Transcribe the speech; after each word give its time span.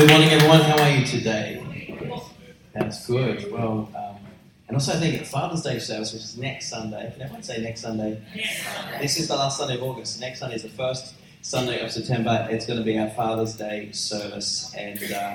Good 0.00 0.08
morning, 0.08 0.30
everyone. 0.30 0.62
How 0.62 0.82
are 0.82 0.90
you 0.90 1.04
today? 1.04 1.62
That's 2.72 3.06
good. 3.06 3.52
Well, 3.52 3.86
um, 3.94 4.16
and 4.66 4.74
also 4.74 4.94
I 4.94 4.96
think 4.96 5.20
at 5.20 5.26
Father's 5.26 5.60
Day 5.60 5.78
service, 5.78 6.14
which 6.14 6.22
is 6.22 6.38
next 6.38 6.70
Sunday. 6.70 7.10
Can 7.12 7.20
everyone 7.20 7.42
say 7.42 7.60
next 7.60 7.82
Sunday? 7.82 8.18
This 8.98 9.18
is 9.18 9.28
the 9.28 9.36
last 9.36 9.58
Sunday 9.58 9.74
of 9.74 9.82
August. 9.82 10.18
Next 10.18 10.38
Sunday 10.38 10.56
is 10.56 10.62
the 10.62 10.70
first 10.70 11.16
Sunday 11.42 11.84
of 11.84 11.92
September. 11.92 12.48
It's 12.50 12.64
going 12.64 12.78
to 12.78 12.84
be 12.84 12.98
our 12.98 13.10
Father's 13.10 13.54
Day 13.54 13.92
service, 13.92 14.74
and 14.74 15.12
uh, 15.12 15.34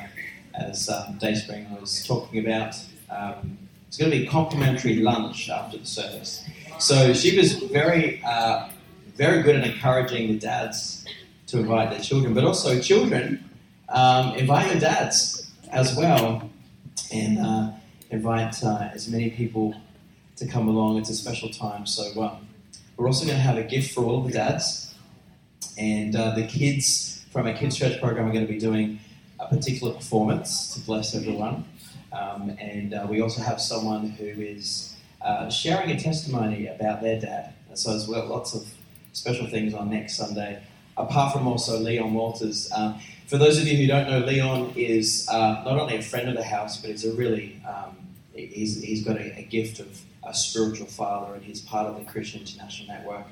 as 0.55 0.89
um, 0.89 1.20
Dayspring 1.20 1.70
was 1.79 2.03
talking 2.03 2.43
about, 2.43 2.75
um, 3.11 3.59
it's 3.87 3.97
going 3.97 4.09
to 4.09 4.17
be 4.17 4.25
a 4.25 4.29
complimentary 4.31 4.95
lunch 4.95 5.47
after 5.47 5.77
the 5.77 5.85
service. 5.85 6.43
So 6.79 7.13
she 7.13 7.37
was 7.37 7.53
very, 7.53 8.20
uh, 8.25 8.70
very 9.15 9.43
good 9.43 9.57
at 9.57 9.63
encouraging 9.63 10.29
the 10.29 10.39
dads 10.39 11.05
to 11.45 11.59
invite 11.59 11.91
their 11.91 11.99
children, 11.99 12.34
but 12.34 12.43
also 12.43 12.81
children 12.81 13.47
um, 13.89 14.35
invite 14.35 14.71
your 14.71 14.80
dads 14.80 15.52
as 15.71 15.95
well, 15.95 16.49
and 17.13 17.39
uh, 17.39 17.71
invite 18.09 18.63
uh, 18.63 18.89
as 18.93 19.07
many 19.07 19.30
people 19.30 19.76
to 20.38 20.48
come 20.48 20.67
along. 20.67 20.98
It's 20.98 21.09
a 21.09 21.16
special 21.16 21.49
time. 21.49 21.85
So 21.85 22.21
um, 22.21 22.48
we're 22.98 23.07
also 23.07 23.26
going 23.26 23.38
to 23.38 23.43
have 23.43 23.57
a 23.57 23.63
gift 23.63 23.93
for 23.93 24.03
all 24.03 24.20
of 24.20 24.27
the 24.27 24.34
dads, 24.34 24.95
and 25.77 26.15
uh, 26.15 26.35
the 26.35 26.48
kids 26.48 27.26
from 27.32 27.48
our 27.48 27.54
kids 27.54 27.77
church 27.77 27.99
program 27.99 28.27
are 28.27 28.32
going 28.32 28.48
to 28.48 28.51
be 28.51 28.59
doing 28.59 28.99
a 29.40 29.48
particular 29.48 29.93
performance 29.93 30.74
to 30.74 30.79
bless 30.79 31.13
everyone. 31.13 31.65
Um, 32.13 32.55
and 32.62 32.93
uh, 32.93 33.05
we 33.09 33.21
also 33.21 33.41
have 33.41 33.59
someone 33.59 34.12
who 34.12 34.26
is 34.26 34.96
uh, 35.21 35.49
sharing 35.49 35.91
a 35.91 35.99
testimony 35.99 36.68
about 36.68 37.02
their 37.02 37.20
dad. 37.20 37.54
And 37.68 37.77
so 37.77 37.90
there's 37.90 38.07
lots 38.07 38.55
of 38.55 38.65
special 39.12 39.48
things 39.48 39.74
on 39.74 39.90
next 39.90 40.15
Sunday. 40.15 40.63
Apart 40.96 41.34
from 41.34 41.46
also 41.46 41.77
Leon 41.77 42.13
Walters. 42.13 42.71
Um, 42.74 43.02
for 43.27 43.37
those 43.37 43.57
of 43.59 43.68
you 43.68 43.76
who 43.77 43.87
don't 43.87 44.09
know, 44.09 44.20
Leon 44.20 44.73
is 44.76 45.27
uh, 45.29 45.63
not 45.65 45.79
only 45.79 45.98
a 45.98 46.01
friend 46.01 46.29
of 46.29 46.35
the 46.35 46.43
house, 46.43 46.79
but 46.79 46.91
he's 46.91 47.05
a 47.05 47.13
really 47.13 47.59
um, 47.68 47.95
he's, 48.34 48.81
he's 48.81 49.04
got 49.04 49.18
a, 49.18 49.40
a, 49.40 49.43
gift 49.43 49.79
of 49.79 50.01
a 50.23 50.34
spiritual 50.34 50.87
father, 50.87 51.34
and 51.34 51.43
he's 51.43 51.62
part 51.62 51.87
of 51.87 51.98
the 51.98 52.05
Christian 52.05 52.41
International 52.41 52.87
Network. 52.90 53.26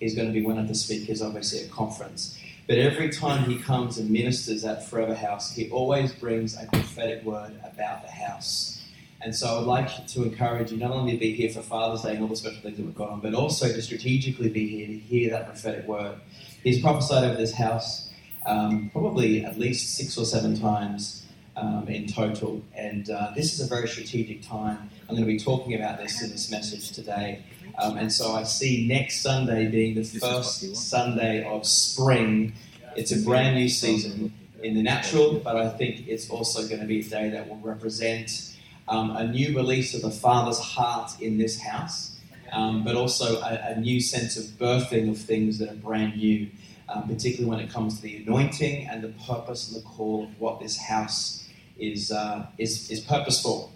He's 0.00 0.14
going 0.14 0.28
to 0.28 0.32
be 0.32 0.44
one 0.44 0.58
of 0.58 0.68
the 0.68 0.74
speakers, 0.74 1.22
obviously, 1.22 1.64
at 1.64 1.70
conference. 1.70 2.38
But 2.66 2.78
every 2.78 3.10
time 3.10 3.44
he 3.44 3.58
comes 3.58 3.98
and 3.98 4.10
ministers 4.10 4.64
at 4.64 4.86
Forever 4.86 5.14
House, 5.14 5.54
he 5.54 5.70
always 5.70 6.12
brings 6.12 6.56
a 6.56 6.66
prophetic 6.66 7.22
word 7.24 7.52
about 7.64 8.02
the 8.02 8.10
house. 8.10 8.82
And 9.20 9.34
so 9.34 9.46
I 9.46 9.58
would 9.58 9.66
like 9.66 10.06
to 10.06 10.22
encourage 10.22 10.72
you 10.72 10.78
not 10.78 10.90
only 10.90 11.12
to 11.12 11.18
be 11.18 11.34
here 11.34 11.50
for 11.50 11.62
Father's 11.62 12.02
Day 12.02 12.12
and 12.12 12.22
all 12.22 12.28
the 12.28 12.36
special 12.36 12.60
things 12.60 12.76
that 12.76 12.84
we've 12.84 12.94
got 12.94 13.10
on, 13.10 13.20
but 13.20 13.34
also 13.34 13.68
to 13.68 13.82
strategically 13.82 14.48
be 14.48 14.66
here 14.66 14.86
to 14.86 14.98
hear 14.98 15.30
that 15.30 15.46
prophetic 15.46 15.86
word. 15.86 16.18
He's 16.62 16.80
prophesied 16.80 17.24
over 17.24 17.36
this 17.36 17.54
house 17.54 18.10
um, 18.46 18.90
probably 18.90 19.44
at 19.44 19.58
least 19.58 19.96
six 19.96 20.16
or 20.18 20.24
seven 20.24 20.58
times 20.58 21.24
um, 21.56 21.86
in 21.88 22.06
total. 22.06 22.62
And 22.74 23.08
uh, 23.10 23.32
this 23.34 23.54
is 23.54 23.60
a 23.60 23.66
very 23.66 23.88
strategic 23.88 24.42
time. 24.42 24.90
I'm 25.02 25.16
going 25.16 25.26
to 25.26 25.32
be 25.32 25.38
talking 25.38 25.74
about 25.74 25.98
this 25.98 26.22
in 26.22 26.30
this 26.30 26.50
message 26.50 26.92
today. 26.92 27.44
Um, 27.78 27.96
and 27.96 28.12
so 28.12 28.32
I 28.32 28.44
see 28.44 28.86
next 28.86 29.20
Sunday 29.20 29.68
being 29.68 29.94
the 29.94 30.04
first 30.04 30.76
Sunday 30.76 31.44
of 31.44 31.66
spring. 31.66 32.54
It's 32.96 33.12
a 33.12 33.20
brand 33.22 33.56
new 33.56 33.68
season 33.68 34.32
in 34.62 34.74
the 34.74 34.82
natural, 34.82 35.40
but 35.40 35.56
I 35.56 35.68
think 35.68 36.08
it's 36.08 36.30
also 36.30 36.66
going 36.66 36.80
to 36.80 36.86
be 36.86 37.00
a 37.00 37.04
day 37.04 37.30
that 37.30 37.48
will 37.48 37.58
represent 37.58 38.54
um, 38.88 39.16
a 39.16 39.26
new 39.26 39.56
release 39.56 39.94
of 39.94 40.02
the 40.02 40.10
Father's 40.10 40.58
heart 40.58 41.12
in 41.20 41.38
this 41.38 41.60
house, 41.60 42.18
um, 42.52 42.84
but 42.84 42.94
also 42.94 43.40
a, 43.40 43.74
a 43.74 43.80
new 43.80 44.00
sense 44.00 44.36
of 44.36 44.44
birthing 44.58 45.10
of 45.10 45.18
things 45.18 45.58
that 45.58 45.70
are 45.70 45.76
brand 45.76 46.16
new 46.16 46.48
um, 46.88 47.08
particularly 47.08 47.48
when 47.48 47.60
it 47.60 47.72
comes 47.72 47.96
to 47.96 48.02
the 48.02 48.16
anointing 48.18 48.88
and 48.88 49.02
the 49.02 49.14
purpose 49.26 49.72
and 49.72 49.82
the 49.82 49.86
call 49.86 50.24
of 50.24 50.40
what 50.40 50.60
this 50.60 50.76
house 50.76 51.46
is, 51.78 52.12
uh, 52.12 52.46
is, 52.58 52.90
is 52.90 53.00
purposeful. 53.00 53.72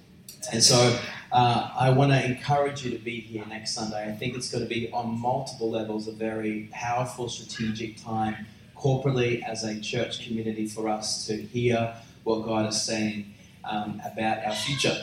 And 0.53 0.63
so 0.63 0.99
uh, 1.33 1.71
I 1.77 1.91
want 1.91 2.13
to 2.13 2.25
encourage 2.25 2.85
you 2.85 2.91
to 2.91 2.99
be 2.99 3.21
here 3.21 3.45
next 3.47 3.75
Sunday. 3.75 4.09
I 4.09 4.13
think 4.13 4.37
it's 4.37 4.51
going 4.51 4.63
to 4.63 4.69
be 4.69 4.91
on 4.93 5.19
multiple 5.19 5.71
levels 5.71 6.09
a 6.09 6.13
very 6.13 6.69
powerful, 6.73 7.29
strategic 7.29 8.03
time 8.03 8.47
corporately 8.77 9.43
as 9.43 9.65
a 9.65 9.81
church 9.81 10.27
community 10.27 10.67
for 10.67 10.89
us 10.89 11.27
to 11.27 11.37
hear 11.37 11.95
what 12.25 12.45
God 12.45 12.69
is 12.69 12.81
saying 12.81 13.35
um, 13.65 14.01
about 14.05 14.45
our 14.45 14.55
future. 14.55 14.97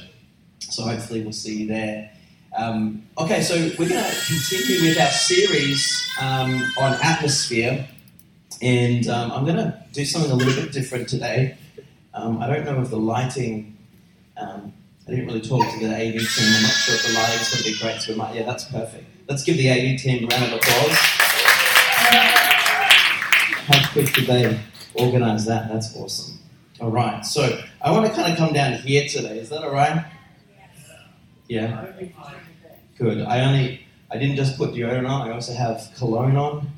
So 0.60 0.84
hopefully 0.84 1.22
we'll 1.22 1.34
see 1.34 1.64
you 1.64 1.68
there. 1.68 2.12
Um, 2.58 3.04
okay, 3.18 3.42
so 3.42 3.56
we're 3.78 3.90
going 3.90 4.04
to 4.04 4.26
continue 4.26 4.88
with 4.90 5.00
our 5.00 5.12
series 5.12 6.10
um, 6.22 6.64
on 6.80 6.98
atmosphere. 7.04 7.88
And 8.66 9.08
um, 9.10 9.32
I'm 9.32 9.46
going 9.46 9.58
to 9.58 9.80
do 9.92 10.04
something 10.04 10.32
a 10.32 10.34
little 10.34 10.64
bit 10.64 10.74
different 10.74 11.08
today. 11.08 11.56
Um, 12.16 12.42
I 12.42 12.48
don't 12.48 12.66
know 12.66 12.82
if 12.82 12.90
the 12.90 12.98
lighting, 12.98 13.78
um, 14.38 14.74
I 15.08 15.12
didn't 15.12 15.28
really 15.28 15.42
talk 15.42 15.72
to 15.72 15.80
the 15.80 15.94
AV 15.94 16.14
team. 16.14 16.56
I'm 16.56 16.64
not 16.64 16.72
sure 16.72 16.96
if 16.96 17.06
the 17.06 17.14
lighting's 17.14 17.52
going 17.52 17.64
to 17.64 17.72
be 17.72 17.78
great, 17.80 18.02
so 18.02 18.14
we 18.14 18.18
might, 18.18 18.34
yeah, 18.34 18.42
that's 18.42 18.64
perfect. 18.66 19.06
Let's 19.30 19.44
give 19.44 19.58
the 19.58 19.70
AV 19.70 20.00
team 20.00 20.24
a 20.24 20.36
round 20.36 20.52
of 20.52 20.54
applause. 20.54 20.98
How 23.68 23.92
quick 23.92 24.12
did 24.14 24.26
they 24.26 24.60
organize 24.96 25.46
that? 25.46 25.72
That's 25.72 25.96
awesome. 25.96 26.40
All 26.82 26.90
right, 26.90 27.24
so 27.24 27.62
I 27.84 27.92
want 27.92 28.08
to 28.08 28.14
kind 28.14 28.32
of 28.32 28.38
come 28.40 28.52
down 28.52 28.74
here 28.80 29.08
today. 29.08 29.38
Is 29.38 29.50
that 29.50 29.64
all 29.64 29.72
right? 29.74 30.06
Yeah. 31.48 31.86
Good. 32.98 33.22
I 33.22 33.42
only, 33.42 33.86
I 34.10 34.18
didn't 34.18 34.38
just 34.38 34.58
put 34.58 34.72
deodorant 34.72 35.08
on. 35.08 35.30
I 35.30 35.34
also 35.36 35.54
have 35.54 35.88
cologne 35.96 36.36
on. 36.36 36.72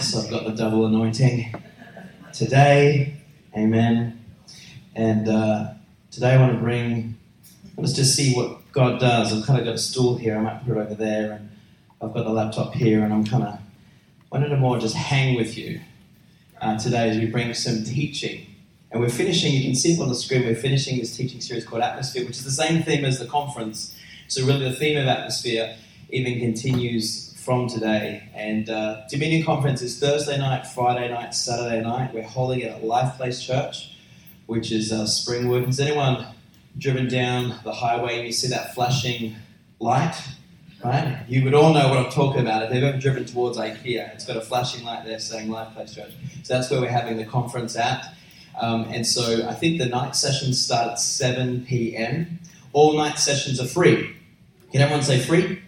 So 0.00 0.20
I've 0.20 0.30
got 0.30 0.44
the 0.44 0.52
double 0.52 0.86
anointing 0.86 1.54
today. 2.32 3.14
Amen. 3.56 4.24
And 4.94 5.28
uh, 5.28 5.72
today 6.10 6.34
I 6.34 6.40
want 6.40 6.52
to 6.52 6.58
bring, 6.58 7.16
let's 7.76 7.94
just 7.94 8.14
see 8.14 8.34
what 8.34 8.70
God 8.72 9.00
does. 9.00 9.32
I've 9.32 9.46
kind 9.46 9.58
of 9.58 9.64
got 9.64 9.74
a 9.74 9.78
stool 9.78 10.16
here. 10.16 10.36
I 10.36 10.40
might 10.40 10.66
put 10.66 10.76
it 10.76 10.80
over 10.80 10.94
there. 10.94 11.32
And 11.32 11.50
I've 12.00 12.12
got 12.12 12.24
the 12.24 12.30
laptop 12.30 12.74
here. 12.74 13.02
And 13.02 13.12
I'm 13.12 13.24
kind 13.24 13.42
of 13.44 13.58
wanted 14.30 14.50
to 14.50 14.56
more 14.56 14.78
just 14.78 14.94
hang 14.94 15.36
with 15.36 15.56
you 15.56 15.80
uh, 16.60 16.78
today 16.78 17.10
as 17.10 17.18
we 17.18 17.26
bring 17.26 17.54
some 17.54 17.84
teaching. 17.84 18.46
And 18.90 19.00
we're 19.00 19.10
finishing, 19.10 19.52
you 19.52 19.62
can 19.62 19.74
see 19.74 19.92
it 19.92 20.00
on 20.00 20.08
the 20.08 20.14
screen, 20.14 20.46
we're 20.46 20.54
finishing 20.54 20.98
this 20.98 21.16
teaching 21.16 21.40
series 21.40 21.64
called 21.64 21.82
Atmosphere, 21.82 22.24
which 22.24 22.36
is 22.36 22.44
the 22.44 22.50
same 22.50 22.82
theme 22.82 23.04
as 23.04 23.18
the 23.18 23.26
conference. 23.26 23.94
So, 24.28 24.46
really, 24.46 24.68
the 24.68 24.74
theme 24.74 24.96
of 24.96 25.06
atmosphere 25.06 25.76
even 26.10 26.38
continues 26.38 27.27
from 27.48 27.66
today. 27.66 28.28
And 28.34 28.68
uh, 28.68 29.06
Dominion 29.08 29.42
Conference 29.42 29.80
is 29.80 29.98
Thursday 29.98 30.36
night, 30.36 30.66
Friday 30.66 31.08
night, 31.08 31.34
Saturday 31.34 31.80
night. 31.80 32.12
We're 32.12 32.22
holding 32.22 32.60
it 32.60 32.66
at 32.66 32.84
Life 32.84 33.16
Place 33.16 33.42
Church, 33.42 33.96
which 34.44 34.70
is 34.70 34.92
uh, 34.92 35.04
Springwood. 35.04 35.64
Has 35.64 35.80
anyone 35.80 36.26
driven 36.76 37.08
down 37.08 37.58
the 37.64 37.72
highway 37.72 38.18
and 38.18 38.26
you 38.26 38.34
see 38.34 38.48
that 38.48 38.74
flashing 38.74 39.34
light? 39.78 40.14
Right? 40.84 41.24
You 41.26 41.42
would 41.44 41.54
all 41.54 41.72
know 41.72 41.88
what 41.88 41.96
I'm 41.96 42.12
talking 42.12 42.42
about. 42.42 42.64
If 42.64 42.70
they've 42.70 42.84
ever 42.84 42.98
driven 42.98 43.24
towards 43.24 43.56
IKEA, 43.56 44.12
it's 44.12 44.26
got 44.26 44.36
a 44.36 44.42
flashing 44.42 44.84
light 44.84 45.06
there 45.06 45.18
saying 45.18 45.48
Life 45.48 45.72
Place 45.72 45.94
Church. 45.94 46.12
So 46.42 46.52
that's 46.52 46.70
where 46.70 46.82
we're 46.82 46.90
having 46.90 47.16
the 47.16 47.24
conference 47.24 47.76
at. 47.76 48.14
Um, 48.60 48.84
and 48.90 49.06
so 49.06 49.48
I 49.48 49.54
think 49.54 49.78
the 49.78 49.86
night 49.86 50.16
sessions 50.16 50.60
start 50.60 50.90
at 50.90 51.00
7 51.00 51.64
p.m. 51.64 52.40
All 52.74 52.94
night 52.94 53.18
sessions 53.18 53.58
are 53.58 53.66
free. 53.66 54.14
Can 54.70 54.82
everyone 54.82 55.02
say 55.02 55.18
free? 55.18 55.62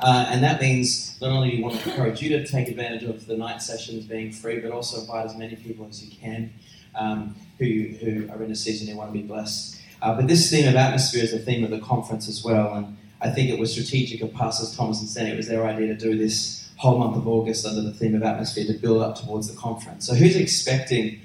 Uh, 0.00 0.26
and 0.28 0.42
that 0.42 0.60
means 0.60 1.20
not 1.20 1.30
only 1.30 1.50
do 1.50 1.56
we 1.56 1.62
want 1.62 1.80
to 1.80 1.90
encourage 1.90 2.22
you 2.22 2.28
to 2.30 2.46
take 2.46 2.68
advantage 2.68 3.02
of 3.02 3.26
the 3.26 3.36
night 3.36 3.60
sessions 3.60 4.04
being 4.06 4.30
free, 4.30 4.60
but 4.60 4.70
also 4.70 5.00
invite 5.00 5.26
as 5.26 5.36
many 5.36 5.56
people 5.56 5.86
as 5.88 6.02
you 6.04 6.16
can 6.16 6.52
um, 6.94 7.34
who, 7.58 7.94
who 8.00 8.28
are 8.30 8.42
in 8.42 8.50
a 8.50 8.56
season 8.56 8.86
who 8.86 8.96
want 8.96 9.12
to 9.12 9.18
be 9.18 9.26
blessed. 9.26 9.80
Uh, 10.00 10.14
but 10.14 10.28
this 10.28 10.50
theme 10.50 10.68
of 10.68 10.76
atmosphere 10.76 11.24
is 11.24 11.32
the 11.32 11.38
theme 11.38 11.64
of 11.64 11.70
the 11.70 11.80
conference 11.80 12.28
as 12.28 12.44
well. 12.44 12.74
And 12.74 12.96
I 13.20 13.30
think 13.30 13.50
it 13.50 13.58
was 13.58 13.72
strategic 13.72 14.20
of 14.22 14.32
Pastors 14.32 14.76
Thomas 14.76 15.00
and 15.00 15.08
Sandy. 15.08 15.32
It 15.32 15.36
was 15.36 15.48
their 15.48 15.66
idea 15.66 15.88
to 15.88 15.96
do 15.96 16.16
this 16.16 16.70
whole 16.76 16.98
month 16.98 17.16
of 17.16 17.26
August 17.26 17.66
under 17.66 17.82
the 17.82 17.92
theme 17.92 18.14
of 18.14 18.22
atmosphere 18.22 18.64
to 18.66 18.74
build 18.74 19.02
up 19.02 19.16
towards 19.16 19.52
the 19.52 19.56
conference. 19.58 20.06
So 20.06 20.14
who's 20.14 20.36
expecting 20.36 21.20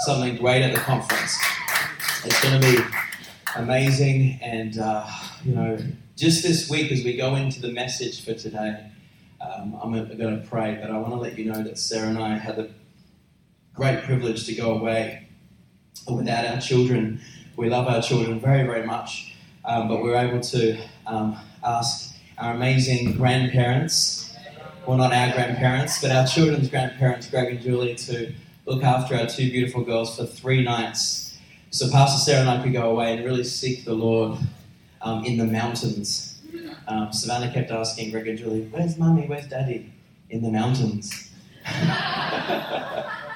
something 0.00 0.36
great 0.36 0.62
at 0.62 0.74
the 0.74 0.80
conference? 0.80 1.38
It's 2.24 2.42
going 2.42 2.60
to 2.60 2.76
be 2.76 2.82
amazing 3.56 4.38
and, 4.42 4.78
uh, 4.78 5.06
you 5.44 5.54
know, 5.54 5.78
just 6.18 6.42
this 6.42 6.68
week, 6.68 6.90
as 6.90 7.04
we 7.04 7.16
go 7.16 7.36
into 7.36 7.60
the 7.60 7.70
message 7.70 8.24
for 8.24 8.34
today, 8.34 8.90
um, 9.40 9.78
I'm 9.80 9.92
going 9.92 10.42
to 10.42 10.44
pray, 10.48 10.76
but 10.80 10.90
I 10.90 10.98
want 10.98 11.12
to 11.12 11.16
let 11.16 11.38
you 11.38 11.44
know 11.44 11.62
that 11.62 11.78
Sarah 11.78 12.08
and 12.08 12.18
I 12.18 12.36
had 12.36 12.56
the 12.56 12.70
great 13.72 14.02
privilege 14.02 14.44
to 14.46 14.54
go 14.56 14.74
away 14.74 15.28
without 16.12 16.44
our 16.44 16.60
children. 16.60 17.20
We 17.54 17.70
love 17.70 17.86
our 17.86 18.02
children 18.02 18.40
very, 18.40 18.64
very 18.64 18.84
much, 18.84 19.32
um, 19.64 19.86
but 19.86 20.02
we 20.02 20.12
are 20.12 20.16
able 20.16 20.40
to 20.40 20.82
um, 21.06 21.38
ask 21.64 22.16
our 22.36 22.52
amazing 22.52 23.12
grandparents, 23.12 24.36
well, 24.88 24.96
not 24.96 25.12
our 25.12 25.32
grandparents, 25.32 26.02
but 26.02 26.10
our 26.10 26.26
children's 26.26 26.68
grandparents, 26.68 27.30
Greg 27.30 27.52
and 27.52 27.60
Julie, 27.60 27.94
to 27.94 28.32
look 28.66 28.82
after 28.82 29.14
our 29.14 29.26
two 29.26 29.52
beautiful 29.52 29.84
girls 29.84 30.16
for 30.16 30.26
three 30.26 30.64
nights. 30.64 31.38
So 31.70 31.88
Pastor 31.92 32.18
Sarah 32.18 32.40
and 32.40 32.50
I 32.50 32.60
could 32.60 32.72
go 32.72 32.90
away 32.90 33.14
and 33.14 33.24
really 33.24 33.44
seek 33.44 33.84
the 33.84 33.94
Lord 33.94 34.36
um, 35.02 35.24
in 35.24 35.36
the 35.36 35.44
mountains. 35.46 36.40
Um, 36.86 37.12
Savannah 37.12 37.52
kept 37.52 37.70
asking 37.70 38.10
Greg 38.10 38.28
and 38.28 38.38
Julie, 38.38 38.68
Where's 38.70 38.96
mummy? 38.96 39.26
Where's 39.26 39.46
daddy? 39.46 39.92
In 40.30 40.42
the 40.42 40.50
mountains. 40.50 41.30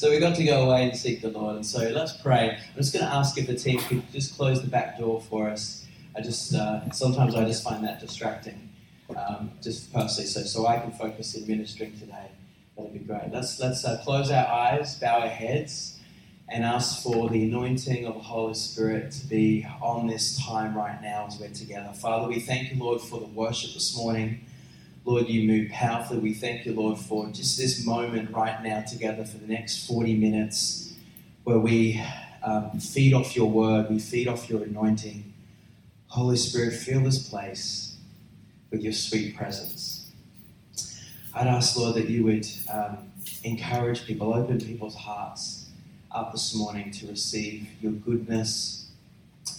So 0.00 0.10
we 0.10 0.18
got 0.18 0.34
to 0.36 0.44
go 0.44 0.62
away 0.62 0.84
and 0.88 0.96
seek 0.96 1.20
the 1.20 1.28
Lord. 1.28 1.56
And 1.56 1.66
so 1.66 1.80
let's 1.90 2.16
pray. 2.16 2.56
I'm 2.56 2.76
just 2.76 2.94
going 2.94 3.04
to 3.04 3.12
ask 3.12 3.36
if 3.36 3.46
the 3.46 3.54
team 3.54 3.78
could 3.80 4.10
just 4.12 4.34
close 4.34 4.62
the 4.62 4.66
back 4.66 4.98
door 4.98 5.20
for 5.20 5.50
us. 5.50 5.86
I 6.16 6.22
just 6.22 6.54
uh, 6.54 6.90
sometimes 6.90 7.34
I 7.34 7.44
just 7.44 7.62
find 7.62 7.84
that 7.84 8.00
distracting, 8.00 8.70
um, 9.14 9.52
just 9.60 9.92
personally. 9.92 10.26
So 10.26 10.40
so 10.42 10.66
I 10.66 10.78
can 10.78 10.90
focus 10.92 11.34
in 11.34 11.46
ministering 11.46 11.98
today. 11.98 12.30
That'd 12.78 12.94
be 12.94 13.00
great. 13.00 13.30
Let's 13.30 13.60
let's 13.60 13.84
uh, 13.84 14.00
close 14.02 14.30
our 14.30 14.46
eyes, 14.46 14.98
bow 14.98 15.20
our 15.20 15.28
heads, 15.28 15.89
and 16.50 16.64
ask 16.64 17.02
for 17.02 17.28
the 17.28 17.44
anointing 17.44 18.06
of 18.06 18.14
the 18.14 18.20
Holy 18.20 18.54
Spirit 18.54 19.12
to 19.12 19.26
be 19.26 19.64
on 19.80 20.08
this 20.08 20.44
time 20.44 20.76
right 20.76 21.00
now 21.00 21.26
as 21.28 21.38
we're 21.38 21.48
together. 21.48 21.92
Father, 21.94 22.26
we 22.26 22.40
thank 22.40 22.72
you, 22.72 22.82
Lord, 22.82 23.00
for 23.00 23.20
the 23.20 23.26
worship 23.26 23.72
this 23.72 23.96
morning. 23.96 24.44
Lord, 25.04 25.28
you 25.28 25.46
move 25.46 25.70
powerfully. 25.70 26.18
We 26.18 26.34
thank 26.34 26.66
you, 26.66 26.74
Lord, 26.74 26.98
for 26.98 27.28
just 27.28 27.56
this 27.56 27.86
moment 27.86 28.32
right 28.32 28.60
now 28.64 28.82
together 28.82 29.24
for 29.24 29.38
the 29.38 29.46
next 29.46 29.86
40 29.86 30.16
minutes 30.16 30.92
where 31.44 31.58
we 31.58 32.02
um, 32.42 32.80
feed 32.80 33.14
off 33.14 33.36
your 33.36 33.48
word, 33.48 33.88
we 33.88 34.00
feed 34.00 34.26
off 34.26 34.50
your 34.50 34.64
anointing. 34.64 35.32
Holy 36.08 36.36
Spirit, 36.36 36.74
fill 36.74 37.02
this 37.02 37.28
place 37.28 37.96
with 38.72 38.82
your 38.82 38.92
sweet 38.92 39.36
presence. 39.36 40.10
I'd 41.32 41.46
ask, 41.46 41.76
Lord, 41.76 41.94
that 41.94 42.08
you 42.08 42.24
would 42.24 42.46
um, 42.72 43.12
encourage 43.44 44.04
people, 44.04 44.34
open 44.34 44.60
people's 44.60 44.96
hearts 44.96 45.59
up 46.12 46.32
this 46.32 46.54
morning 46.54 46.90
to 46.90 47.06
receive 47.06 47.68
your 47.80 47.92
goodness, 47.92 48.90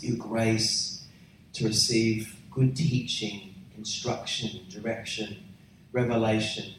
your 0.02 0.18
grace, 0.18 1.04
to 1.54 1.66
receive 1.66 2.36
good 2.52 2.76
teaching, 2.76 3.56
instruction, 3.78 4.62
direction, 4.70 5.44
revelation 5.94 6.74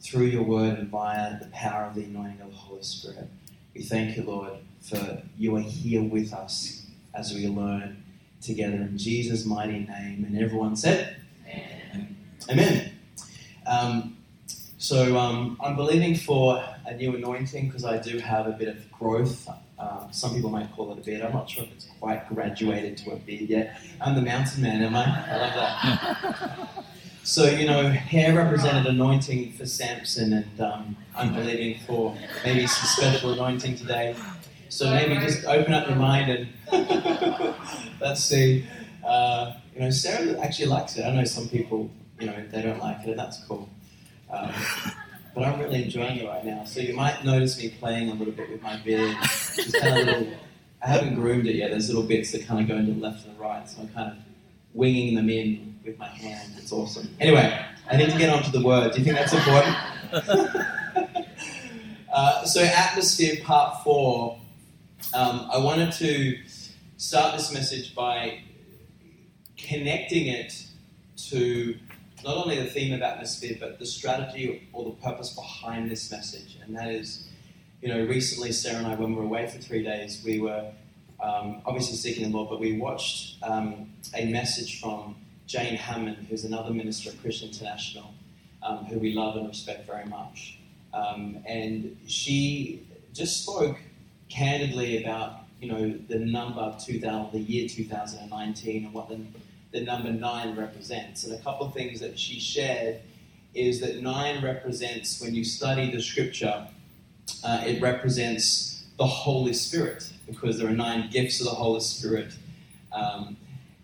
through 0.00 0.26
your 0.26 0.42
word 0.42 0.78
and 0.78 0.88
via 0.88 1.38
the 1.38 1.46
power 1.46 1.84
of 1.84 1.94
the 1.94 2.02
anointing 2.02 2.40
of 2.40 2.50
the 2.50 2.56
Holy 2.56 2.82
Spirit. 2.82 3.28
We 3.74 3.82
thank 3.82 4.16
you, 4.16 4.24
Lord, 4.24 4.54
for 4.80 5.22
you 5.38 5.56
are 5.56 5.60
here 5.60 6.02
with 6.02 6.32
us 6.32 6.86
as 7.14 7.32
we 7.32 7.46
learn 7.46 8.02
together 8.40 8.76
in 8.76 8.98
Jesus' 8.98 9.44
mighty 9.44 9.78
name. 9.78 10.24
And 10.26 10.36
everyone 10.36 10.74
said, 10.74 11.16
Amen. 11.48 12.16
Amen. 12.50 12.92
Um, 13.66 14.16
so 14.82 15.16
um, 15.16 15.56
I'm 15.62 15.76
believing 15.76 16.16
for 16.16 16.60
a 16.86 16.92
new 16.92 17.14
anointing 17.14 17.68
because 17.68 17.84
I 17.84 17.98
do 17.98 18.18
have 18.18 18.48
a 18.48 18.50
bit 18.50 18.66
of 18.66 18.90
growth. 18.90 19.48
Um, 19.78 20.08
some 20.10 20.34
people 20.34 20.50
might 20.50 20.72
call 20.72 20.90
it 20.90 20.98
a 20.98 21.02
beard. 21.02 21.22
I'm 21.22 21.32
not 21.32 21.48
sure 21.48 21.62
if 21.62 21.70
it's 21.70 21.86
quite 22.00 22.28
graduated 22.28 22.96
to 22.96 23.12
a 23.12 23.16
beard 23.16 23.42
yet. 23.42 23.80
I'm 24.00 24.16
the 24.16 24.22
mountain 24.22 24.60
man, 24.60 24.82
am 24.82 24.96
I? 24.96 25.04
I 25.04 25.36
love 25.36 25.54
that. 25.54 26.84
so, 27.22 27.44
you 27.44 27.64
know, 27.64 27.90
hair 27.90 28.34
represented 28.34 28.86
anointing 28.86 29.52
for 29.52 29.66
Samson, 29.66 30.32
and 30.32 30.60
um, 30.60 30.96
I'm 31.14 31.32
believing 31.32 31.78
for 31.86 32.18
maybe 32.44 32.66
some 32.66 32.88
special 32.88 33.34
anointing 33.34 33.76
today. 33.76 34.16
So 34.68 34.90
maybe 34.90 35.14
just 35.24 35.44
open 35.44 35.74
up 35.74 35.86
your 35.86 35.96
mind 35.96 36.48
and 36.72 37.54
let's 38.00 38.24
see. 38.24 38.66
Uh, 39.06 39.52
you 39.76 39.82
know, 39.82 39.90
Sarah 39.90 40.40
actually 40.40 40.66
likes 40.66 40.96
it. 40.96 41.04
I 41.04 41.14
know 41.14 41.24
some 41.24 41.48
people, 41.48 41.88
you 42.18 42.26
know, 42.26 42.44
they 42.50 42.62
don't 42.62 42.80
like 42.80 43.06
it, 43.06 43.10
and 43.10 43.18
that's 43.20 43.44
cool. 43.44 43.68
Um, 44.32 44.52
but 45.34 45.44
I'm 45.44 45.60
really 45.60 45.84
enjoying 45.84 46.18
it 46.18 46.26
right 46.26 46.44
now. 46.44 46.64
So 46.64 46.80
you 46.80 46.94
might 46.94 47.24
notice 47.24 47.58
me 47.58 47.70
playing 47.78 48.10
a 48.10 48.14
little 48.14 48.34
bit 48.34 48.50
with 48.50 48.62
my 48.62 48.76
beard. 48.78 49.16
Just 49.22 49.78
kind 49.78 49.98
of 49.98 50.06
little, 50.06 50.34
I 50.82 50.88
haven't 50.88 51.14
groomed 51.14 51.46
it 51.46 51.56
yet. 51.56 51.70
There's 51.70 51.88
little 51.88 52.02
bits 52.02 52.32
that 52.32 52.46
kind 52.46 52.60
of 52.60 52.68
go 52.68 52.76
into 52.76 52.92
the 52.92 53.00
left 53.00 53.26
and 53.26 53.36
the 53.36 53.40
right, 53.40 53.68
so 53.68 53.82
I'm 53.82 53.88
kind 53.88 54.12
of 54.12 54.18
winging 54.74 55.14
them 55.14 55.30
in 55.30 55.78
with 55.84 55.98
my 55.98 56.08
hand. 56.08 56.52
It's 56.58 56.72
awesome. 56.72 57.08
Anyway, 57.20 57.64
I 57.90 57.96
need 57.96 58.10
to 58.10 58.18
get 58.18 58.30
onto 58.30 58.50
the 58.50 58.62
word. 58.62 58.92
Do 58.92 58.98
you 58.98 59.04
think 59.04 59.16
that's 59.16 59.32
important? 59.32 59.76
uh, 62.12 62.44
so, 62.44 62.62
atmosphere 62.62 63.36
part 63.44 63.82
four. 63.82 64.38
Um, 65.14 65.48
I 65.52 65.58
wanted 65.58 65.92
to 65.92 66.38
start 66.96 67.36
this 67.36 67.52
message 67.52 67.94
by 67.94 68.40
connecting 69.56 70.28
it 70.28 70.66
to 71.28 71.76
not 72.24 72.36
only 72.36 72.58
the 72.58 72.66
theme 72.66 72.92
of 72.92 73.02
atmosphere, 73.02 73.56
but 73.58 73.78
the 73.78 73.86
strategy 73.86 74.68
or 74.72 74.84
the 74.84 74.96
purpose 75.02 75.34
behind 75.34 75.90
this 75.90 76.10
message. 76.10 76.58
And 76.64 76.76
that 76.76 76.90
is, 76.90 77.28
you 77.80 77.88
know, 77.88 78.04
recently 78.04 78.52
Sarah 78.52 78.78
and 78.78 78.86
I, 78.86 78.94
when 78.94 79.10
we 79.10 79.16
were 79.16 79.24
away 79.24 79.48
for 79.48 79.58
three 79.58 79.82
days, 79.82 80.22
we 80.24 80.40
were 80.40 80.70
um, 81.22 81.62
obviously 81.64 81.96
seeking 81.96 82.30
the 82.30 82.36
Lord, 82.36 82.50
but 82.50 82.60
we 82.60 82.78
watched 82.78 83.42
um, 83.42 83.92
a 84.14 84.26
message 84.26 84.80
from 84.80 85.16
Jane 85.46 85.76
Hamon, 85.76 86.26
who's 86.28 86.44
another 86.44 86.72
minister 86.72 87.10
at 87.10 87.20
Christian 87.20 87.48
International, 87.48 88.12
um, 88.62 88.84
who 88.86 88.98
we 88.98 89.12
love 89.12 89.36
and 89.36 89.48
respect 89.48 89.86
very 89.86 90.06
much. 90.06 90.58
Um, 90.94 91.42
and 91.46 91.96
she 92.06 92.86
just 93.12 93.42
spoke 93.42 93.78
candidly 94.28 95.02
about, 95.02 95.40
you 95.60 95.70
know, 95.70 95.98
the 96.08 96.18
number 96.18 96.74
2000, 96.84 97.32
the 97.32 97.38
year 97.38 97.68
2019 97.68 98.84
and 98.84 98.94
what 98.94 99.08
the 99.08 99.18
the 99.72 99.80
number 99.80 100.10
nine 100.10 100.56
represents. 100.56 101.24
And 101.24 101.34
a 101.34 101.38
couple 101.38 101.66
of 101.66 101.74
things 101.74 102.00
that 102.00 102.18
she 102.18 102.38
shared 102.38 103.00
is 103.54 103.80
that 103.80 104.02
nine 104.02 104.42
represents, 104.44 105.20
when 105.20 105.34
you 105.34 105.44
study 105.44 105.90
the 105.90 106.00
scripture, 106.00 106.66
uh, 107.44 107.62
it 107.66 107.80
represents 107.80 108.84
the 108.98 109.06
Holy 109.06 109.52
Spirit 109.52 110.10
because 110.26 110.58
there 110.58 110.68
are 110.68 110.72
nine 110.74 111.10
gifts 111.10 111.40
of 111.40 111.46
the 111.46 111.52
Holy 111.52 111.80
Spirit. 111.80 112.34
Um, 112.92 113.36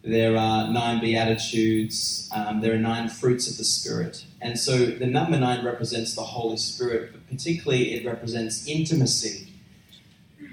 there 0.02 0.36
are 0.36 0.70
nine 0.70 1.00
beatitudes. 1.00 2.30
Um, 2.34 2.60
there 2.60 2.74
are 2.74 2.78
nine 2.78 3.08
fruits 3.08 3.50
of 3.50 3.58
the 3.58 3.64
Spirit. 3.64 4.24
And 4.40 4.58
so 4.58 4.86
the 4.86 5.06
number 5.06 5.38
nine 5.38 5.64
represents 5.64 6.14
the 6.14 6.22
Holy 6.22 6.56
Spirit, 6.56 7.12
but 7.12 7.26
particularly 7.28 7.94
it 7.94 8.06
represents 8.06 8.66
intimacy 8.66 9.47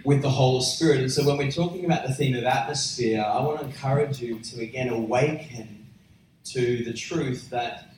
with 0.06 0.22
the 0.22 0.30
Holy 0.30 0.64
Spirit. 0.64 1.00
And 1.00 1.12
so 1.12 1.26
when 1.26 1.38
we're 1.38 1.52
talking 1.52 1.84
about 1.84 2.08
the 2.08 2.14
theme 2.14 2.36
of 2.36 2.44
atmosphere, 2.44 3.26
I 3.26 3.42
want 3.42 3.60
to 3.60 3.66
encourage 3.66 4.22
you 4.22 4.40
to 4.40 4.62
again 4.62 4.90
awaken 4.90 5.88
to 6.46 6.84
the 6.84 6.94
truth 6.94 7.50
that 7.50 7.96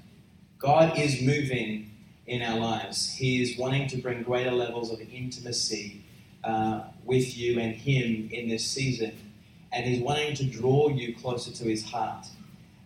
God 0.58 0.98
is 0.98 1.22
moving 1.22 1.91
in 2.25 2.41
our 2.41 2.58
lives. 2.58 3.13
He 3.13 3.41
is 3.41 3.58
wanting 3.58 3.89
to 3.89 3.98
bring 3.98 4.24
greater 4.24 4.51
levels 4.51 4.91
of 4.91 5.01
intimacy 5.01 6.01
uh, 6.46 6.84
with 7.03 7.38
you 7.38 7.60
and 7.60 7.75
Him 7.75 8.29
in 8.32 8.48
this 8.48 8.65
season. 8.65 9.12
And 9.74 9.86
He's 9.86 10.01
wanting 10.01 10.34
to 10.36 10.46
draw 10.46 10.88
you 10.88 11.13
closer 11.13 11.51
to 11.51 11.63
His 11.65 11.84
heart. 11.84 12.25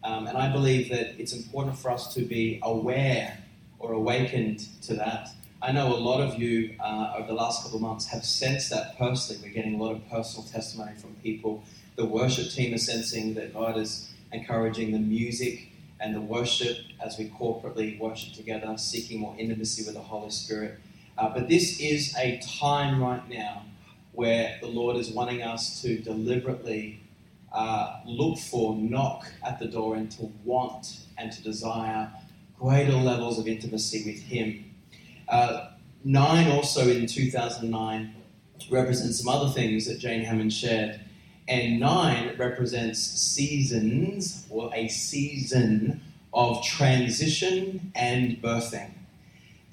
Um, 0.03 0.25
and 0.25 0.35
I 0.35 0.51
believe 0.51 0.89
that 0.89 1.19
it's 1.19 1.33
important 1.33 1.77
for 1.77 1.91
us 1.91 2.11
to 2.15 2.21
be 2.21 2.59
aware 2.63 3.37
or 3.77 3.93
awakened 3.93 4.65
to 4.83 4.95
that 4.95 5.29
I 5.63 5.71
know 5.71 5.93
a 5.93 5.95
lot 5.95 6.21
of 6.21 6.41
you 6.41 6.75
uh, 6.79 7.13
over 7.17 7.27
the 7.27 7.35
last 7.35 7.61
couple 7.61 7.75
of 7.75 7.83
months 7.83 8.07
have 8.07 8.25
sensed 8.25 8.71
that 8.71 8.97
personally. 8.97 9.43
We're 9.43 9.53
getting 9.53 9.79
a 9.79 9.83
lot 9.83 9.91
of 9.91 10.09
personal 10.09 10.47
testimony 10.49 10.93
from 10.97 11.13
people. 11.21 11.63
The 11.97 12.05
worship 12.05 12.49
team 12.49 12.73
is 12.73 12.87
sensing 12.87 13.35
that 13.35 13.53
God 13.53 13.77
is 13.77 14.11
encouraging 14.31 14.91
the 14.91 14.97
music 14.97 15.67
and 15.99 16.15
the 16.15 16.21
worship 16.21 16.77
as 16.99 17.19
we 17.19 17.29
corporately 17.29 17.99
worship 17.99 18.33
together, 18.33 18.75
seeking 18.75 19.19
more 19.19 19.35
intimacy 19.37 19.83
with 19.85 19.93
the 19.93 20.01
Holy 20.01 20.31
Spirit. 20.31 20.79
Uh, 21.15 21.29
but 21.29 21.47
this 21.47 21.79
is 21.79 22.15
a 22.17 22.39
time 22.39 22.99
right 22.99 23.29
now 23.29 23.63
where 24.13 24.57
the 24.61 24.67
Lord 24.67 24.97
is 24.97 25.11
wanting 25.11 25.43
us 25.43 25.79
to 25.83 25.99
deliberately 25.99 27.01
uh, 27.53 27.99
look 28.07 28.39
for, 28.39 28.75
knock 28.75 29.27
at 29.45 29.59
the 29.59 29.67
door, 29.67 29.95
and 29.95 30.09
to 30.13 30.23
want 30.43 31.01
and 31.19 31.31
to 31.31 31.43
desire 31.43 32.11
greater 32.57 32.93
levels 32.93 33.37
of 33.37 33.47
intimacy 33.47 34.11
with 34.11 34.23
Him 34.23 34.65
uh, 35.31 35.71
nine 36.03 36.51
also 36.51 36.87
in 36.87 37.07
2009 37.07 38.15
represents 38.69 39.19
some 39.19 39.33
other 39.33 39.49
things 39.49 39.87
that 39.87 39.97
Jane 39.97 40.23
Hamon 40.23 40.49
shared. 40.49 40.99
And 41.47 41.79
nine 41.79 42.35
represents 42.37 42.99
seasons 42.99 44.45
or 44.49 44.71
a 44.75 44.87
season 44.87 46.01
of 46.33 46.63
transition 46.63 47.91
and 47.95 48.41
birthing. 48.41 48.91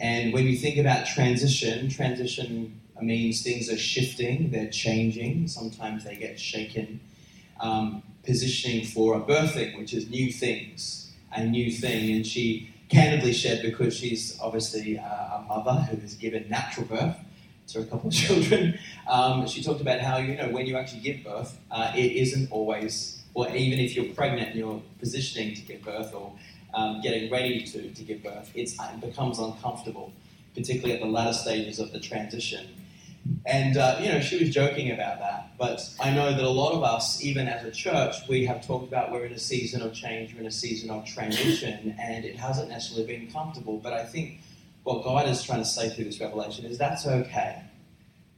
And 0.00 0.32
when 0.32 0.46
you 0.46 0.56
think 0.56 0.78
about 0.78 1.06
transition, 1.06 1.88
transition 1.88 2.80
means 3.00 3.42
things 3.42 3.70
are 3.70 3.78
shifting, 3.78 4.50
they're 4.50 4.70
changing, 4.70 5.48
sometimes 5.48 6.04
they 6.04 6.16
get 6.16 6.38
shaken. 6.40 7.00
Um, 7.60 8.02
positioning 8.24 8.84
for 8.84 9.16
a 9.16 9.20
birthing, 9.20 9.76
which 9.78 9.94
is 9.94 10.08
new 10.10 10.30
things, 10.30 11.12
a 11.32 11.44
new 11.44 11.72
thing. 11.72 12.14
And 12.14 12.26
she 12.26 12.70
candidly 12.88 13.32
shared 13.32 13.62
because 13.62 13.96
she's 13.96 14.38
obviously 14.40 14.98
uh, 14.98 15.04
a 15.04 15.44
mother 15.48 15.80
who 15.82 15.96
has 16.00 16.14
given 16.14 16.48
natural 16.48 16.86
birth 16.86 17.16
to 17.68 17.80
a 17.80 17.84
couple 17.84 18.08
of 18.08 18.14
children. 18.26 18.78
Um, 19.06 19.46
she 19.46 19.62
talked 19.62 19.80
about 19.80 20.00
how, 20.00 20.18
you 20.18 20.36
know, 20.36 20.48
when 20.50 20.66
you 20.66 20.76
actually 20.76 21.00
give 21.00 21.24
birth, 21.24 21.58
uh, 21.70 21.92
it 21.94 22.12
isn't 22.12 22.50
always, 22.50 23.22
or 23.34 23.48
even 23.54 23.78
if 23.78 23.94
you're 23.94 24.12
pregnant 24.14 24.48
and 24.50 24.58
you're 24.58 24.82
positioning 24.98 25.54
to 25.54 25.62
give 25.62 25.82
birth 25.82 26.14
or 26.14 26.32
um, 26.74 27.00
getting 27.00 27.30
ready 27.30 27.62
to, 27.64 27.90
to 27.90 28.02
give 28.02 28.22
birth, 28.22 28.50
it 28.54 28.70
becomes 29.00 29.38
uncomfortable, 29.38 30.12
particularly 30.54 30.94
at 30.94 31.00
the 31.00 31.06
latter 31.06 31.32
stages 31.32 31.78
of 31.78 31.92
the 31.92 32.00
transition. 32.00 32.66
And, 33.46 33.76
uh, 33.76 33.98
you 34.00 34.10
know, 34.10 34.20
she 34.20 34.38
was 34.38 34.50
joking 34.50 34.90
about 34.90 35.18
that. 35.20 35.52
But 35.58 35.80
I 36.00 36.10
know 36.10 36.30
that 36.30 36.42
a 36.42 36.48
lot 36.48 36.72
of 36.72 36.82
us, 36.82 37.22
even 37.22 37.48
as 37.48 37.64
a 37.64 37.70
church, 37.70 38.14
we 38.28 38.44
have 38.46 38.66
talked 38.66 38.88
about 38.88 39.12
we're 39.12 39.24
in 39.24 39.32
a 39.32 39.38
season 39.38 39.82
of 39.82 39.92
change, 39.92 40.34
we're 40.34 40.40
in 40.40 40.46
a 40.46 40.50
season 40.50 40.90
of 40.90 41.04
transition, 41.04 41.94
and 41.98 42.24
it 42.24 42.36
hasn't 42.36 42.68
necessarily 42.68 43.06
been 43.06 43.30
comfortable. 43.30 43.78
But 43.78 43.92
I 43.92 44.04
think 44.04 44.40
what 44.84 45.04
God 45.04 45.28
is 45.28 45.42
trying 45.42 45.60
to 45.60 45.64
say 45.64 45.88
through 45.90 46.04
this 46.04 46.20
revelation 46.20 46.64
is 46.64 46.78
that's 46.78 47.06
okay. 47.06 47.62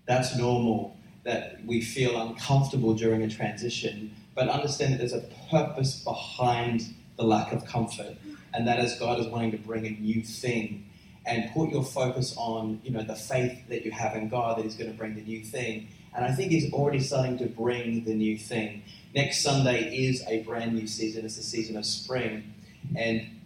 That's 0.06 0.36
normal 0.36 0.96
that 1.24 1.64
we 1.64 1.80
feel 1.80 2.20
uncomfortable 2.20 2.94
during 2.94 3.22
a 3.22 3.28
transition, 3.28 4.14
but 4.34 4.48
understand 4.48 4.94
that 4.94 4.98
there's 4.98 5.12
a 5.12 5.28
purpose 5.50 6.02
behind 6.02 6.94
the 7.16 7.24
lack 7.24 7.52
of 7.52 7.64
comfort, 7.66 8.16
and 8.54 8.66
that 8.66 8.80
is 8.80 8.98
God 8.98 9.20
is 9.20 9.26
wanting 9.26 9.50
to 9.52 9.58
bring 9.58 9.86
a 9.86 9.90
new 9.90 10.22
thing 10.22 10.89
and 11.26 11.50
put 11.52 11.70
your 11.70 11.84
focus 11.84 12.34
on 12.36 12.80
you 12.82 12.90
know 12.90 13.02
the 13.02 13.14
faith 13.14 13.68
that 13.68 13.84
you 13.84 13.90
have 13.90 14.16
in 14.16 14.28
God 14.28 14.58
that 14.58 14.64
He's 14.64 14.76
going 14.76 14.90
to 14.90 14.96
bring 14.96 15.14
the 15.14 15.22
new 15.22 15.44
thing. 15.44 15.88
And 16.14 16.24
I 16.24 16.32
think 16.32 16.50
He's 16.50 16.72
already 16.72 17.00
starting 17.00 17.38
to 17.38 17.46
bring 17.46 18.04
the 18.04 18.14
new 18.14 18.38
thing. 18.38 18.82
Next 19.14 19.42
Sunday 19.42 19.94
is 20.06 20.24
a 20.28 20.42
brand 20.42 20.74
new 20.74 20.86
season. 20.86 21.24
It's 21.24 21.36
the 21.36 21.42
season 21.42 21.76
of 21.76 21.84
spring, 21.84 22.54
and 22.96 23.40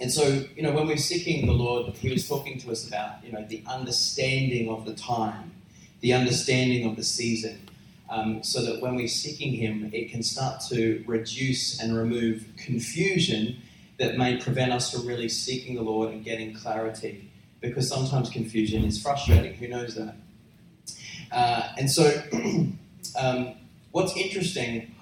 and 0.00 0.12
so 0.12 0.44
you 0.54 0.62
know 0.62 0.72
when 0.72 0.86
we're 0.86 0.96
seeking 0.96 1.46
the 1.46 1.52
Lord, 1.52 1.94
He 1.96 2.10
was 2.10 2.28
talking 2.28 2.58
to 2.60 2.70
us 2.70 2.86
about 2.86 3.24
you 3.24 3.32
know 3.32 3.44
the 3.44 3.62
understanding 3.66 4.70
of 4.70 4.84
the 4.84 4.94
time, 4.94 5.52
the 6.00 6.12
understanding 6.12 6.88
of 6.88 6.96
the 6.96 7.04
season. 7.04 7.60
Um, 8.10 8.42
so 8.42 8.64
that 8.64 8.80
when 8.80 8.96
we're 8.96 9.06
seeking 9.06 9.52
Him, 9.52 9.90
it 9.92 10.10
can 10.10 10.22
start 10.22 10.62
to 10.70 11.04
reduce 11.06 11.78
and 11.78 11.94
remove 11.94 12.46
confusion 12.56 13.60
that 13.98 14.16
may 14.16 14.36
prevent 14.36 14.72
us 14.72 14.92
from 14.92 15.06
really 15.06 15.28
seeking 15.28 15.74
the 15.74 15.82
Lord 15.82 16.10
and 16.10 16.24
getting 16.24 16.54
clarity. 16.54 17.30
Because 17.60 17.88
sometimes 17.88 18.30
confusion 18.30 18.84
is 18.84 19.02
frustrating. 19.02 19.54
Who 19.54 19.68
knows 19.68 19.96
that? 19.96 20.14
Uh, 21.32 21.72
and 21.76 21.90
so, 21.90 22.22
um, 23.18 23.54
what's 23.90 24.16
interesting 24.16 24.94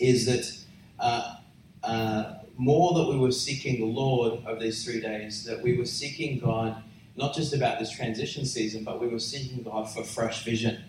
is 0.00 0.26
that 0.26 0.58
uh, 0.98 1.36
uh, 1.84 2.34
more 2.56 2.94
that 2.94 3.08
we 3.08 3.16
were 3.16 3.30
seeking 3.30 3.80
the 3.80 3.86
Lord 3.86 4.44
over 4.46 4.60
these 4.60 4.84
three 4.84 5.00
days, 5.00 5.44
that 5.44 5.62
we 5.62 5.76
were 5.76 5.86
seeking 5.86 6.38
God 6.38 6.82
not 7.16 7.34
just 7.34 7.54
about 7.54 7.78
this 7.78 7.90
transition 7.90 8.44
season, 8.44 8.84
but 8.84 9.00
we 9.00 9.06
were 9.06 9.18
seeking 9.18 9.62
God 9.62 9.90
for 9.90 10.02
fresh 10.02 10.44
vision. 10.44 10.82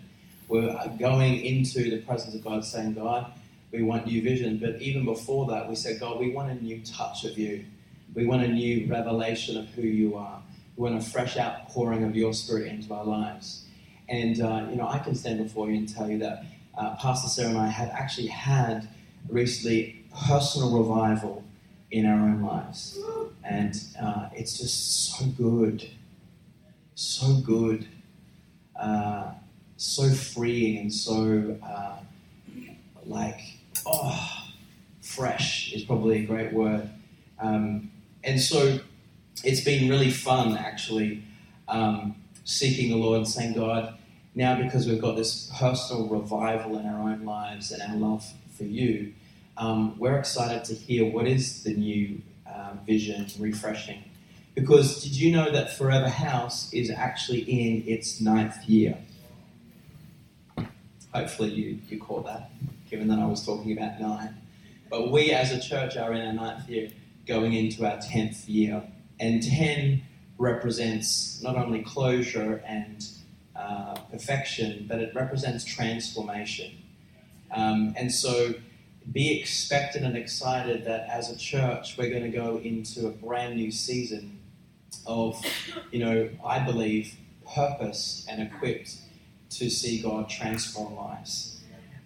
We're 0.48 0.76
going 0.98 1.44
into 1.44 1.90
the 1.90 1.98
presence 2.02 2.34
of 2.34 2.44
God 2.44 2.64
saying, 2.64 2.94
God, 2.94 3.32
we 3.74 3.82
want 3.82 4.06
new 4.06 4.22
vision. 4.22 4.58
But 4.58 4.80
even 4.80 5.04
before 5.04 5.46
that, 5.48 5.68
we 5.68 5.74
said, 5.74 5.98
God, 5.98 6.20
we 6.20 6.30
want 6.30 6.50
a 6.50 6.54
new 6.62 6.80
touch 6.84 7.24
of 7.24 7.36
you. 7.36 7.64
We 8.14 8.24
want 8.24 8.44
a 8.44 8.48
new 8.48 8.86
revelation 8.86 9.56
of 9.56 9.68
who 9.70 9.82
you 9.82 10.14
are. 10.14 10.40
We 10.76 10.88
want 10.88 11.02
a 11.02 11.04
fresh 11.04 11.36
outpouring 11.36 12.04
of 12.04 12.14
your 12.14 12.32
spirit 12.32 12.68
into 12.68 12.94
our 12.94 13.04
lives. 13.04 13.64
And, 14.08 14.40
uh, 14.40 14.66
you 14.70 14.76
know, 14.76 14.86
I 14.86 14.98
can 14.98 15.14
stand 15.16 15.42
before 15.42 15.68
you 15.68 15.78
and 15.78 15.92
tell 15.92 16.08
you 16.08 16.18
that 16.18 16.44
uh, 16.78 16.94
Pastor 16.96 17.28
Sarah 17.28 17.50
and 17.50 17.58
I 17.58 17.66
have 17.66 17.90
actually 17.90 18.28
had 18.28 18.88
recently 19.28 20.04
personal 20.26 20.78
revival 20.78 21.42
in 21.90 22.06
our 22.06 22.18
own 22.18 22.42
lives. 22.42 22.98
And 23.42 23.74
uh, 24.00 24.28
it's 24.34 24.58
just 24.58 25.16
so 25.16 25.26
good. 25.26 25.88
So 26.94 27.34
good. 27.44 27.88
Uh, 28.76 29.32
so 29.76 30.08
freeing 30.10 30.78
and 30.78 30.92
so, 30.92 31.58
uh, 31.62 31.96
like, 33.06 33.40
oh, 33.86 34.44
fresh 35.02 35.72
is 35.72 35.84
probably 35.84 36.24
a 36.24 36.26
great 36.26 36.52
word. 36.52 36.88
Um, 37.38 37.90
and 38.22 38.40
so 38.40 38.78
it's 39.42 39.60
been 39.60 39.88
really 39.88 40.10
fun 40.10 40.56
actually 40.56 41.22
um, 41.68 42.16
seeking 42.44 42.90
the 42.90 42.96
Lord 42.96 43.18
and 43.18 43.28
saying, 43.28 43.54
God, 43.54 43.94
now 44.34 44.60
because 44.60 44.86
we've 44.86 45.00
got 45.00 45.16
this 45.16 45.50
personal 45.58 46.08
revival 46.08 46.78
in 46.78 46.86
our 46.86 47.10
own 47.10 47.24
lives 47.24 47.70
and 47.70 47.82
our 47.82 47.96
love 47.96 48.26
for 48.56 48.64
you, 48.64 49.12
um, 49.56 49.98
we're 49.98 50.18
excited 50.18 50.64
to 50.64 50.74
hear 50.74 51.04
what 51.10 51.26
is 51.26 51.62
the 51.62 51.74
new 51.74 52.20
uh, 52.46 52.72
vision, 52.86 53.26
refreshing. 53.38 54.02
Because 54.54 55.02
did 55.02 55.16
you 55.16 55.32
know 55.32 55.50
that 55.50 55.76
Forever 55.76 56.08
House 56.08 56.72
is 56.72 56.90
actually 56.90 57.40
in 57.40 57.84
its 57.86 58.20
ninth 58.20 58.64
year? 58.68 58.98
Hopefully 61.12 61.50
you, 61.50 61.78
you 61.88 62.00
caught 62.00 62.24
that 62.24 62.50
given 62.94 63.08
that 63.08 63.18
I 63.18 63.26
was 63.26 63.44
talking 63.44 63.76
about 63.76 64.00
nine. 64.00 64.36
But 64.88 65.10
we 65.10 65.32
as 65.32 65.50
a 65.50 65.60
church 65.60 65.96
are 65.96 66.12
in 66.12 66.24
our 66.24 66.32
ninth 66.32 66.68
year, 66.68 66.90
going 67.26 67.52
into 67.52 67.84
our 67.84 67.98
tenth 67.98 68.48
year. 68.48 68.84
And 69.18 69.42
10 69.42 70.00
represents 70.38 71.42
not 71.42 71.56
only 71.56 71.82
closure 71.82 72.62
and 72.64 73.04
uh, 73.56 73.94
perfection, 74.12 74.86
but 74.88 75.00
it 75.00 75.12
represents 75.12 75.64
transformation. 75.64 76.70
Um, 77.52 77.94
and 77.96 78.12
so 78.12 78.54
be 79.10 79.40
expectant 79.40 80.04
and 80.04 80.16
excited 80.16 80.84
that 80.84 81.08
as 81.08 81.30
a 81.30 81.36
church, 81.36 81.96
we're 81.98 82.10
going 82.10 82.30
to 82.30 82.36
go 82.36 82.58
into 82.58 83.08
a 83.08 83.10
brand 83.10 83.56
new 83.56 83.72
season 83.72 84.38
of, 85.04 85.44
you 85.90 85.98
know, 85.98 86.30
I 86.44 86.60
believe, 86.60 87.16
purpose 87.56 88.24
and 88.30 88.40
equipped 88.40 88.98
to 89.50 89.68
see 89.68 90.00
God 90.00 90.28
transform 90.28 90.94
lives. 90.94 91.53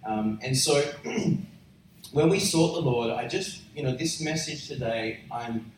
Um, 0.05 0.39
and 0.41 0.55
so 0.55 0.81
when 2.11 2.29
we 2.29 2.39
sought 2.39 2.73
the 2.73 2.81
Lord, 2.81 3.11
I 3.11 3.27
just, 3.27 3.61
you 3.75 3.83
know, 3.83 3.95
this 3.95 4.21
message 4.21 4.67
today, 4.67 5.21
I'm, 5.31 5.71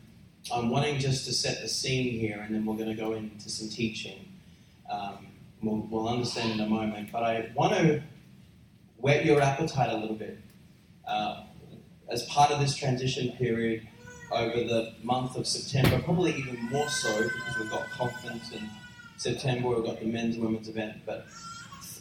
I'm 0.52 0.70
wanting 0.70 0.98
just 0.98 1.26
to 1.26 1.32
set 1.32 1.60
the 1.60 1.68
scene 1.68 2.18
here, 2.18 2.40
and 2.40 2.54
then 2.54 2.64
we're 2.64 2.76
going 2.76 2.88
to 2.88 2.94
go 2.94 3.12
into 3.12 3.48
some 3.50 3.68
teaching. 3.68 4.28
Um, 4.90 5.26
we'll, 5.62 5.86
we'll 5.90 6.08
understand 6.08 6.52
in 6.52 6.60
a 6.60 6.68
moment. 6.68 7.10
But 7.12 7.22
I 7.22 7.50
want 7.54 7.74
to 7.74 8.02
whet 8.96 9.24
your 9.24 9.40
appetite 9.40 9.90
a 9.90 9.96
little 9.96 10.16
bit. 10.16 10.38
Uh, 11.06 11.44
as 12.08 12.24
part 12.24 12.50
of 12.50 12.60
this 12.60 12.76
transition 12.76 13.32
period 13.32 13.86
over 14.30 14.64
the 14.64 14.94
month 15.02 15.36
of 15.36 15.46
September, 15.46 16.02
probably 16.04 16.34
even 16.34 16.58
more 16.70 16.88
so 16.88 17.22
because 17.22 17.58
we've 17.58 17.70
got 17.70 17.90
conference 17.90 18.52
in 18.52 18.68
September, 19.16 19.68
we've 19.68 19.84
got 19.84 20.00
the 20.00 20.06
men's 20.06 20.36
and 20.36 20.44
women's 20.44 20.68
event, 20.68 20.96
but 21.04 21.26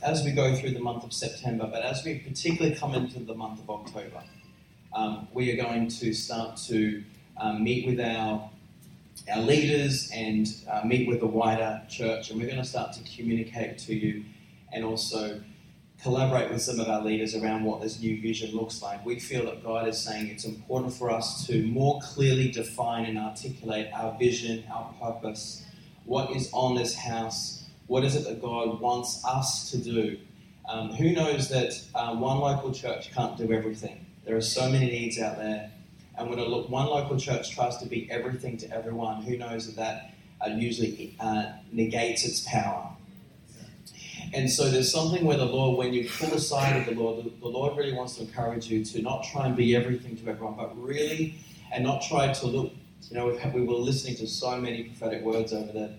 as 0.01 0.23
we 0.23 0.31
go 0.31 0.55
through 0.55 0.71
the 0.71 0.79
month 0.79 1.03
of 1.03 1.13
September, 1.13 1.67
but 1.71 1.83
as 1.83 2.03
we 2.03 2.19
particularly 2.19 2.75
come 2.75 2.93
into 2.95 3.19
the 3.19 3.35
month 3.35 3.59
of 3.59 3.69
October, 3.69 4.23
um, 4.93 5.27
we 5.33 5.51
are 5.51 5.63
going 5.63 5.87
to 5.87 6.13
start 6.13 6.57
to 6.67 7.03
um, 7.37 7.63
meet 7.63 7.87
with 7.87 7.99
our 7.99 8.49
our 9.31 9.41
leaders 9.41 10.09
and 10.13 10.47
uh, 10.69 10.81
meet 10.83 11.07
with 11.07 11.19
the 11.19 11.27
wider 11.27 11.81
church, 11.87 12.31
and 12.31 12.39
we're 12.39 12.47
going 12.47 12.57
to 12.57 12.67
start 12.67 12.93
to 12.93 13.03
communicate 13.15 13.77
to 13.77 13.93
you 13.93 14.23
and 14.73 14.83
also 14.83 15.39
collaborate 16.01 16.49
with 16.49 16.61
some 16.61 16.79
of 16.79 16.89
our 16.89 17.03
leaders 17.03 17.35
around 17.35 17.63
what 17.63 17.81
this 17.81 18.01
new 18.01 18.19
vision 18.19 18.55
looks 18.55 18.81
like. 18.81 19.05
We 19.05 19.19
feel 19.19 19.45
that 19.45 19.63
God 19.63 19.87
is 19.87 19.99
saying 19.99 20.29
it's 20.29 20.45
important 20.45 20.93
for 20.93 21.11
us 21.11 21.45
to 21.45 21.67
more 21.67 21.99
clearly 22.01 22.49
define 22.49 23.05
and 23.05 23.19
articulate 23.19 23.89
our 23.93 24.17
vision, 24.17 24.63
our 24.73 24.91
purpose, 24.99 25.63
what 26.05 26.31
is 26.31 26.49
on 26.51 26.73
this 26.73 26.95
house 26.95 27.60
what 27.91 28.05
is 28.05 28.15
it 28.15 28.23
that 28.23 28.41
God 28.41 28.79
wants 28.79 29.21
us 29.25 29.69
to 29.71 29.77
do? 29.77 30.17
Um, 30.69 30.93
who 30.93 31.11
knows 31.11 31.49
that 31.49 31.73
uh, 31.93 32.15
one 32.15 32.37
local 32.39 32.71
church 32.71 33.11
can't 33.13 33.37
do 33.37 33.51
everything? 33.51 34.05
There 34.23 34.37
are 34.37 34.47
so 34.57 34.69
many 34.69 34.85
needs 34.85 35.19
out 35.19 35.35
there. 35.35 35.69
And 36.17 36.29
when 36.29 36.39
a 36.39 36.45
look, 36.45 36.69
one 36.69 36.85
local 36.85 37.19
church 37.19 37.53
tries 37.53 37.75
to 37.79 37.85
be 37.85 38.09
everything 38.09 38.55
to 38.59 38.73
everyone, 38.73 39.23
who 39.23 39.37
knows 39.37 39.67
that 39.67 39.75
that 39.75 40.13
uh, 40.41 40.53
usually 40.53 41.17
uh, 41.19 41.51
negates 41.73 42.23
its 42.23 42.47
power? 42.47 42.95
And 44.33 44.49
so 44.49 44.71
there's 44.71 44.89
something 44.89 45.25
where 45.25 45.35
the 45.35 45.45
Lord, 45.45 45.77
when 45.77 45.93
you 45.93 46.07
pull 46.09 46.33
aside 46.33 46.77
of 46.77 46.85
the 46.85 46.97
Lord, 46.97 47.25
the, 47.25 47.29
the 47.41 47.49
Lord 47.49 47.77
really 47.77 47.91
wants 47.91 48.15
to 48.15 48.21
encourage 48.21 48.69
you 48.69 48.85
to 48.85 49.01
not 49.01 49.25
try 49.33 49.47
and 49.47 49.55
be 49.57 49.75
everything 49.75 50.15
to 50.15 50.29
everyone, 50.29 50.55
but 50.55 50.81
really, 50.81 51.35
and 51.73 51.83
not 51.83 52.03
try 52.03 52.31
to 52.31 52.47
look. 52.47 52.71
You 53.09 53.17
know, 53.17 53.37
we 53.53 53.61
were 53.63 53.73
listening 53.73 54.15
to 54.15 54.27
so 54.27 54.55
many 54.55 54.83
prophetic 54.83 55.23
words 55.23 55.51
over 55.51 55.73
the 55.73 55.93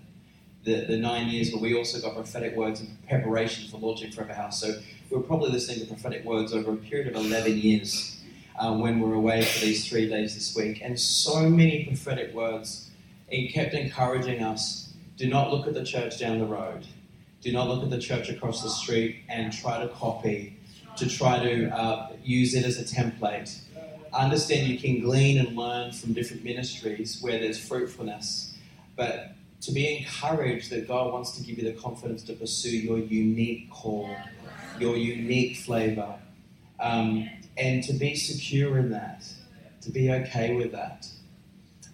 the, 0.64 0.84
the 0.86 0.96
nine 0.96 1.28
years, 1.28 1.50
but 1.50 1.60
we 1.60 1.74
also 1.74 2.00
got 2.00 2.14
prophetic 2.14 2.56
words 2.56 2.80
in 2.80 2.96
preparation 3.08 3.68
for 3.68 3.78
launching 3.78 4.12
Forever 4.12 4.34
House. 4.34 4.60
So 4.60 4.78
we 5.10 5.16
were 5.16 5.22
probably 5.22 5.50
listening 5.50 5.80
to 5.80 5.86
prophetic 5.86 6.24
words 6.24 6.52
over 6.52 6.72
a 6.72 6.76
period 6.76 7.08
of 7.08 7.16
11 7.16 7.58
years 7.58 8.20
uh, 8.58 8.72
when 8.74 9.00
we 9.00 9.08
were 9.08 9.14
away 9.14 9.42
for 9.42 9.64
these 9.64 9.88
three 9.88 10.08
days 10.08 10.34
this 10.34 10.54
week. 10.54 10.80
And 10.82 10.98
so 10.98 11.48
many 11.48 11.84
prophetic 11.84 12.34
words. 12.34 12.90
He 13.28 13.48
kept 13.48 13.74
encouraging 13.74 14.42
us 14.42 14.92
do 15.16 15.28
not 15.28 15.52
look 15.52 15.66
at 15.66 15.74
the 15.74 15.84
church 15.84 16.18
down 16.18 16.38
the 16.38 16.46
road, 16.46 16.86
do 17.42 17.52
not 17.52 17.68
look 17.68 17.82
at 17.82 17.90
the 17.90 17.98
church 17.98 18.28
across 18.28 18.62
the 18.62 18.70
street 18.70 19.22
and 19.28 19.52
try 19.52 19.78
to 19.78 19.88
copy, 19.88 20.58
to 20.96 21.08
try 21.08 21.38
to 21.38 21.68
uh, 21.68 22.12
use 22.24 22.54
it 22.54 22.64
as 22.64 22.78
a 22.80 22.84
template. 22.84 23.60
understand 24.12 24.66
you 24.66 24.78
can 24.78 25.00
glean 25.00 25.38
and 25.38 25.56
learn 25.56 25.92
from 25.92 26.12
different 26.12 26.44
ministries 26.44 27.18
where 27.20 27.38
there's 27.38 27.58
fruitfulness, 27.58 28.54
but 28.96 29.34
to 29.62 29.72
be 29.72 29.98
encouraged 29.98 30.70
that 30.70 30.88
God 30.88 31.12
wants 31.12 31.32
to 31.32 31.42
give 31.42 31.58
you 31.58 31.64
the 31.64 31.80
confidence 31.80 32.24
to 32.24 32.34
pursue 32.34 32.76
your 32.76 32.98
unique 32.98 33.70
call, 33.70 34.14
your 34.78 34.96
unique 34.96 35.56
flavor, 35.56 36.18
um, 36.80 37.28
and 37.56 37.82
to 37.84 37.92
be 37.92 38.16
secure 38.16 38.76
in 38.78 38.90
that, 38.90 39.24
to 39.80 39.90
be 39.90 40.10
okay 40.10 40.54
with 40.54 40.72
that. 40.72 41.06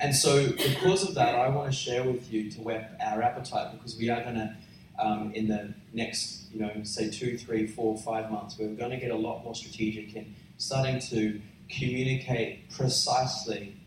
And 0.00 0.14
so, 0.14 0.46
because 0.46 1.06
of 1.06 1.14
that, 1.16 1.34
I 1.34 1.48
want 1.48 1.70
to 1.70 1.76
share 1.76 2.04
with 2.04 2.32
you 2.32 2.50
to 2.52 2.60
whet 2.60 2.96
our 3.04 3.20
appetite 3.20 3.72
because 3.72 3.96
we 3.98 4.08
are 4.08 4.22
going 4.22 4.36
to, 4.36 4.56
um, 4.98 5.32
in 5.32 5.48
the 5.48 5.74
next, 5.92 6.44
you 6.52 6.60
know, 6.60 6.70
say 6.84 7.10
two, 7.10 7.36
three, 7.36 7.66
four, 7.66 7.98
five 7.98 8.30
months, 8.30 8.56
we're 8.58 8.68
going 8.68 8.92
to 8.92 8.96
get 8.96 9.10
a 9.10 9.16
lot 9.16 9.44
more 9.44 9.54
strategic 9.54 10.14
in 10.14 10.34
starting 10.56 11.00
to 11.00 11.40
communicate 11.68 12.70
precisely 12.70 13.77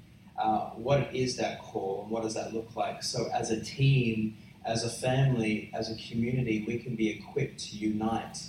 uh, 0.41 0.71
what 0.71 1.13
is 1.13 1.37
that 1.37 1.61
call 1.61 2.01
and 2.01 2.11
what 2.11 2.23
does 2.23 2.33
that 2.33 2.53
look 2.53 2.75
like. 2.75 3.03
So, 3.03 3.29
as 3.33 3.51
a 3.51 3.61
team, 3.61 4.35
as 4.65 4.83
a 4.83 4.89
family, 4.89 5.71
as 5.73 5.91
a 5.91 5.95
community, 5.95 6.65
we 6.67 6.79
can 6.79 6.95
be 6.95 7.09
equipped 7.09 7.59
to 7.59 7.77
unite 7.77 8.39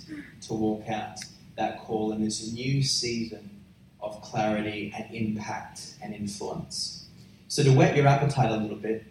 to 0.41 0.53
walk 0.53 0.89
out 0.89 1.19
that 1.55 1.79
call 1.81 2.11
in 2.13 2.23
this 2.23 2.51
new 2.51 2.81
season 2.81 3.61
of 4.01 4.21
clarity 4.21 4.91
and 4.97 5.13
impact 5.13 5.95
and 6.01 6.15
influence. 6.15 7.05
So, 7.47 7.63
to 7.63 7.71
whet 7.71 7.95
your 7.95 8.07
appetite 8.07 8.49
a 8.49 8.57
little 8.57 8.77
bit, 8.77 9.03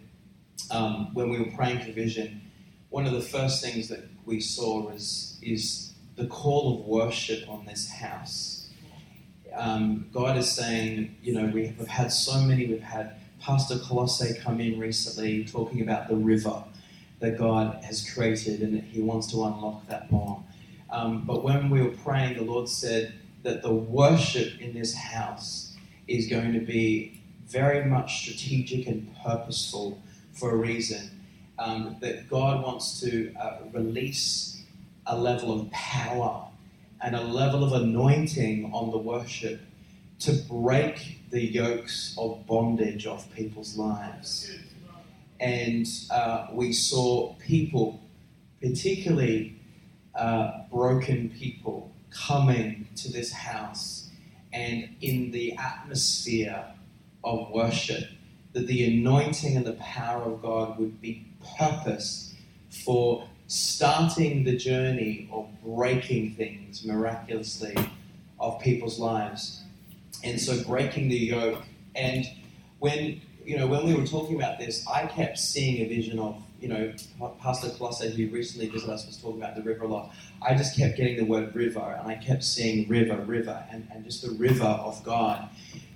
um, 0.69 1.13
when 1.13 1.29
we 1.29 1.39
were 1.39 1.51
praying 1.55 1.79
for 1.79 1.91
vision, 1.93 2.41
one 2.89 3.05
of 3.05 3.13
the 3.13 3.21
first 3.21 3.63
things 3.63 3.87
that 3.87 4.03
we 4.25 4.41
saw 4.41 4.81
was, 4.81 5.39
is 5.41 5.93
the 6.15 6.27
call 6.27 6.79
of 6.79 6.85
worship 6.85 7.47
on 7.49 7.65
this 7.65 7.89
house. 7.89 8.52
Um, 9.55 10.07
God 10.13 10.37
is 10.37 10.51
saying, 10.51 11.15
you 11.21 11.33
know, 11.33 11.45
we 11.45 11.67
have 11.67 11.87
had 11.87 12.11
so 12.11 12.39
many, 12.41 12.65
we've 12.67 12.81
had 12.81 13.15
Pastor 13.39 13.77
Colosse 13.77 14.37
come 14.41 14.59
in 14.59 14.79
recently 14.79 15.45
talking 15.45 15.81
about 15.81 16.07
the 16.07 16.15
river 16.15 16.63
that 17.19 17.37
God 17.37 17.83
has 17.83 18.09
created 18.09 18.61
and 18.61 18.75
that 18.77 18.83
He 18.83 19.01
wants 19.01 19.27
to 19.31 19.43
unlock 19.43 19.87
that 19.87 20.11
more. 20.11 20.43
Um, 20.89 21.23
but 21.25 21.43
when 21.43 21.69
we 21.69 21.81
were 21.81 21.95
praying, 22.03 22.37
the 22.37 22.43
Lord 22.43 22.67
said 22.69 23.13
that 23.43 23.61
the 23.61 23.73
worship 23.73 24.59
in 24.59 24.73
this 24.73 24.95
house 24.95 25.75
is 26.07 26.27
going 26.27 26.53
to 26.53 26.59
be 26.59 27.21
very 27.45 27.85
much 27.85 28.21
strategic 28.21 28.87
and 28.87 29.13
purposeful 29.23 30.01
for 30.33 30.51
a 30.51 30.55
reason. 30.55 31.09
Um, 31.59 31.97
that 32.01 32.29
God 32.29 32.63
wants 32.63 32.99
to 33.01 33.33
uh, 33.35 33.59
release 33.71 34.63
a 35.05 35.17
level 35.17 35.61
of 35.61 35.69
power 35.71 36.47
and 37.03 37.15
a 37.15 37.21
level 37.21 37.63
of 37.63 37.73
anointing 37.73 38.71
on 38.73 38.89
the 38.89 38.97
worship 38.97 39.59
to 40.19 40.31
break 40.49 41.19
the 41.31 41.41
yokes 41.41 42.15
of 42.17 42.47
bondage 42.47 43.05
off 43.05 43.29
people's 43.35 43.75
lives. 43.77 44.49
And 45.39 45.85
uh, 46.09 46.47
we 46.53 46.71
saw 46.71 47.33
people, 47.33 48.01
particularly 48.61 49.59
uh, 50.15 50.61
broken 50.71 51.29
people, 51.29 51.91
coming 52.09 52.87
to 52.95 53.11
this 53.11 53.33
house 53.33 54.09
and 54.53 54.87
in 55.01 55.31
the 55.31 55.57
atmosphere 55.57 56.63
of 57.23 57.49
worship, 57.51 58.05
that 58.53 58.67
the 58.67 58.85
anointing 58.85 59.57
and 59.57 59.65
the 59.65 59.73
power 59.73 60.21
of 60.23 60.41
God 60.41 60.79
would 60.79 61.01
be 61.01 61.25
purpose 61.57 62.35
for 62.69 63.27
starting 63.53 64.43
the 64.43 64.55
journey 64.55 65.29
of 65.31 65.47
breaking 65.63 66.33
things 66.33 66.83
miraculously 66.83 67.75
of 68.39 68.59
people's 68.59 68.99
lives. 68.99 69.61
And 70.23 70.39
so 70.39 70.63
breaking 70.63 71.09
the 71.09 71.17
yoke. 71.17 71.61
And 71.95 72.25
when 72.79 73.21
you 73.45 73.57
know, 73.57 73.67
when 73.67 73.85
we 73.85 73.93
were 73.93 74.07
talking 74.07 74.35
about 74.35 74.57
this, 74.57 74.87
I 74.87 75.05
kept 75.05 75.37
seeing 75.37 75.85
a 75.85 75.87
vision 75.87 76.17
of, 76.17 76.41
you 76.61 76.69
know, 76.69 76.93
Pastor 77.41 77.69
Colosse, 77.69 78.01
who 78.01 78.29
recently 78.29 78.69
visited 78.69 78.93
us, 78.93 79.05
was 79.05 79.17
talking 79.17 79.41
about 79.41 79.55
the 79.55 79.61
river 79.61 79.83
a 79.83 79.87
lot. 79.87 80.13
I 80.41 80.55
just 80.55 80.77
kept 80.77 80.95
getting 80.95 81.17
the 81.17 81.25
word 81.25 81.53
river, 81.53 81.97
and 81.99 82.07
I 82.07 82.15
kept 82.15 82.43
seeing 82.43 82.87
river, 82.87 83.17
river, 83.17 83.65
and, 83.69 83.85
and 83.93 84.05
just 84.05 84.21
the 84.21 84.31
river 84.31 84.63
of 84.63 85.03
God 85.03 85.49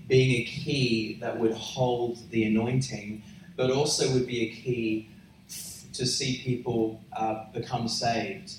being 0.09 0.41
a 0.41 0.45
key 0.45 1.17
that 1.21 1.39
would 1.39 1.53
hold 1.53 2.29
the 2.31 2.43
anointing, 2.43 3.23
but 3.55 3.71
also 3.71 4.11
would 4.13 4.27
be 4.27 4.41
a 4.41 4.49
key 4.49 5.09
to 5.97 6.05
see 6.05 6.41
people 6.43 7.01
uh, 7.15 7.45
become 7.53 7.87
saved, 7.87 8.53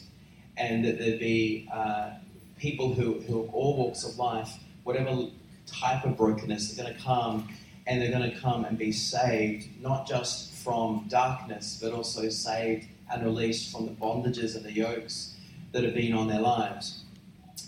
and 0.57 0.85
that 0.85 0.99
there'd 0.99 1.21
be 1.21 1.69
uh, 1.73 2.11
people 2.59 2.93
who, 2.93 3.21
who 3.21 3.43
all 3.53 3.77
walks 3.77 4.05
of 4.05 4.17
life, 4.19 4.53
whatever 4.85 5.27
type 5.67 6.05
of 6.05 6.17
brokenness, 6.17 6.75
they're 6.75 6.85
going 6.85 6.97
to 6.97 7.03
come 7.03 7.49
and 7.87 8.03
they're 8.03 8.11
going 8.11 8.31
to 8.31 8.39
come 8.39 8.65
and 8.67 8.77
be 8.77 8.93
saved, 8.93 9.67
not 9.81 10.07
just 10.07 10.53
from 10.53 11.07
darkness, 11.09 11.79
but 11.81 11.93
also 11.93 12.29
saved 12.29 12.87
and 13.11 13.25
released 13.25 13.73
from 13.73 13.87
the 13.87 13.93
bondages 13.93 14.55
and 14.57 14.65
the 14.65 14.73
yokes 14.73 15.37
that 15.73 15.85
have 15.85 15.95
been 15.95 16.13
on 16.13 16.29
their 16.29 16.41
lives. 16.41 17.03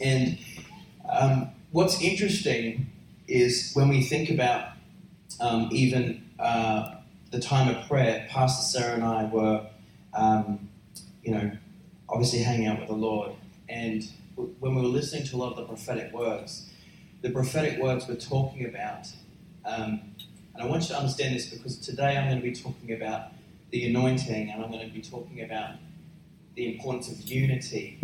And 0.00 0.38
um, 1.08 1.50
what's 1.72 2.02
interesting 2.02 2.90
is 3.28 3.72
when 3.74 3.88
we 3.88 4.02
think 4.02 4.28
about 4.28 4.72
um, 5.40 5.70
even 5.72 6.22
uh, 6.38 6.96
the 7.30 7.40
time 7.40 7.74
of 7.74 7.86
prayer, 7.86 8.26
Pastor 8.28 8.78
Sarah 8.78 8.94
and 8.94 9.04
I 9.04 9.24
were, 9.24 9.66
um, 10.14 10.68
you 11.22 11.32
know, 11.32 11.50
obviously 12.08 12.40
hanging 12.40 12.66
out 12.66 12.80
with 12.80 12.88
the 12.88 12.94
Lord. 12.94 13.32
And 13.68 14.04
when 14.34 14.74
we 14.74 14.82
were 14.82 14.88
listening 14.88 15.24
to 15.26 15.36
a 15.36 15.38
lot 15.38 15.52
of 15.52 15.56
the 15.56 15.64
prophetic 15.64 16.12
words, 16.12 16.68
the 17.22 17.30
prophetic 17.30 17.80
words 17.80 18.08
were 18.08 18.16
talking 18.16 18.66
about, 18.66 19.06
um, 19.64 20.00
and 20.54 20.62
I 20.62 20.66
want 20.66 20.82
you 20.82 20.88
to 20.88 20.96
understand 20.96 21.36
this 21.36 21.46
because 21.46 21.78
today 21.78 22.16
I'm 22.16 22.28
going 22.28 22.40
to 22.40 22.42
be 22.42 22.54
talking 22.54 22.92
about 22.92 23.32
the 23.70 23.86
anointing 23.86 24.50
and 24.50 24.64
I'm 24.64 24.70
going 24.70 24.86
to 24.86 24.92
be 24.92 25.02
talking 25.02 25.42
about 25.42 25.76
the 26.56 26.74
importance 26.74 27.10
of 27.10 27.20
unity 27.22 28.00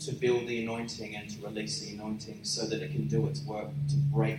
to 0.00 0.12
build 0.12 0.46
the 0.48 0.62
anointing 0.62 1.14
and 1.14 1.28
to 1.28 1.44
release 1.44 1.80
the 1.80 1.92
anointing 1.94 2.40
so 2.42 2.66
that 2.66 2.82
it 2.82 2.92
can 2.92 3.06
do 3.06 3.26
its 3.26 3.42
work 3.44 3.68
to 3.90 3.96
break 4.12 4.38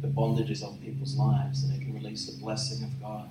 the 0.00 0.08
bondages 0.08 0.62
of 0.62 0.80
people's 0.80 1.16
lives 1.16 1.64
and 1.64 1.74
it 1.74 1.84
can 1.84 1.92
release 1.94 2.26
the 2.26 2.40
blessing 2.40 2.84
of 2.84 3.02
God. 3.02 3.28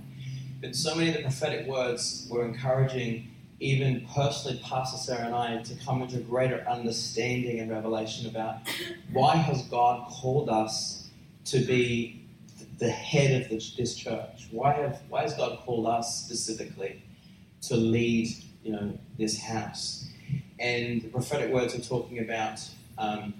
But 0.61 0.75
so 0.75 0.95
many 0.95 1.09
of 1.09 1.15
the 1.17 1.21
prophetic 1.21 1.67
words 1.67 2.27
were 2.29 2.45
encouraging 2.45 3.29
even 3.59 4.05
personally 4.13 4.59
Pastor 4.63 4.97
Sarah 4.97 5.25
and 5.25 5.35
I 5.35 5.61
to 5.63 5.75
come 5.83 6.01
into 6.01 6.19
greater 6.19 6.63
understanding 6.67 7.59
and 7.59 7.71
revelation 7.71 8.27
about 8.27 8.57
why 9.11 9.35
has 9.35 9.63
God 9.63 10.07
called 10.09 10.49
us 10.49 11.09
to 11.45 11.59
be 11.59 12.25
the 12.77 12.89
head 12.89 13.41
of 13.41 13.49
this 13.49 13.95
church? 13.95 14.47
Why 14.51 14.73
have 14.73 15.01
why 15.09 15.23
has 15.23 15.33
God 15.33 15.59
called 15.59 15.87
us 15.87 16.23
specifically 16.23 17.01
to 17.63 17.75
lead 17.75 18.29
you 18.63 18.73
know 18.73 18.99
this 19.17 19.39
house? 19.39 20.07
And 20.59 21.01
the 21.01 21.07
prophetic 21.07 21.51
words 21.51 21.75
are 21.75 21.81
talking 21.81 22.19
about 22.19 22.59
um, 22.97 23.33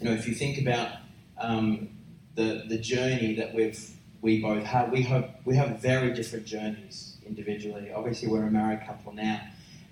you 0.00 0.08
know 0.08 0.14
if 0.14 0.26
you 0.26 0.34
think 0.34 0.58
about 0.58 0.96
um, 1.38 1.90
the 2.34 2.64
the 2.68 2.78
journey 2.78 3.34
that 3.36 3.54
we've 3.54 3.93
we 4.24 4.40
both 4.40 4.64
have. 4.64 4.90
We 4.90 5.02
have 5.02 5.34
we 5.44 5.54
have 5.56 5.80
very 5.80 6.14
different 6.14 6.46
journeys 6.46 7.18
individually. 7.26 7.92
Obviously, 7.94 8.26
we're 8.26 8.46
a 8.46 8.50
married 8.50 8.80
couple 8.86 9.12
now, 9.12 9.42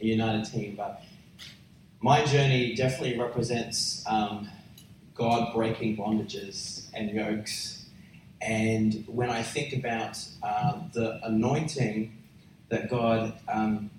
a 0.01 0.07
united 0.07 0.51
team. 0.51 0.75
But 0.75 1.03
my 2.01 2.25
journey 2.25 2.75
definitely 2.75 3.19
represents 3.19 4.03
um, 4.07 4.49
God 5.15 5.53
breaking 5.55 5.99
bondages 5.99 6.89
and 6.95 7.11
yokes. 7.11 7.85
And 8.41 9.05
when 9.07 9.29
I 9.29 9.43
think 9.43 9.75
about 9.75 10.19
uh, 10.43 10.81
the 10.95 11.21
anointing 11.25 12.17
that 12.71 12.89
God 12.89 13.35
um, 13.53 13.91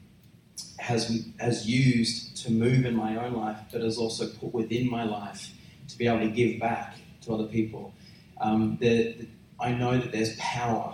has 0.80 1.28
has 1.40 1.68
used 1.68 2.36
to 2.44 2.52
move 2.52 2.88
in 2.88 2.96
my 2.96 3.24
own 3.24 3.34
life, 3.34 3.60
but 3.72 3.82
has 3.82 4.00
also 4.00 4.28
put 4.28 4.52
within 4.52 4.90
my 4.90 5.04
life 5.04 5.52
to 5.90 5.96
be 5.96 6.08
able 6.08 6.22
to 6.22 6.30
give 6.32 6.60
back 6.60 6.96
to 7.22 7.36
other 7.36 7.46
people. 7.46 7.94
Um, 8.42 8.78
the, 8.82 9.14
the 9.14 9.28
I 9.64 9.72
know 9.72 9.98
that 9.98 10.12
there's 10.12 10.36
power 10.36 10.94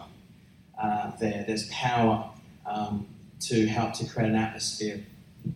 uh, 0.79 1.11
there. 1.19 1.43
There's 1.47 1.67
power 1.69 2.29
um, 2.67 3.07
to 3.41 3.65
help 3.65 3.93
to 3.95 4.05
create 4.05 4.29
an 4.29 4.35
atmosphere. 4.35 5.03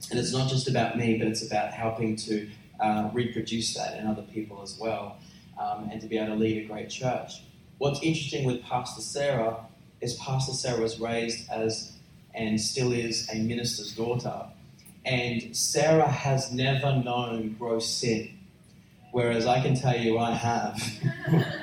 And 0.10 0.20
it's 0.20 0.34
not 0.34 0.50
just 0.50 0.68
about 0.68 0.98
me, 0.98 1.20
but 1.20 1.28
it's 1.28 1.46
about 1.46 1.74
helping 1.74 2.16
to 2.16 2.50
uh, 2.80 3.12
reproduce 3.14 3.76
that 3.76 4.00
in 4.00 4.08
other 4.08 4.24
people 4.24 4.64
as 4.64 4.80
well 4.80 5.20
um, 5.62 5.90
and 5.92 6.02
to 6.02 6.08
be 6.08 6.18
able 6.18 6.30
to 6.30 6.36
lead 6.36 6.66
a 6.66 6.68
great 6.68 6.90
church. 6.90 7.44
What's 7.78 8.02
interesting 8.02 8.46
with 8.46 8.64
Pastor 8.64 9.02
Sarah 9.02 9.58
is 10.02 10.16
Pastor 10.16 10.54
Sarah 10.54 10.82
was 10.82 11.00
raised 11.00 11.48
as 11.52 11.94
and 12.34 12.60
still 12.60 12.92
is 12.92 13.30
a 13.32 13.36
minister's 13.36 13.94
daughter. 13.96 14.48
And 15.06 15.56
Sarah 15.56 16.10
has 16.10 16.52
never 16.52 16.96
known 16.96 17.56
gross 17.60 17.88
sin, 17.88 18.40
whereas 19.12 19.46
I 19.46 19.62
can 19.62 19.76
tell 19.76 19.96
you 19.96 20.18
I 20.18 20.32
have. 20.32 20.82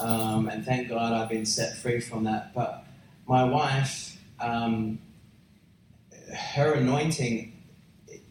Um, 0.00 0.48
and 0.48 0.64
thank 0.64 0.88
God 0.88 1.12
I've 1.12 1.28
been 1.28 1.46
set 1.46 1.76
free 1.76 2.00
from 2.00 2.24
that. 2.24 2.54
But 2.54 2.84
my 3.26 3.44
wife, 3.44 4.18
um, 4.40 4.98
her 6.34 6.74
anointing, 6.74 7.52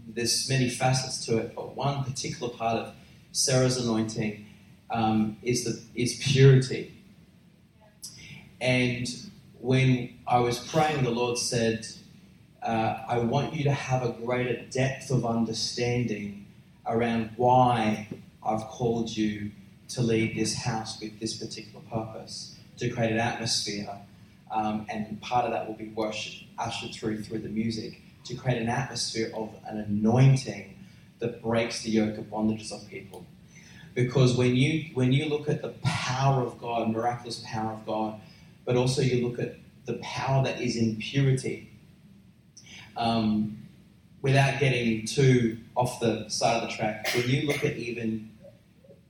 there's 0.08 0.50
many 0.50 0.70
facets 0.70 1.26
to 1.26 1.38
it, 1.38 1.56
but 1.56 1.76
one 1.76 2.04
particular 2.04 2.52
part 2.54 2.78
of 2.78 2.96
Sarah's 3.32 3.78
anointing 3.78 4.46
um, 4.90 5.38
is 5.44 5.64
the 5.66 5.82
is 5.94 6.18
purity. 6.24 6.94
And 8.60 9.08
when 9.60 10.18
I 10.28 10.40
was 10.40 10.60
praying, 10.60 11.04
the 11.04 11.12
Lord 11.12 11.38
said, 11.38 11.86
uh, 12.64 13.04
"I 13.08 13.20
want 13.20 13.54
you 13.54 13.64
to 13.66 13.74
have 13.74 14.04
a 14.04 14.14
greater 14.14 14.62
depth 14.72 15.12
of 15.12 15.26
understanding 15.26 16.46
around 16.86 17.32
why 17.36 18.08
I've 18.44 18.64
called 18.64 19.16
you 19.16 19.52
to 19.90 20.02
lead 20.02 20.36
this 20.36 20.56
house 20.56 21.00
with 21.02 21.20
this 21.20 21.38
particular 21.38 21.84
purpose, 21.92 22.58
to 22.78 22.90
create 22.90 23.12
an 23.12 23.20
atmosphere. 23.20 24.00
Um, 24.52 24.86
and 24.90 25.20
part 25.22 25.46
of 25.46 25.52
that 25.52 25.68
will 25.68 25.76
be 25.76 25.90
worship 25.90 26.48
ushered 26.58 26.94
through 26.94 27.24
through 27.24 27.40
the 27.40 27.50
music 27.50 28.02
to 28.26 28.36
create 28.36 28.62
an 28.62 28.70
atmosphere 28.70 29.32
of 29.34 29.54
an 29.68 29.78
anointing 29.80 30.78
that 31.20 31.42
breaks 31.42 31.82
the 31.84 31.90
yoke 31.90 32.18
of 32.18 32.26
bondages 32.26 32.72
of 32.72 32.88
people. 32.90 33.26
Because 33.94 34.38
when 34.38 34.56
you 34.56 34.92
when 34.94 35.12
you 35.12 35.26
look 35.26 35.50
at 35.50 35.62
the 35.62 35.70
power 35.84 36.44
of 36.44 36.60
God, 36.60 36.90
miraculous 36.90 37.44
power 37.46 37.74
of 37.74 37.86
God, 37.86 38.20
but 38.66 38.76
also 38.76 39.02
you 39.02 39.28
look 39.28 39.40
at 39.40 39.56
the 39.86 39.94
power 39.96 40.44
that 40.44 40.62
is 40.62 40.76
in 40.76 40.98
purity, 40.98 41.72
um, 42.96 43.58
without 44.22 44.60
getting 44.60 45.06
too 45.06 45.58
off 45.76 46.00
the 46.00 46.28
side 46.30 46.62
of 46.62 46.70
the 46.70 46.76
track, 46.76 47.10
when 47.16 47.28
you 47.28 47.48
look 47.48 47.64
at 47.64 47.78
even 47.78 48.30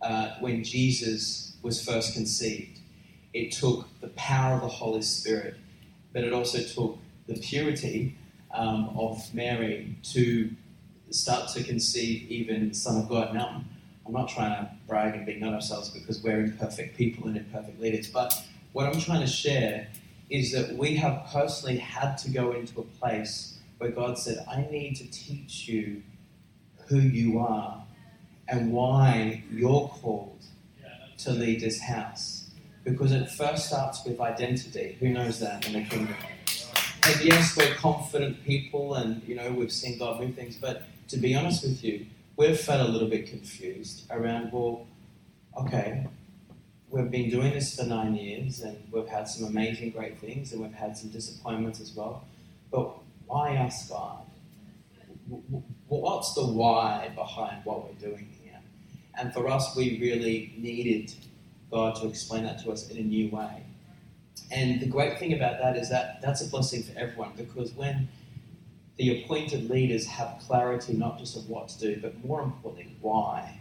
uh, 0.01 0.35
when 0.39 0.63
Jesus 0.63 1.55
was 1.61 1.83
first 1.83 2.13
conceived, 2.13 2.79
it 3.33 3.51
took 3.51 3.87
the 4.01 4.07
power 4.09 4.55
of 4.55 4.61
the 4.61 4.67
Holy 4.67 5.01
Spirit, 5.01 5.55
but 6.13 6.23
it 6.23 6.33
also 6.33 6.59
took 6.59 6.99
the 7.27 7.35
purity 7.35 8.17
um, 8.53 8.95
of 8.97 9.33
Mary 9.33 9.95
to 10.01 10.49
start 11.09 11.49
to 11.49 11.63
conceive 11.63 12.29
even 12.29 12.69
the 12.69 12.75
Son 12.75 13.01
of 13.01 13.09
God. 13.09 13.33
Now, 13.33 13.63
I'm 14.05 14.13
not 14.13 14.29
trying 14.29 14.51
to 14.51 14.71
brag 14.87 15.15
and 15.15 15.25
big 15.25 15.43
on 15.43 15.53
ourselves 15.53 15.89
because 15.89 16.23
we're 16.23 16.39
imperfect 16.39 16.97
people 16.97 17.27
and 17.27 17.37
imperfect 17.37 17.79
leaders, 17.79 18.07
but 18.07 18.41
what 18.73 18.85
I'm 18.85 18.99
trying 18.99 19.21
to 19.21 19.27
share 19.27 19.87
is 20.29 20.51
that 20.51 20.75
we 20.75 20.95
have 20.95 21.27
personally 21.31 21.77
had 21.77 22.15
to 22.17 22.29
go 22.29 22.51
into 22.51 22.79
a 22.79 22.83
place 22.83 23.57
where 23.77 23.91
God 23.91 24.17
said, 24.17 24.45
I 24.49 24.67
need 24.69 24.95
to 24.97 25.09
teach 25.09 25.67
you 25.67 26.01
who 26.87 26.99
you 26.99 27.39
are 27.39 27.83
and 28.49 28.71
why 28.71 29.43
you're 29.51 29.87
called 29.87 30.43
to 31.19 31.31
lead 31.31 31.61
this 31.61 31.81
house. 31.81 32.49
Because 32.83 33.11
it 33.11 33.29
first 33.29 33.67
starts 33.67 34.05
with 34.05 34.21
identity. 34.21 34.97
Who 34.99 35.09
knows 35.09 35.39
that 35.39 35.67
in 35.67 35.73
the 35.73 35.81
kingdom? 35.83 36.15
And 37.05 37.21
yes, 37.21 37.55
we're 37.57 37.73
confident 37.75 38.43
people 38.45 38.95
and, 38.95 39.21
you 39.27 39.35
know, 39.35 39.51
we've 39.51 39.71
seen 39.71 39.97
God 39.97 40.19
move 40.19 40.35
things, 40.35 40.55
but 40.57 40.83
to 41.09 41.17
be 41.17 41.35
honest 41.35 41.63
with 41.63 41.83
you, 41.83 42.05
we've 42.35 42.59
felt 42.59 42.87
a 42.87 42.91
little 42.91 43.09
bit 43.09 43.27
confused 43.27 44.05
around, 44.11 44.51
well, 44.51 44.87
okay, 45.57 46.07
we've 46.89 47.11
been 47.11 47.29
doing 47.29 47.53
this 47.53 47.75
for 47.75 47.85
nine 47.85 48.15
years 48.15 48.61
and 48.61 48.77
we've 48.91 49.07
had 49.07 49.27
some 49.27 49.47
amazing, 49.47 49.91
great 49.91 50.17
things 50.19 50.53
and 50.53 50.61
we've 50.61 50.73
had 50.73 50.97
some 50.97 51.09
disappointments 51.09 51.81
as 51.81 51.93
well. 51.93 52.25
But 52.71 52.91
why 53.25 53.57
us, 53.57 53.89
God? 53.89 54.19
What's 55.87 56.33
the 56.33 56.45
why 56.45 57.11
behind 57.15 57.65
what 57.65 57.85
we're 57.85 58.09
doing? 58.09 58.29
And 59.17 59.33
for 59.33 59.47
us, 59.47 59.75
we 59.75 59.99
really 59.99 60.53
needed 60.57 61.13
God 61.71 61.95
to 62.01 62.07
explain 62.07 62.43
that 62.43 62.63
to 62.63 62.71
us 62.71 62.89
in 62.89 62.97
a 62.97 63.01
new 63.01 63.29
way. 63.29 63.63
And 64.51 64.79
the 64.79 64.85
great 64.85 65.19
thing 65.19 65.33
about 65.33 65.59
that 65.59 65.75
is 65.75 65.89
that 65.89 66.21
that's 66.21 66.41
a 66.41 66.49
blessing 66.49 66.83
for 66.83 66.97
everyone 66.97 67.31
because 67.35 67.73
when 67.73 68.07
the 68.97 69.23
appointed 69.23 69.69
leaders 69.69 70.05
have 70.05 70.39
clarity 70.39 70.93
not 70.93 71.19
just 71.19 71.35
of 71.35 71.49
what 71.49 71.69
to 71.69 71.79
do, 71.79 72.01
but 72.01 72.23
more 72.23 72.41
importantly, 72.41 72.95
why, 73.01 73.59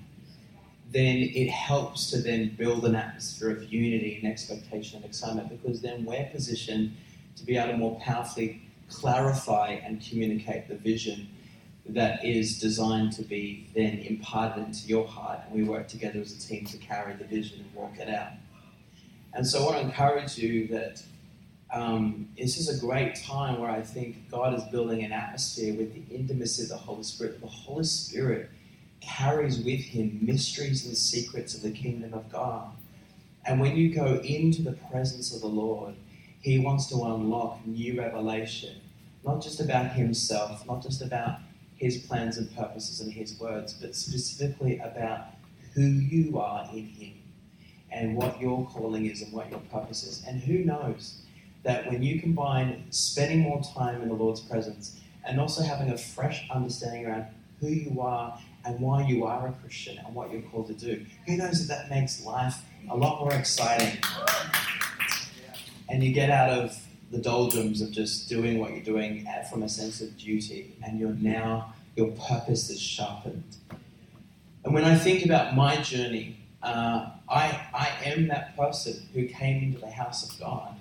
then 0.93 1.17
it 1.19 1.51
helps 1.51 2.11
to 2.11 2.19
then 2.19 2.55
build 2.57 2.85
an 2.85 2.95
atmosphere 2.95 3.51
of 3.51 3.73
unity 3.73 4.19
and 4.23 4.31
expectation 4.31 4.97
and 4.97 5.05
excitement 5.05 5.49
because 5.49 5.81
then 5.83 6.05
we're 6.05 6.27
positioned 6.27 6.97
to 7.37 7.45
be 7.45 7.57
able 7.57 7.73
to 7.73 7.77
more 7.77 8.01
powerfully 8.01 8.63
clarify 8.89 9.71
and 9.85 10.01
communicate 10.01 10.69
the 10.69 10.77
vision 10.77 11.29
that 11.89 12.25
is 12.25 12.59
designed 12.59 13.13
to 13.13 13.23
be 13.23 13.69
then 13.75 13.99
imparted 13.99 14.65
into 14.65 14.87
your 14.89 15.07
heart 15.07 15.41
and 15.47 15.55
we 15.55 15.63
work 15.69 15.87
together 15.87 16.21
as 16.21 16.33
a 16.33 16.49
team 16.49 16.65
to 16.65 16.77
carry 16.79 17.15
the 17.15 17.25
vision 17.25 17.61
and 17.61 17.75
walk 17.75 17.99
it 17.99 18.09
out. 18.09 18.33
And 19.35 19.47
so 19.47 19.61
I 19.61 19.65
want 19.67 19.77
to 19.77 19.83
encourage 19.83 20.37
you 20.39 20.67
that 20.69 21.03
um, 21.73 22.29
this 22.39 22.57
is 22.59 22.69
a 22.69 22.85
great 22.85 23.15
time 23.15 23.61
where 23.61 23.71
I 23.71 23.83
think 23.83 24.29
God 24.31 24.55
is 24.55 24.63
building 24.65 25.05
an 25.05 25.13
atmosphere 25.13 25.75
with 25.75 25.93
the 25.95 26.15
intimacy 26.15 26.65
of 26.65 26.69
the 26.71 26.77
Holy 26.77 27.03
Spirit. 27.03 27.41
The 27.41 27.47
Holy 27.47 27.85
Spirit 27.85 28.51
carries 29.01 29.59
with 29.59 29.81
him 29.81 30.19
mysteries 30.23 30.87
and 30.87 30.97
secrets 30.97 31.55
of 31.55 31.63
the 31.63 31.71
kingdom 31.71 32.15
of 32.15 32.31
God. 32.33 32.71
And 33.45 33.61
when 33.61 33.77
you 33.77 33.95
go 33.95 34.21
into 34.25 34.63
the 34.63 34.73
presence 34.73 35.35
of 35.35 35.41
the 35.41 35.47
Lord, 35.47 35.95
he 36.41 36.59
wants 36.59 36.87
to 36.87 36.97
unlock 36.97 37.65
new 37.67 38.01
revelation, 38.01 38.81
not 39.25 39.43
just 39.43 39.61
about 39.61 39.93
himself, 39.93 40.67
not 40.67 40.83
just 40.83 41.03
about 41.03 41.39
his 41.77 41.99
plans 41.99 42.39
and 42.39 42.55
purposes 42.57 43.01
and 43.01 43.13
his 43.13 43.39
words, 43.39 43.75
but 43.75 43.95
specifically 43.95 44.79
about 44.79 45.27
who 45.75 45.83
you 45.83 46.39
are 46.39 46.69
in 46.73 46.87
him 46.87 47.13
and 47.91 48.17
what 48.17 48.41
your 48.41 48.67
calling 48.67 49.07
is 49.07 49.23
and 49.23 49.33
what 49.33 49.51
your 49.51 49.61
purpose 49.71 50.03
is. 50.03 50.25
And 50.27 50.41
who 50.41 50.59
knows 50.59 51.21
that 51.63 51.87
when 51.91 52.03
you 52.03 52.21
combine 52.21 52.85
spending 52.91 53.41
more 53.41 53.63
time 53.75 54.03
in 54.03 54.09
the 54.09 54.15
Lord's 54.15 54.41
presence 54.41 55.01
and 55.25 55.41
also 55.41 55.63
having 55.63 55.91
a 55.91 55.99
fresh 55.99 56.47
understanding 56.51 57.07
around 57.07 57.27
who 57.61 57.69
you 57.69 58.01
are 58.01 58.39
and 58.65 58.81
why 58.81 59.07
you 59.07 59.25
are 59.25 59.49
a 59.49 59.53
Christian 59.53 59.99
and 59.99 60.15
what 60.15 60.31
you're 60.31 60.43
called 60.43 60.67
to 60.69 60.75
do. 60.75 61.05
Who 61.27 61.37
knows 61.37 61.67
that 61.67 61.89
that 61.89 61.91
makes 61.91 62.25
life 62.25 62.63
a 62.91 62.97
lot 62.97 63.21
more 63.21 63.33
exciting? 63.33 63.99
And 65.89 66.03
you 66.03 66.13
get 66.13 66.31
out 66.31 66.51
of 66.51 66.77
the 67.11 67.19
doldrums 67.19 67.81
of 67.81 67.91
just 67.91 68.29
doing 68.29 68.59
what 68.59 68.73
you're 68.73 68.83
doing 68.83 69.27
from 69.51 69.63
a 69.63 69.69
sense 69.69 70.01
of 70.01 70.17
duty, 70.19 70.77
and 70.85 70.99
you're 70.99 71.15
now, 71.15 71.73
your 71.95 72.11
purpose 72.13 72.69
is 72.71 72.81
sharpened. 72.81 73.57
And 74.65 74.75
when 74.75 74.85
I 74.85 74.97
think 74.97 75.25
about 75.25 75.55
my 75.55 75.77
journey, 75.77 76.39
uh, 76.63 77.11
I, 77.29 77.61
I 77.73 77.89
am 78.05 78.29
that 78.29 78.57
person 78.57 79.09
who 79.15 79.27
came 79.27 79.63
into 79.63 79.79
the 79.79 79.91
house 79.91 80.29
of 80.29 80.39
God, 80.41 80.75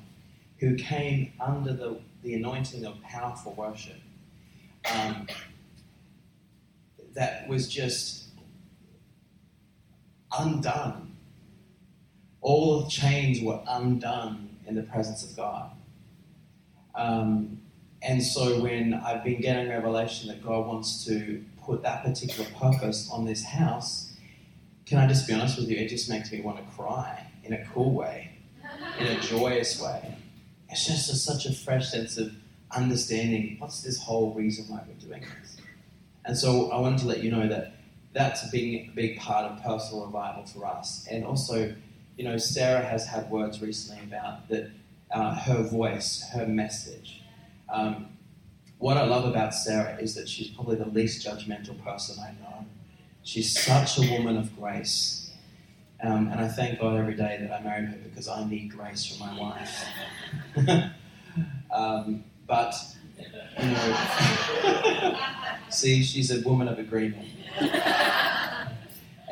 who 0.59 0.75
came 0.75 1.33
under 1.39 1.73
the, 1.73 1.99
the 2.23 2.33
anointing 2.33 2.85
of 2.85 3.01
powerful 3.03 3.53
worship. 3.53 3.97
Um, 4.91 5.27
that 7.13 7.47
was 7.47 7.67
just 7.67 8.25
undone. 10.37 11.15
All 12.41 12.81
the 12.81 12.89
chains 12.89 13.41
were 13.41 13.61
undone 13.67 14.49
in 14.67 14.75
the 14.75 14.83
presence 14.83 15.23
of 15.23 15.35
God. 15.35 15.71
Um, 16.95 17.59
and 18.01 18.21
so 18.21 18.61
when 18.61 18.93
I've 18.93 19.23
been 19.23 19.41
getting 19.41 19.69
revelation 19.69 20.27
that 20.29 20.43
God 20.43 20.67
wants 20.67 21.05
to 21.05 21.43
put 21.63 21.81
that 21.83 22.03
particular 22.03 22.49
purpose 22.51 23.09
on 23.11 23.25
this 23.25 23.43
house, 23.43 24.13
can 24.85 24.99
I 24.99 25.07
just 25.07 25.27
be 25.27 25.33
honest 25.33 25.57
with 25.57 25.69
you? 25.69 25.77
It 25.77 25.89
just 25.89 26.09
makes 26.09 26.31
me 26.31 26.41
want 26.41 26.57
to 26.57 26.75
cry 26.75 27.25
in 27.43 27.53
a 27.53 27.65
cool 27.65 27.93
way, 27.93 28.31
in 28.99 29.07
a 29.07 29.19
joyous 29.21 29.81
way. 29.81 30.15
It's 30.69 30.85
just 30.85 31.11
a, 31.11 31.15
such 31.15 31.45
a 31.45 31.53
fresh 31.53 31.89
sense 31.89 32.17
of 32.17 32.31
understanding 32.71 33.55
what's 33.59 33.81
this 33.81 33.97
whole 33.97 34.33
reason 34.33 34.65
why 34.67 34.83
we're 34.87 35.07
doing 35.07 35.23
this. 35.41 35.57
And 36.25 36.37
so 36.37 36.71
I 36.71 36.79
wanted 36.79 36.99
to 36.99 37.07
let 37.07 37.23
you 37.23 37.31
know 37.31 37.47
that 37.47 37.73
that's 38.13 38.43
a 38.47 38.51
big, 38.51 38.95
big 38.95 39.19
part 39.19 39.51
of 39.51 39.63
personal 39.63 40.05
revival 40.05 40.45
for 40.45 40.65
us. 40.65 41.07
And 41.09 41.25
also, 41.25 41.73
you 42.17 42.23
know, 42.23 42.37
Sarah 42.37 42.83
has 42.83 43.05
had 43.05 43.29
words 43.29 43.61
recently 43.61 44.03
about 44.03 44.47
that 44.49 44.71
uh, 45.11 45.35
her 45.35 45.63
voice, 45.63 46.25
her 46.33 46.45
message. 46.45 47.21
Um, 47.69 48.07
what 48.77 48.97
I 48.97 49.05
love 49.05 49.25
about 49.25 49.53
Sarah 49.53 49.97
is 49.99 50.15
that 50.15 50.27
she's 50.27 50.49
probably 50.49 50.75
the 50.75 50.85
least 50.85 51.25
judgmental 51.25 51.81
person 51.83 52.17
I 52.21 52.31
know. 52.41 52.65
She's 53.23 53.59
such 53.59 53.97
a 53.97 54.11
woman 54.11 54.37
of 54.37 54.55
grace. 54.57 55.31
Um, 56.03 56.27
and 56.27 56.39
I 56.39 56.47
thank 56.47 56.79
God 56.79 56.97
every 56.97 57.15
day 57.15 57.37
that 57.41 57.51
I 57.51 57.63
married 57.63 57.89
her 57.89 57.97
because 58.03 58.27
I 58.27 58.47
need 58.47 58.71
grace 58.71 59.05
from 59.05 59.27
my 59.27 59.39
wife. 59.39 59.85
um, 61.73 62.23
but, 62.45 62.75
you 63.17 63.67
know, 63.69 65.17
see, 65.69 66.03
she's 66.03 66.31
a 66.31 66.47
woman 66.47 66.67
of 66.67 66.77
agreement. 66.77 67.27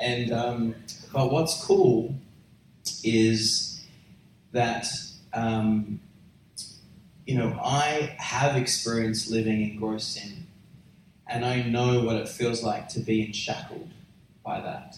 and, 0.02 0.32
um, 0.32 0.76
but 1.12 1.32
what's 1.32 1.64
cool 1.64 2.16
is 3.04 3.84
that, 4.54 4.88
um, 5.34 6.00
you 7.26 7.36
know, 7.36 7.58
I 7.64 8.16
have 8.18 8.56
experienced 8.56 9.32
living 9.32 9.62
in 9.62 9.78
gross 9.78 10.06
sin, 10.06 10.48
and 11.28 11.46
I 11.46 11.64
know 11.64 12.04
what 12.04 12.18
it 12.18 12.28
feels 12.28 12.64
like 12.64 12.90
to 12.90 13.00
be 13.00 13.26
enshackled 13.26 13.90
by 14.44 14.60
that. 14.62 14.98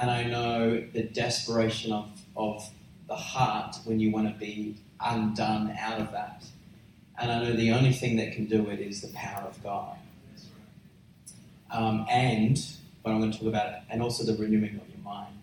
And 0.00 0.10
I 0.10 0.24
know 0.24 0.84
the 0.92 1.02
desperation 1.02 1.92
of, 1.92 2.10
of 2.36 2.68
the 3.08 3.16
heart 3.16 3.76
when 3.84 4.00
you 4.00 4.10
want 4.10 4.32
to 4.32 4.38
be 4.38 4.76
undone 5.00 5.74
out 5.78 6.00
of 6.00 6.12
that. 6.12 6.44
And 7.18 7.30
I 7.30 7.42
know 7.42 7.52
the 7.52 7.72
only 7.72 7.92
thing 7.92 8.16
that 8.16 8.32
can 8.32 8.46
do 8.46 8.68
it 8.68 8.80
is 8.80 9.00
the 9.00 9.08
power 9.08 9.46
of 9.48 9.62
God. 9.62 9.96
Um, 11.70 12.06
and 12.10 12.58
what 13.02 13.12
I'm 13.12 13.20
going 13.20 13.32
to 13.32 13.38
talk 13.38 13.48
about, 13.48 13.68
it, 13.68 13.78
and 13.90 14.02
also 14.02 14.24
the 14.24 14.36
renewing 14.36 14.80
of 14.80 14.88
your 14.88 15.04
mind. 15.04 15.35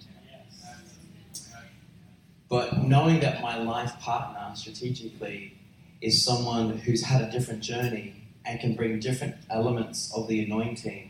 But 2.53 2.83
knowing 2.83 3.19
that 3.21 3.41
my 3.41 3.57
life 3.57 3.99
partner 3.99 4.51
strategically 4.53 5.57
is 6.01 6.23
someone 6.23 6.77
who's 6.77 7.03
had 7.03 7.21
a 7.27 7.31
different 7.31 7.63
journey 7.63 8.13
and 8.45 8.59
can 8.59 8.75
bring 8.75 8.99
different 8.99 9.37
elements 9.49 10.13
of 10.15 10.27
the 10.27 10.43
anointing 10.43 11.09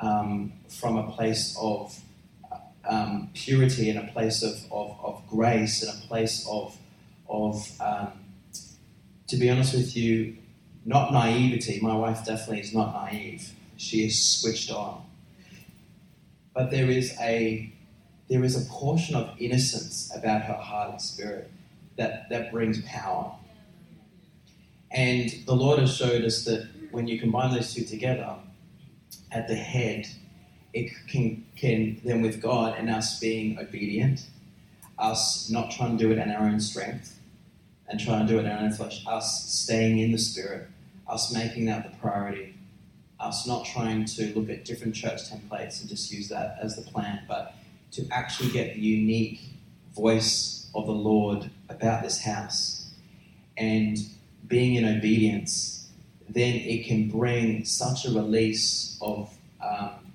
um, 0.00 0.54
from 0.70 0.96
a 0.96 1.12
place 1.12 1.54
of 1.60 2.00
um, 2.88 3.28
purity 3.34 3.90
and 3.90 4.08
a 4.08 4.10
place 4.10 4.42
of, 4.42 4.54
of, 4.72 4.96
of, 5.04 5.22
grace 5.28 5.82
and 5.82 6.02
a 6.02 6.06
place 6.06 6.48
of, 6.48 6.74
of 7.28 7.70
um, 7.82 8.12
to 9.26 9.36
be 9.36 9.50
honest 9.50 9.74
with 9.74 9.94
you, 9.94 10.34
not 10.86 11.12
naivety. 11.12 11.78
My 11.82 11.94
wife 11.94 12.24
definitely 12.24 12.60
is 12.60 12.72
not 12.72 12.94
naive. 12.94 13.52
She 13.76 14.06
is 14.06 14.18
switched 14.40 14.70
on. 14.70 15.04
But 16.54 16.70
there 16.70 16.88
is 16.88 17.14
a 17.20 17.70
there 18.28 18.44
is 18.44 18.56
a 18.56 18.70
portion 18.70 19.14
of 19.14 19.34
innocence 19.38 20.10
about 20.14 20.42
her 20.42 20.54
heart 20.54 20.92
and 20.92 21.00
spirit 21.00 21.50
that, 21.96 22.28
that 22.30 22.50
brings 22.50 22.82
power. 22.82 23.34
And 24.90 25.30
the 25.46 25.54
Lord 25.54 25.78
has 25.80 25.96
showed 25.96 26.24
us 26.24 26.44
that 26.44 26.68
when 26.90 27.06
you 27.06 27.18
combine 27.18 27.52
those 27.52 27.74
two 27.74 27.84
together, 27.84 28.36
at 29.32 29.48
the 29.48 29.54
head, 29.54 30.06
it 30.72 30.90
can, 31.08 31.44
can 31.56 32.00
then 32.04 32.22
with 32.22 32.40
God 32.40 32.76
and 32.78 32.88
us 32.88 33.18
being 33.18 33.58
obedient, 33.58 34.26
us 34.98 35.50
not 35.50 35.70
trying 35.72 35.98
to 35.98 36.04
do 36.04 36.12
it 36.12 36.18
in 36.18 36.30
our 36.30 36.46
own 36.46 36.60
strength 36.60 37.18
and 37.88 38.00
trying 38.00 38.26
to 38.26 38.32
do 38.32 38.38
it 38.38 38.44
in 38.44 38.50
our 38.50 38.60
own 38.60 38.72
flesh, 38.72 39.04
us 39.06 39.52
staying 39.52 39.98
in 39.98 40.12
the 40.12 40.18
Spirit, 40.18 40.68
us 41.08 41.32
making 41.32 41.66
that 41.66 41.90
the 41.90 41.96
priority, 41.98 42.54
us 43.20 43.46
not 43.46 43.66
trying 43.66 44.04
to 44.04 44.32
look 44.38 44.48
at 44.48 44.64
different 44.64 44.94
church 44.94 45.30
templates 45.30 45.80
and 45.80 45.88
just 45.88 46.12
use 46.12 46.28
that 46.28 46.56
as 46.62 46.76
the 46.76 46.82
plan, 46.82 47.22
but 47.28 47.54
to 47.94 48.06
actually 48.10 48.50
get 48.50 48.74
the 48.74 48.80
unique 48.80 49.40
voice 49.94 50.70
of 50.74 50.86
the 50.86 50.92
Lord 50.92 51.50
about 51.68 52.02
this 52.02 52.20
house 52.20 52.90
and 53.56 53.98
being 54.48 54.74
in 54.74 54.84
obedience, 54.84 55.88
then 56.28 56.54
it 56.54 56.86
can 56.86 57.08
bring 57.08 57.64
such 57.64 58.04
a 58.04 58.10
release 58.10 58.98
of 59.00 59.32
um, 59.62 60.12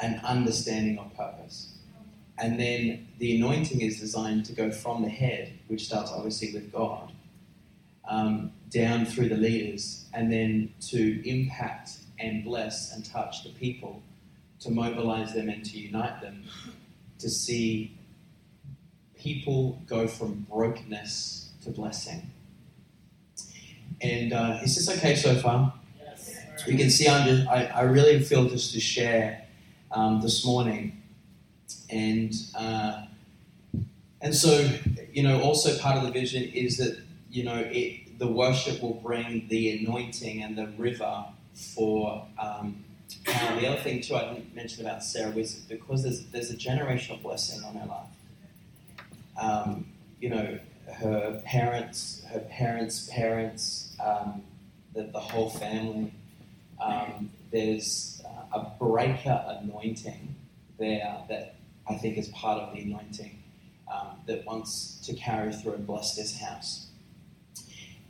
an 0.00 0.20
understanding 0.22 0.98
of 0.98 1.14
purpose. 1.16 1.74
And 2.38 2.60
then 2.60 3.08
the 3.18 3.36
anointing 3.36 3.80
is 3.80 3.98
designed 3.98 4.44
to 4.46 4.52
go 4.52 4.70
from 4.70 5.02
the 5.02 5.08
head, 5.08 5.58
which 5.66 5.86
starts 5.86 6.10
obviously 6.12 6.52
with 6.52 6.70
God, 6.70 7.10
um, 8.08 8.52
down 8.70 9.06
through 9.06 9.28
the 9.28 9.36
leaders, 9.36 10.06
and 10.12 10.30
then 10.30 10.72
to 10.88 11.28
impact 11.28 11.98
and 12.20 12.44
bless 12.44 12.92
and 12.92 13.04
touch 13.04 13.44
the 13.44 13.50
people, 13.50 14.02
to 14.60 14.70
mobilize 14.70 15.34
them 15.34 15.48
and 15.48 15.64
to 15.64 15.78
unite 15.78 16.20
them, 16.20 16.44
to 17.18 17.28
see 17.28 17.96
people 19.16 19.82
go 19.86 20.06
from 20.06 20.46
brokenness 20.50 21.50
to 21.62 21.70
blessing. 21.70 22.30
And 24.00 24.32
uh, 24.32 24.60
is 24.62 24.76
this 24.76 24.96
okay 24.96 25.16
so 25.16 25.34
far? 25.36 25.74
Yes. 26.00 26.36
You 26.66 26.76
can 26.76 26.90
see 26.90 27.08
I'm 27.08 27.26
just, 27.26 27.48
I, 27.48 27.64
I 27.64 27.82
really 27.82 28.22
feel 28.22 28.48
just 28.48 28.72
to 28.74 28.80
share 28.80 29.44
um, 29.90 30.20
this 30.20 30.46
morning. 30.46 31.02
And, 31.90 32.32
uh, 32.54 33.06
and 34.20 34.34
so, 34.34 34.70
you 35.12 35.22
know, 35.22 35.40
also 35.40 35.76
part 35.78 35.96
of 35.96 36.04
the 36.04 36.10
vision 36.10 36.44
is 36.44 36.76
that, 36.78 37.00
you 37.30 37.44
know, 37.44 37.58
it, 37.58 38.18
the 38.18 38.26
worship 38.26 38.82
will 38.82 38.94
bring 38.94 39.46
the 39.48 39.78
anointing 39.78 40.42
and 40.42 40.56
the 40.56 40.66
river 40.76 41.24
for 41.54 42.26
um, 42.38 42.84
the 43.60 43.66
other 43.66 43.80
thing 43.80 44.00
too 44.00 44.16
I 44.16 44.34
didn't 44.34 44.54
mention 44.54 44.84
about 44.84 45.02
Sarah 45.02 45.30
was 45.32 45.54
because 45.54 46.02
there's 46.02 46.24
there's 46.26 46.50
a 46.50 46.56
generational 46.56 47.20
blessing 47.22 47.62
on 47.64 47.74
her 47.74 47.86
life. 47.86 48.06
Um, 49.40 49.86
you 50.20 50.30
know, 50.30 50.58
her 50.94 51.40
parents, 51.44 52.22
her 52.32 52.40
parents' 52.40 53.08
parents, 53.12 53.96
um, 54.04 54.42
the, 54.94 55.04
the 55.04 55.20
whole 55.20 55.50
family. 55.50 56.12
Um, 56.80 57.30
there's 57.50 58.22
a 58.52 58.66
breaker 58.78 59.58
anointing 59.60 60.34
there 60.78 61.18
that 61.28 61.56
I 61.88 61.94
think 61.94 62.18
is 62.18 62.28
part 62.28 62.60
of 62.60 62.74
the 62.74 62.82
anointing 62.82 63.42
um, 63.92 64.18
that 64.26 64.44
wants 64.46 65.00
to 65.04 65.14
carry 65.14 65.52
through 65.52 65.74
and 65.74 65.86
bless 65.86 66.14
this 66.14 66.38
house. 66.40 66.86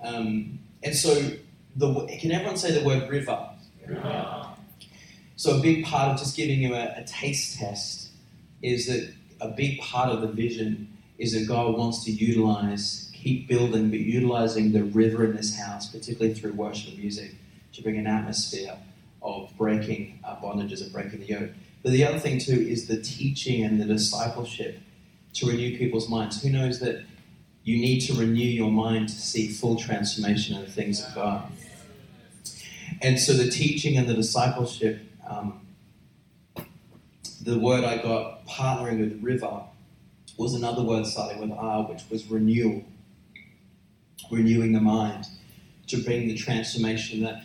Um, 0.02 0.58
and 0.82 0.94
so, 0.94 1.14
the, 1.76 2.18
can 2.20 2.32
everyone 2.32 2.56
say 2.56 2.78
the 2.78 2.84
word 2.84 3.08
river? 3.08 3.48
river? 3.86 4.46
So, 5.38 5.56
a 5.56 5.60
big 5.60 5.84
part 5.84 6.10
of 6.10 6.18
just 6.18 6.36
giving 6.36 6.60
you 6.60 6.74
a, 6.74 6.94
a 6.96 7.04
taste 7.04 7.60
test 7.60 8.08
is 8.60 8.88
that 8.88 9.14
a 9.40 9.46
big 9.46 9.78
part 9.78 10.08
of 10.08 10.20
the 10.20 10.26
vision 10.26 10.92
is 11.16 11.32
that 11.32 11.46
God 11.46 11.78
wants 11.78 12.04
to 12.06 12.10
utilize, 12.10 13.08
keep 13.14 13.46
building, 13.46 13.88
but 13.88 14.00
utilizing 14.00 14.72
the 14.72 14.82
river 14.82 15.24
in 15.24 15.36
this 15.36 15.56
house, 15.56 15.90
particularly 15.90 16.34
through 16.34 16.54
worship 16.54 16.98
music, 16.98 17.36
to 17.72 17.82
bring 17.84 17.96
an 17.98 18.08
atmosphere 18.08 18.76
of 19.22 19.56
breaking 19.56 20.18
bondages 20.42 20.82
and 20.82 20.92
breaking 20.92 21.20
the 21.20 21.26
yoke. 21.26 21.50
But 21.84 21.92
the 21.92 22.04
other 22.04 22.18
thing, 22.18 22.40
too, 22.40 22.60
is 22.60 22.88
the 22.88 23.00
teaching 23.00 23.62
and 23.62 23.80
the 23.80 23.84
discipleship 23.84 24.80
to 25.34 25.46
renew 25.46 25.78
people's 25.78 26.08
minds. 26.08 26.42
Who 26.42 26.50
knows 26.50 26.80
that 26.80 27.04
you 27.62 27.76
need 27.76 28.00
to 28.00 28.14
renew 28.14 28.42
your 28.42 28.72
mind 28.72 29.10
to 29.10 29.14
see 29.14 29.46
full 29.46 29.76
transformation 29.76 30.56
in 30.56 30.62
the 30.62 30.70
things 30.70 31.00
of 31.06 31.14
God? 31.14 31.48
And 33.00 33.20
so 33.20 33.34
the 33.34 33.48
teaching 33.48 33.96
and 33.96 34.08
the 34.08 34.14
discipleship, 34.14 35.02
um, 35.28 35.66
the 37.42 37.58
word 37.58 37.84
I 37.84 38.02
got 38.02 38.46
partnering 38.46 39.00
with 39.00 39.22
River 39.22 39.62
was 40.36 40.54
another 40.54 40.82
word 40.82 41.06
starting 41.06 41.40
with 41.40 41.50
R, 41.50 41.84
which 41.84 42.02
was 42.10 42.26
renewal, 42.26 42.84
renewing 44.30 44.72
the 44.72 44.80
mind 44.80 45.26
to 45.88 46.02
bring 46.02 46.28
the 46.28 46.34
transformation 46.34 47.22
that 47.22 47.42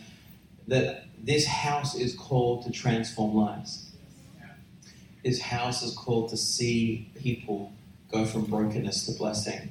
that 0.66 1.06
this 1.22 1.46
house 1.46 1.94
is 1.94 2.14
called 2.14 2.64
to 2.64 2.70
transform 2.70 3.34
lives. 3.34 3.90
This 5.24 5.40
house 5.40 5.82
is 5.82 5.94
called 5.94 6.28
to 6.30 6.36
see 6.36 7.10
people 7.16 7.72
go 8.12 8.24
from 8.26 8.44
brokenness 8.44 9.06
to 9.06 9.12
blessing. 9.12 9.70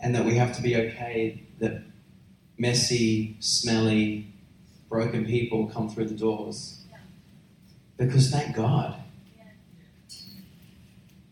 And 0.00 0.14
that 0.14 0.24
we 0.24 0.34
have 0.36 0.54
to 0.56 0.62
be 0.62 0.76
okay 0.76 1.42
that 1.60 1.82
messy, 2.58 3.36
smelly, 3.40 4.33
broken 4.94 5.24
people 5.26 5.66
come 5.66 5.88
through 5.88 6.04
the 6.04 6.14
doors. 6.14 6.84
Because 7.96 8.30
thank 8.30 8.54
God. 8.54 8.94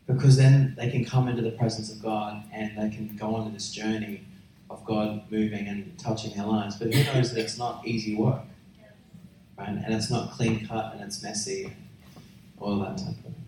Because 0.08 0.36
then 0.36 0.74
they 0.76 0.90
can 0.90 1.04
come 1.04 1.28
into 1.28 1.42
the 1.42 1.52
presence 1.52 1.92
of 1.92 2.02
God 2.02 2.42
and 2.52 2.76
they 2.76 2.90
can 2.94 3.16
go 3.16 3.36
on 3.36 3.52
this 3.52 3.70
journey 3.70 4.26
of 4.68 4.84
God 4.84 5.30
moving 5.30 5.68
and 5.68 5.96
touching 5.96 6.34
their 6.34 6.44
lives. 6.44 6.74
But 6.74 6.92
who 6.92 7.04
knows 7.04 7.32
that 7.32 7.40
it's 7.40 7.56
not 7.56 7.86
easy 7.86 8.16
work? 8.16 8.42
Right? 9.56 9.68
And 9.68 9.94
it's 9.94 10.10
not 10.10 10.32
clean 10.32 10.66
cut 10.66 10.94
and 10.94 11.00
it's 11.00 11.22
messy, 11.22 11.72
all 12.58 12.80
that 12.80 12.98
type 12.98 13.10
of 13.10 13.16
thing. 13.16 13.44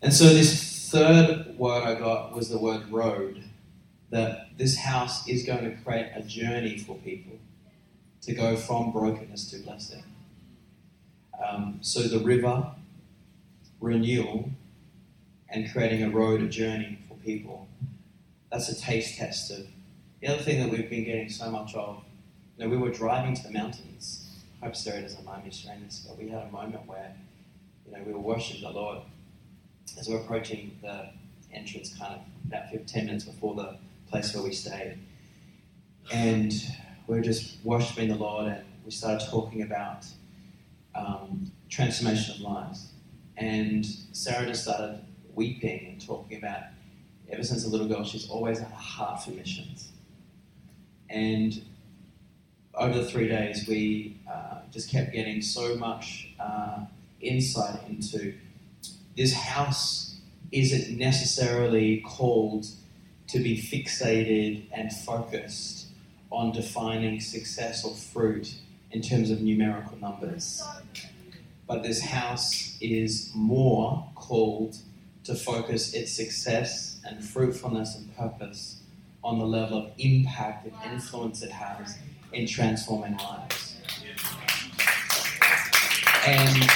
And 0.00 0.14
so 0.14 0.26
this 0.26 0.90
third 0.92 1.58
word 1.58 1.82
I 1.82 1.98
got 1.98 2.36
was 2.36 2.48
the 2.50 2.58
word 2.58 2.88
road. 2.88 3.42
That 4.10 4.56
this 4.56 4.76
house 4.76 5.26
is 5.26 5.42
going 5.42 5.64
to 5.64 5.76
create 5.82 6.12
a 6.14 6.22
journey 6.22 6.78
for 6.78 6.94
people 6.98 7.40
to 8.22 8.32
go 8.32 8.56
from 8.56 8.92
brokenness 8.92 9.50
to 9.50 9.58
blessing. 9.58 10.04
Um, 11.44 11.78
so 11.80 12.02
the 12.02 12.20
river, 12.20 12.70
renewal, 13.80 14.50
and 15.48 15.70
creating 15.70 16.02
a 16.02 16.10
road, 16.10 16.40
a 16.40 16.48
journey 16.48 16.98
for 17.08 17.14
people. 17.16 17.68
That's 18.50 18.68
a 18.68 18.80
taste 18.80 19.18
test 19.18 19.50
of 19.50 19.66
the 20.22 20.28
other 20.28 20.42
thing 20.42 20.60
that 20.60 20.70
we've 20.70 20.88
been 20.88 21.04
getting 21.04 21.28
so 21.28 21.50
much 21.50 21.74
of 21.74 22.04
You 22.56 22.64
know, 22.64 22.70
we 22.70 22.76
were 22.76 22.90
driving 22.90 23.34
to 23.34 23.42
the 23.42 23.50
mountains. 23.50 24.30
I 24.62 24.66
hope 24.66 24.76
Sarah 24.76 25.02
doesn't 25.02 25.24
mind 25.24 25.44
me 25.44 25.50
sharing 25.50 25.84
this, 25.84 26.06
but 26.06 26.16
we 26.16 26.28
had 26.28 26.44
a 26.44 26.50
moment 26.52 26.86
where, 26.86 27.12
you 27.84 27.92
know, 27.92 27.98
we 28.06 28.12
were 28.12 28.20
worshiping 28.20 28.62
the 28.62 28.70
Lord 28.70 28.98
as 29.98 30.08
we're 30.08 30.20
approaching 30.20 30.78
the 30.80 31.10
entrance, 31.52 31.92
kind 31.98 32.14
of 32.14 32.20
about 32.46 32.70
15 32.70 33.06
minutes 33.06 33.24
before 33.24 33.56
the 33.56 33.76
place 34.08 34.32
where 34.32 34.44
we 34.44 34.52
stayed. 34.52 34.98
And 36.12 36.52
we 37.06 37.16
were 37.16 37.22
just 37.22 37.56
worshiping 37.64 38.08
the 38.08 38.16
Lord, 38.16 38.46
and 38.46 38.64
we 38.84 38.90
started 38.90 39.26
talking 39.28 39.62
about 39.62 40.06
um, 40.94 41.50
transformation 41.68 42.34
of 42.34 42.40
lives. 42.40 42.92
And 43.36 43.84
Sarah 44.12 44.46
just 44.46 44.62
started 44.64 45.00
weeping 45.34 45.86
and 45.88 46.06
talking 46.06 46.38
about, 46.38 46.62
ever 47.30 47.42
since 47.42 47.64
a 47.64 47.68
little 47.68 47.88
girl, 47.88 48.04
she's 48.04 48.28
always 48.28 48.58
had 48.58 48.70
a 48.70 48.74
heart 48.74 49.22
for 49.22 49.30
missions. 49.30 49.90
And 51.08 51.62
over 52.74 52.98
the 52.98 53.04
three 53.04 53.28
days, 53.28 53.66
we 53.66 54.16
uh, 54.30 54.60
just 54.70 54.90
kept 54.90 55.12
getting 55.12 55.42
so 55.42 55.76
much 55.76 56.30
uh, 56.38 56.80
insight 57.20 57.80
into 57.88 58.34
this 59.16 59.34
house 59.34 60.16
isn't 60.50 60.96
necessarily 60.96 62.00
called 62.00 62.66
to 63.28 63.38
be 63.38 63.56
fixated 63.56 64.64
and 64.72 64.92
focused 64.92 65.81
on 66.32 66.52
defining 66.52 67.20
success 67.20 67.84
or 67.84 67.94
fruit 67.94 68.54
in 68.90 69.02
terms 69.02 69.30
of 69.30 69.40
numerical 69.40 69.96
numbers. 69.98 70.62
But 71.66 71.82
this 71.82 72.00
house 72.00 72.76
is 72.80 73.30
more 73.34 74.10
called 74.14 74.76
to 75.24 75.34
focus 75.34 75.94
its 75.94 76.12
success 76.12 77.00
and 77.04 77.24
fruitfulness 77.24 77.96
and 77.96 78.16
purpose 78.16 78.82
on 79.22 79.38
the 79.38 79.44
level 79.44 79.78
of 79.78 79.92
impact 79.98 80.66
and 80.66 80.92
influence 80.92 81.42
it 81.42 81.50
has 81.50 81.96
in 82.32 82.46
transforming 82.46 83.16
lives. 83.18 83.76
And 86.26 86.68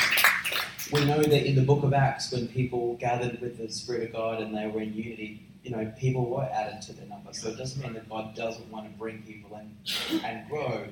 we 0.93 1.05
know 1.05 1.23
that 1.23 1.47
in 1.47 1.57
the 1.57 1.63
book 1.63 1.83
of 1.83 1.93
Acts, 1.93 2.33
when 2.33 2.47
people 2.49 2.95
gathered 2.97 3.41
with 3.41 3.59
the 3.59 3.69
Spirit 3.69 4.05
of 4.05 4.13
God 4.13 4.41
and 4.41 4.57
they 4.57 4.67
were 4.67 4.81
in 4.81 4.95
unity, 4.95 5.43
you 5.67 5.73
know, 5.73 5.93
people 5.99 6.31
were 6.31 6.45
added 6.45 6.81
to 6.83 6.93
their 6.93 7.07
number. 7.07 7.33
So 7.33 7.49
it 7.49 7.59
doesn't 7.59 7.83
mean 7.83 7.95
that 7.95 8.09
God 8.09 8.37
doesn't 8.37 8.71
want 8.71 8.91
to 8.91 8.99
bring 8.99 9.23
people 9.23 9.61
in 9.61 10.21
and 10.21 10.49
grow, 10.49 10.87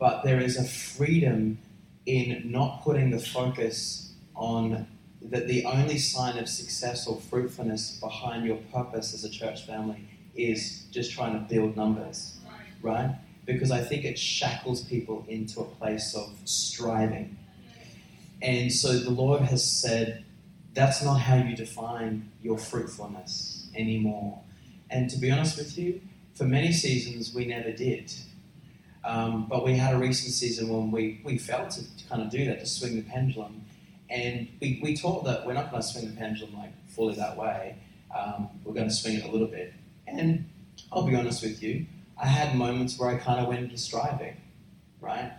but 0.00 0.24
there 0.24 0.40
is 0.40 0.56
a 0.56 0.64
freedom 0.64 1.58
in 2.06 2.50
not 2.50 2.82
putting 2.82 3.10
the 3.10 3.20
focus 3.20 4.12
on 4.34 4.88
that 5.22 5.46
the 5.46 5.64
only 5.64 5.98
sign 5.98 6.36
of 6.38 6.48
success 6.48 7.06
or 7.06 7.20
fruitfulness 7.20 7.98
behind 8.00 8.44
your 8.44 8.56
purpose 8.72 9.14
as 9.14 9.24
a 9.24 9.30
church 9.30 9.64
family 9.64 10.06
is 10.34 10.86
just 10.90 11.12
trying 11.12 11.32
to 11.32 11.54
build 11.54 11.76
numbers, 11.76 12.38
right? 12.82 13.14
because 13.46 13.70
I 13.70 13.82
think 13.82 14.04
it 14.04 14.18
shackles 14.18 14.82
people 14.82 15.24
into 15.28 15.60
a 15.60 15.64
place 15.64 16.14
of 16.14 16.32
striving. 16.44 17.36
And 18.42 18.72
so 18.72 18.98
the 18.98 19.10
Lord 19.10 19.42
has 19.42 19.62
said, 19.62 20.24
that's 20.74 21.02
not 21.02 21.20
how 21.20 21.36
you 21.36 21.56
define 21.56 22.30
your 22.42 22.58
fruitfulness 22.58 23.68
anymore. 23.74 24.40
And 24.90 25.08
to 25.10 25.18
be 25.18 25.30
honest 25.30 25.56
with 25.56 25.78
you, 25.78 26.00
for 26.34 26.44
many 26.44 26.72
seasons 26.72 27.34
we 27.34 27.46
never 27.46 27.70
did. 27.70 28.12
Um, 29.04 29.46
but 29.48 29.64
we 29.64 29.74
had 29.74 29.94
a 29.94 29.98
recent 29.98 30.32
season 30.32 30.68
when 30.68 30.90
we, 30.90 31.20
we 31.24 31.38
felt 31.38 31.70
to 31.70 31.84
kind 32.08 32.22
of 32.22 32.30
do 32.30 32.44
that, 32.46 32.60
to 32.60 32.66
swing 32.66 32.96
the 32.96 33.02
pendulum. 33.02 33.64
And 34.10 34.48
we, 34.60 34.80
we 34.82 34.96
taught 34.96 35.24
that 35.24 35.46
we're 35.46 35.52
not 35.52 35.70
going 35.70 35.82
to 35.82 35.88
swing 35.88 36.06
the 36.06 36.16
pendulum 36.16 36.56
like 36.56 36.72
fully 36.88 37.14
that 37.16 37.36
way. 37.36 37.76
Um, 38.16 38.48
we're 38.64 38.74
going 38.74 38.88
to 38.88 38.94
swing 38.94 39.16
it 39.16 39.24
a 39.24 39.30
little 39.30 39.46
bit. 39.46 39.74
And 40.06 40.48
I'll 40.92 41.06
be 41.06 41.14
honest 41.14 41.42
with 41.42 41.62
you, 41.62 41.86
I 42.20 42.26
had 42.26 42.56
moments 42.56 42.98
where 42.98 43.10
I 43.10 43.16
kind 43.16 43.40
of 43.40 43.48
went 43.48 43.60
into 43.60 43.78
striving, 43.78 44.36
right? 45.00 45.32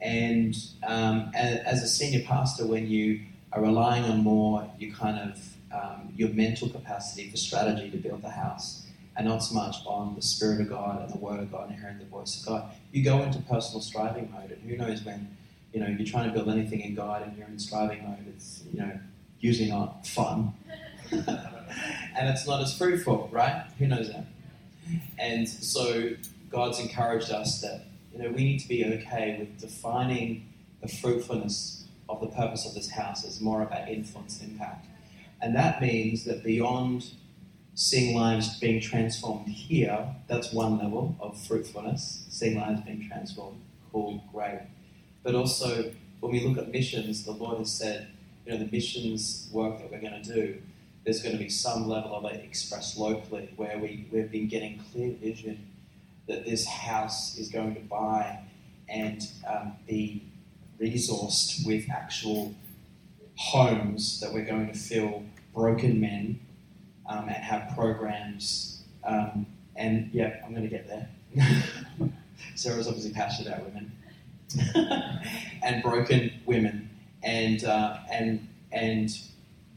And 0.00 0.56
um, 0.86 1.30
as, 1.34 1.58
as, 1.60 1.82
a 1.82 1.88
senior 1.88 2.24
pastor, 2.24 2.66
when 2.66 2.88
you 2.88 3.20
are 3.52 3.62
relying 3.62 4.04
on 4.04 4.22
more, 4.22 4.68
your 4.78 4.94
kind 4.94 5.18
of 5.18 5.38
um, 5.72 6.12
your 6.16 6.28
mental 6.30 6.68
capacity 6.68 7.30
for 7.30 7.36
strategy 7.36 7.90
to 7.90 7.96
build 7.96 8.22
the 8.22 8.30
house, 8.30 8.86
and 9.16 9.26
not 9.26 9.38
so 9.38 9.54
much 9.54 9.76
on 9.86 10.14
the 10.14 10.22
Spirit 10.22 10.60
of 10.60 10.68
God 10.68 11.02
and 11.02 11.12
the 11.12 11.18
Word 11.18 11.40
of 11.40 11.50
God 11.50 11.70
and 11.70 11.78
hearing 11.78 11.98
the 11.98 12.04
voice 12.06 12.40
of 12.40 12.46
God. 12.46 12.70
You 12.92 13.02
go 13.04 13.22
into 13.22 13.38
personal 13.40 13.80
striving 13.80 14.30
mode, 14.30 14.50
and 14.50 14.70
who 14.70 14.76
knows 14.76 15.02
when 15.04 15.36
you 15.72 15.80
know 15.80 15.86
you're 15.86 16.06
trying 16.06 16.28
to 16.28 16.34
build 16.34 16.48
anything 16.48 16.80
in 16.80 16.94
God 16.94 17.22
and 17.22 17.36
you're 17.36 17.46
in 17.46 17.58
striving 17.58 18.02
mode. 18.04 18.26
It's 18.34 18.62
you 18.72 18.80
know 18.80 18.98
usually 19.40 19.70
not 19.70 20.06
fun, 20.06 20.52
and 21.10 22.28
it's 22.28 22.46
not 22.46 22.62
as 22.62 22.76
fruitful, 22.76 23.28
right? 23.32 23.64
Who 23.78 23.86
knows 23.86 24.08
that? 24.12 24.26
And 25.18 25.48
so 25.48 26.10
God's 26.50 26.80
encouraged 26.80 27.30
us 27.30 27.60
that 27.60 27.86
you 28.12 28.22
know 28.22 28.30
we 28.30 28.44
need 28.44 28.60
to 28.60 28.68
be 28.68 28.84
okay 28.84 29.36
with 29.38 29.60
defining 29.60 30.48
the 30.80 30.88
fruitfulness 30.88 31.81
of 32.12 32.20
the 32.20 32.34
purpose 32.36 32.66
of 32.66 32.74
this 32.74 32.90
house 32.90 33.24
is 33.24 33.40
more 33.40 33.62
about 33.62 33.88
influence 33.88 34.40
and 34.40 34.52
impact. 34.52 34.86
And 35.40 35.56
that 35.56 35.80
means 35.80 36.24
that 36.24 36.44
beyond 36.44 37.10
seeing 37.74 38.14
lives 38.14 38.58
being 38.60 38.80
transformed 38.80 39.48
here, 39.48 40.14
that's 40.28 40.52
one 40.52 40.78
level 40.78 41.16
of 41.20 41.40
fruitfulness, 41.46 42.24
seeing 42.28 42.58
lives 42.58 42.80
being 42.82 43.08
transformed. 43.08 43.60
Cool, 43.92 44.22
great. 44.32 44.60
But 45.22 45.34
also, 45.34 45.92
when 46.20 46.32
we 46.32 46.40
look 46.40 46.58
at 46.58 46.70
missions, 46.70 47.24
the 47.24 47.32
Lord 47.32 47.58
has 47.58 47.72
said, 47.72 48.08
you 48.44 48.52
know, 48.52 48.58
the 48.58 48.70
missions 48.70 49.48
work 49.52 49.78
that 49.78 49.90
we're 49.90 50.00
going 50.00 50.22
to 50.22 50.34
do, 50.34 50.62
there's 51.04 51.22
going 51.22 51.36
to 51.36 51.42
be 51.42 51.48
some 51.48 51.88
level 51.88 52.14
of 52.14 52.24
it 52.26 52.44
expressed 52.44 52.96
locally 52.96 53.52
where 53.56 53.78
we, 53.78 54.06
we've 54.12 54.30
been 54.30 54.48
getting 54.48 54.80
clear 54.92 55.12
vision 55.14 55.66
that 56.28 56.44
this 56.44 56.66
house 56.66 57.36
is 57.38 57.48
going 57.48 57.74
to 57.74 57.80
buy 57.80 58.38
and 58.88 59.26
um, 59.48 59.72
be 59.88 60.22
resourced 60.82 61.64
with 61.66 61.88
actual 61.90 62.54
homes 63.36 64.20
that 64.20 64.32
we're 64.32 64.44
going 64.44 64.70
to 64.72 64.78
fill 64.78 65.22
broken 65.54 66.00
men 66.00 66.40
um, 67.08 67.28
and 67.28 67.36
have 67.36 67.74
programs. 67.74 68.82
Um, 69.04 69.46
and 69.76 70.10
yeah, 70.12 70.40
I'm 70.44 70.50
going 70.50 70.68
to 70.68 70.68
get 70.68 70.88
there. 70.88 71.08
Sarah's 72.54 72.88
obviously 72.88 73.12
passionate 73.12 73.54
about 73.54 73.64
women 73.64 73.92
and 75.62 75.82
broken 75.82 76.32
women, 76.44 76.90
and 77.22 77.64
uh, 77.64 77.98
and 78.10 78.46
and 78.72 79.10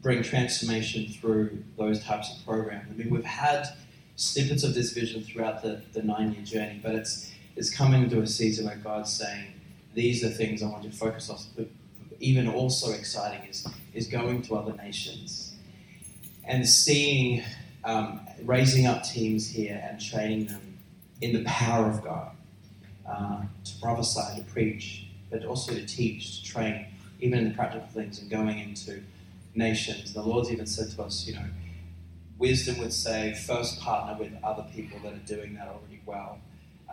bring 0.02 0.22
transformation 0.22 1.08
through 1.08 1.64
those 1.78 2.04
types 2.04 2.36
of 2.36 2.46
programs. 2.46 2.92
I 2.92 2.96
mean, 2.96 3.10
we've 3.10 3.24
had 3.24 3.68
snippets 4.16 4.64
of 4.64 4.74
this 4.74 4.94
vision 4.94 5.24
throughout 5.24 5.62
the, 5.62 5.82
the 5.94 6.04
nine-year 6.04 6.44
journey, 6.44 6.80
but 6.84 6.96
it's 6.96 7.32
it's 7.56 7.76
coming 7.76 8.04
into 8.04 8.22
a 8.22 8.28
season 8.28 8.66
where 8.66 8.76
God's 8.76 9.14
saying, 9.14 9.55
"These 9.96 10.24
are 10.24 10.30
things 10.30 10.62
I 10.62 10.68
want 10.68 10.84
to 10.84 10.92
focus 10.92 11.30
on." 11.30 11.40
But 11.56 11.68
even 12.20 12.48
also 12.48 12.92
exciting 12.92 13.50
is 13.50 13.68
is 13.94 14.08
going 14.08 14.44
to 14.44 14.56
other 14.56 14.74
nations 14.74 15.56
and 16.48 16.68
seeing, 16.68 17.44
um, 17.84 18.20
raising 18.44 18.86
up 18.86 19.04
teams 19.04 19.50
here 19.50 19.84
and 19.88 20.00
training 20.00 20.48
them 20.48 20.78
in 21.22 21.34
the 21.34 21.44
power 21.46 21.88
of 21.88 22.04
God 22.04 22.32
uh, 23.08 23.42
to 23.64 23.72
prophesy, 23.82 24.38
to 24.38 24.44
preach, 24.52 25.08
but 25.30 25.46
also 25.46 25.74
to 25.74 25.86
teach, 25.86 26.42
to 26.42 26.46
train, 26.46 26.86
even 27.20 27.40
in 27.40 27.50
the 27.50 27.56
practical 27.56 27.88
things 27.88 28.20
and 28.20 28.30
going 28.30 28.60
into 28.60 29.02
nations. 29.56 30.14
The 30.14 30.22
Lord's 30.22 30.52
even 30.52 30.68
said 30.68 30.92
to 30.92 31.04
us, 31.04 31.26
you 31.28 31.34
know, 31.34 31.46
wisdom 32.38 32.78
would 32.80 32.94
say 32.94 33.34
first 33.34 33.80
partner 33.80 34.22
with 34.22 34.34
other 34.44 34.66
people 34.76 35.00
that 35.04 35.14
are 35.14 35.36
doing 35.36 35.56
that 35.56 35.68
already 35.68 36.02
well. 36.06 36.40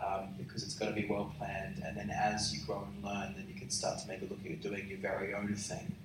Um, 0.05 0.29
because 0.37 0.63
it's 0.63 0.75
got 0.75 0.87
to 0.87 0.93
be 0.93 1.05
well 1.07 1.33
planned, 1.37 1.81
and 1.85 1.95
then 1.95 2.09
as 2.09 2.53
you 2.53 2.65
grow 2.65 2.85
and 2.93 3.03
learn, 3.03 3.35
then 3.37 3.45
you 3.47 3.57
can 3.57 3.69
start 3.69 3.99
to 3.99 4.11
a 4.11 4.19
look 4.29 4.39
at 4.45 4.61
doing 4.61 4.87
your 4.87 4.97
very 4.97 5.33
own 5.33 5.55
thing. 5.55 5.95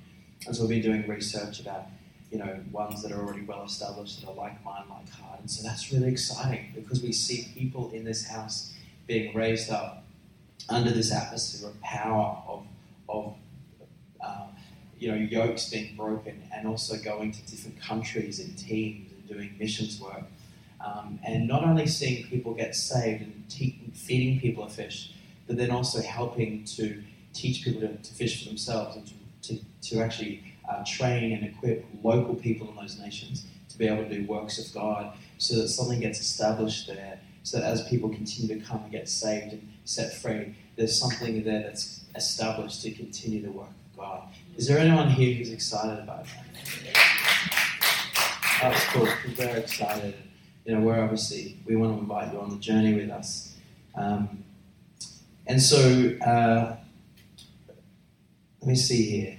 And 0.46 0.54
so 0.54 0.62
we've 0.62 0.82
been 0.82 0.92
doing 0.92 1.08
research 1.08 1.60
about 1.60 1.86
you 2.30 2.38
know, 2.38 2.60
ones 2.70 3.02
that 3.02 3.12
are 3.12 3.20
already 3.20 3.42
well 3.42 3.64
established 3.64 4.20
that 4.20 4.28
are 4.28 4.34
like 4.34 4.62
mind, 4.64 4.84
like 4.90 5.08
heart. 5.10 5.40
And 5.40 5.50
so 5.50 5.62
that's 5.62 5.92
really 5.92 6.08
exciting 6.08 6.72
because 6.74 7.02
we 7.02 7.12
see 7.12 7.48
people 7.54 7.90
in 7.92 8.04
this 8.04 8.26
house 8.26 8.74
being 9.06 9.34
raised 9.34 9.70
up 9.70 10.04
under 10.68 10.90
this 10.90 11.12
atmosphere 11.12 11.70
of 11.70 11.80
power, 11.80 12.42
of, 12.46 12.66
of 13.08 13.34
uh, 14.20 14.46
you 14.98 15.08
know, 15.08 15.14
yokes 15.14 15.70
being 15.70 15.96
broken, 15.96 16.42
and 16.54 16.68
also 16.68 16.96
going 16.98 17.32
to 17.32 17.40
different 17.46 17.80
countries 17.80 18.40
in 18.40 18.54
teams 18.54 19.10
and 19.12 19.28
doing 19.28 19.54
missions 19.58 19.98
work. 20.00 20.24
Um, 20.88 21.18
and 21.24 21.46
not 21.46 21.64
only 21.64 21.86
seeing 21.86 22.26
people 22.28 22.54
get 22.54 22.74
saved 22.74 23.22
and 23.22 23.44
te- 23.48 23.90
feeding 23.92 24.40
people 24.40 24.64
a 24.64 24.70
fish, 24.70 25.12
but 25.46 25.56
then 25.56 25.70
also 25.70 26.00
helping 26.02 26.64
to 26.76 27.02
teach 27.34 27.64
people 27.64 27.80
to, 27.80 27.96
to 27.96 28.14
fish 28.14 28.42
for 28.42 28.48
themselves 28.48 28.96
and 28.96 29.06
to, 29.06 29.14
to, 29.42 29.64
to 29.90 30.00
actually 30.00 30.54
uh, 30.68 30.82
train 30.86 31.32
and 31.32 31.44
equip 31.44 31.84
local 32.02 32.34
people 32.34 32.68
in 32.70 32.76
those 32.76 32.98
nations 32.98 33.46
to 33.68 33.78
be 33.78 33.86
able 33.86 34.04
to 34.04 34.08
do 34.08 34.26
works 34.26 34.58
of 34.58 34.72
God 34.74 35.14
so 35.38 35.56
that 35.56 35.68
something 35.68 36.00
gets 36.00 36.20
established 36.20 36.86
there, 36.86 37.18
so 37.42 37.58
that 37.58 37.66
as 37.66 37.86
people 37.88 38.08
continue 38.08 38.58
to 38.58 38.64
come 38.64 38.82
and 38.82 38.92
get 38.92 39.08
saved 39.08 39.52
and 39.52 39.72
set 39.84 40.14
free, 40.14 40.54
there's 40.76 40.98
something 40.98 41.42
there 41.44 41.62
that's 41.62 42.04
established 42.14 42.82
to 42.82 42.90
continue 42.92 43.42
the 43.42 43.50
work 43.50 43.68
of 43.68 43.98
God. 43.98 44.22
Is 44.56 44.66
there 44.66 44.78
anyone 44.78 45.08
here 45.10 45.34
who's 45.34 45.50
excited 45.50 45.98
about 46.02 46.24
that? 46.24 46.44
That's 48.60 48.84
cool. 48.86 49.08
Very 49.34 49.60
excited. 49.60 50.14
You 50.68 50.74
know, 50.74 50.80
we're 50.82 51.00
obviously, 51.00 51.56
we 51.64 51.76
want 51.76 51.96
to 51.96 52.00
invite 52.00 52.30
you 52.30 52.40
on 52.40 52.50
the 52.50 52.58
journey 52.58 52.92
with 52.92 53.08
us. 53.08 53.56
Um, 53.94 54.44
and 55.46 55.62
so, 55.62 56.14
uh, 56.22 56.76
let 58.60 58.68
me 58.68 58.74
see 58.74 59.02
here 59.04 59.38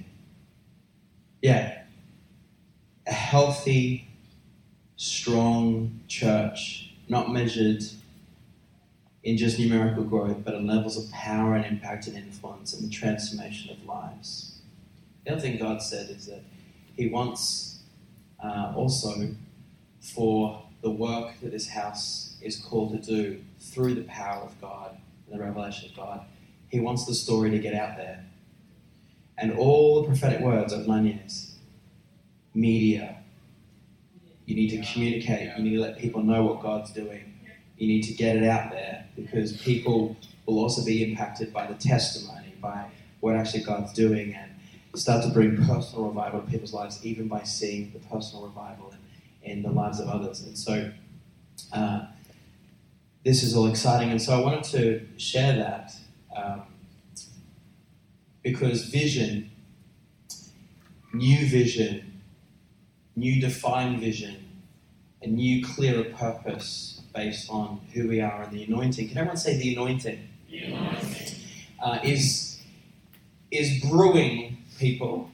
yeah, 1.43 1.83
a 3.05 3.13
healthy, 3.13 4.07
strong 4.97 5.99
church, 6.07 6.93
not 7.07 7.31
measured 7.31 7.83
in 9.23 9.37
just 9.37 9.59
numerical 9.59 10.03
growth, 10.03 10.43
but 10.43 10.55
in 10.55 10.65
levels 10.65 10.97
of 10.97 11.11
power 11.11 11.53
and 11.53 11.63
impact 11.63 12.07
and 12.07 12.17
influence 12.17 12.73
and 12.73 12.89
the 12.89 12.91
transformation 12.91 13.71
of 13.71 13.85
lives. 13.85 14.57
The 15.25 15.33
other 15.33 15.41
thing 15.41 15.59
God 15.59 15.83
said 15.83 16.09
is 16.09 16.25
that 16.25 16.41
He 16.97 17.07
wants 17.07 17.81
uh, 18.43 18.73
also 18.75 19.29
for 20.01 20.63
the 20.81 20.89
work 20.89 21.39
that 21.41 21.51
this 21.51 21.67
house 21.67 22.35
is 22.41 22.57
called 22.57 22.91
to 22.91 23.15
do 23.15 23.41
through 23.59 23.95
the 23.95 24.03
power 24.03 24.43
of 24.43 24.59
God 24.61 24.97
and 25.29 25.39
the 25.39 25.43
revelation 25.43 25.89
of 25.89 25.95
God. 25.95 26.25
He 26.69 26.79
wants 26.79 27.05
the 27.05 27.13
story 27.13 27.49
to 27.51 27.59
get 27.59 27.73
out 27.73 27.97
there 27.97 28.25
and 29.37 29.57
all 29.57 30.01
the 30.01 30.07
prophetic 30.07 30.41
words 30.41 30.73
of 30.73 30.87
nine 30.87 31.05
years. 31.05 31.55
Media. 32.53 33.17
You 34.45 34.55
need 34.55 34.69
to 34.69 34.91
communicate. 34.91 35.55
You 35.57 35.63
need 35.63 35.75
to 35.75 35.81
let 35.81 35.97
people 35.97 36.23
know 36.23 36.43
what 36.43 36.61
God's 36.61 36.91
doing. 36.91 37.33
You 37.77 37.87
need 37.87 38.03
to 38.03 38.13
get 38.13 38.35
it 38.35 38.43
out 38.43 38.71
there 38.71 39.05
because 39.15 39.55
people 39.57 40.17
will 40.45 40.59
also 40.59 40.83
be 40.83 41.03
impacted 41.03 41.53
by 41.53 41.67
the 41.67 41.75
testimony, 41.75 42.53
by 42.59 42.85
what 43.19 43.35
actually 43.35 43.63
God's 43.63 43.93
doing, 43.93 44.33
and 44.33 44.51
start 44.95 45.23
to 45.23 45.29
bring 45.29 45.55
personal 45.65 46.07
revival 46.07 46.41
to 46.41 46.47
people's 46.47 46.73
lives, 46.73 47.05
even 47.05 47.27
by 47.27 47.43
seeing 47.43 47.91
the 47.93 47.99
personal 47.99 48.45
revival 48.45 48.91
in, 49.49 49.57
in 49.57 49.63
the 49.63 49.71
lives 49.71 49.99
of 49.99 50.07
others. 50.07 50.41
And 50.41 50.57
so, 50.57 50.91
uh, 51.73 52.01
this 53.25 53.43
is 53.43 53.55
all 53.55 53.67
exciting. 53.67 54.11
And 54.11 54.21
so, 54.21 54.39
I 54.39 54.43
wanted 54.43 54.63
to 54.65 55.07
share 55.17 55.55
that. 55.57 55.93
Um, 56.35 56.63
because 58.43 58.85
vision, 58.85 59.51
new 61.13 61.45
vision, 61.47 62.21
new 63.15 63.41
defined 63.41 63.99
vision, 63.99 64.37
a 65.21 65.27
new 65.27 65.63
clearer 65.63 66.05
purpose 66.05 67.01
based 67.13 67.49
on 67.49 67.81
who 67.93 68.07
we 68.07 68.21
are 68.21 68.43
and 68.43 68.53
the 68.53 68.63
anointing. 68.63 69.09
Can 69.09 69.17
everyone 69.17 69.37
say 69.37 69.57
the 69.57 69.73
anointing? 69.73 70.29
The 70.49 70.59
anointing. 70.59 71.35
Uh, 71.83 71.99
is 72.03 72.61
is 73.51 73.81
brewing 73.81 74.57
people 74.77 75.31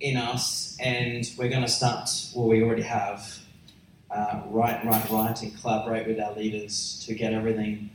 in 0.00 0.16
us, 0.16 0.76
and 0.80 1.30
we're 1.38 1.48
going 1.48 1.62
to 1.62 1.68
start. 1.68 2.10
Well, 2.34 2.48
we 2.48 2.62
already 2.62 2.82
have. 2.82 3.38
Uh, 4.10 4.42
right, 4.46 4.84
right, 4.84 5.10
right, 5.10 5.42
and 5.42 5.60
collaborate 5.60 6.06
with 6.06 6.20
our 6.20 6.32
leaders 6.34 7.02
to 7.04 7.14
get 7.14 7.32
everything 7.32 7.90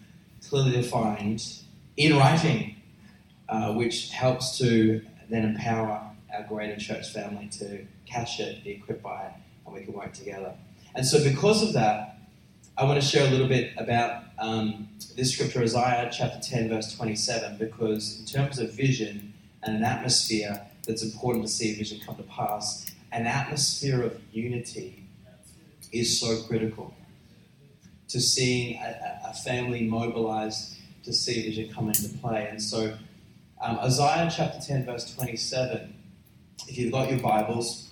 clearly 0.49 0.71
defined 0.71 1.41
in 1.95 2.17
writing, 2.17 2.75
uh, 3.47 3.73
which 3.73 4.09
helps 4.09 4.57
to 4.57 5.01
then 5.29 5.45
empower 5.45 6.01
our 6.33 6.43
greater 6.43 6.75
church 6.75 7.13
family 7.13 7.47
to 7.47 7.85
catch 8.05 8.39
it, 8.39 8.63
be 8.63 8.71
equipped 8.71 9.03
by 9.03 9.27
it, 9.27 9.33
and 9.65 9.75
we 9.75 9.83
can 9.83 9.93
work 9.93 10.11
together. 10.13 10.53
And 10.95 11.05
so, 11.05 11.23
because 11.23 11.63
of 11.63 11.73
that, 11.73 12.17
I 12.77 12.85
want 12.85 13.01
to 13.01 13.05
share 13.05 13.27
a 13.27 13.29
little 13.29 13.47
bit 13.47 13.73
about 13.77 14.23
um, 14.39 14.87
this 15.15 15.33
scripture, 15.33 15.61
Isaiah 15.61 16.09
chapter 16.11 16.39
10, 16.39 16.69
verse 16.69 16.95
27, 16.95 17.57
because 17.57 18.19
in 18.19 18.25
terms 18.25 18.57
of 18.57 18.73
vision 18.73 19.33
and 19.63 19.75
an 19.75 19.83
atmosphere 19.83 20.65
that's 20.89 21.03
important 21.03 21.45
to 21.45 21.51
see 21.51 21.75
vision 21.75 21.99
come 22.03 22.15
to 22.15 22.23
pass, 22.23 22.91
an 23.11 23.27
atmosphere 23.27 24.01
of 24.01 24.19
unity 24.31 25.03
is 25.93 26.19
so 26.19 26.41
critical 26.47 26.95
to 28.07 28.19
seeing 28.19 28.75
a, 28.77 29.21
a 29.27 29.33
family 29.33 29.83
mobilized 29.83 30.77
to 31.03 31.13
see 31.13 31.43
vision 31.43 31.71
come 31.71 31.89
into 31.89 32.09
play. 32.17 32.47
And 32.49 32.59
so, 32.59 32.97
um, 33.61 33.77
Isaiah 33.79 34.31
chapter 34.35 34.59
10, 34.59 34.85
verse 34.85 35.13
27, 35.13 35.93
if 36.67 36.75
you've 36.75 36.91
got 36.91 37.11
your 37.11 37.19
Bibles, 37.19 37.89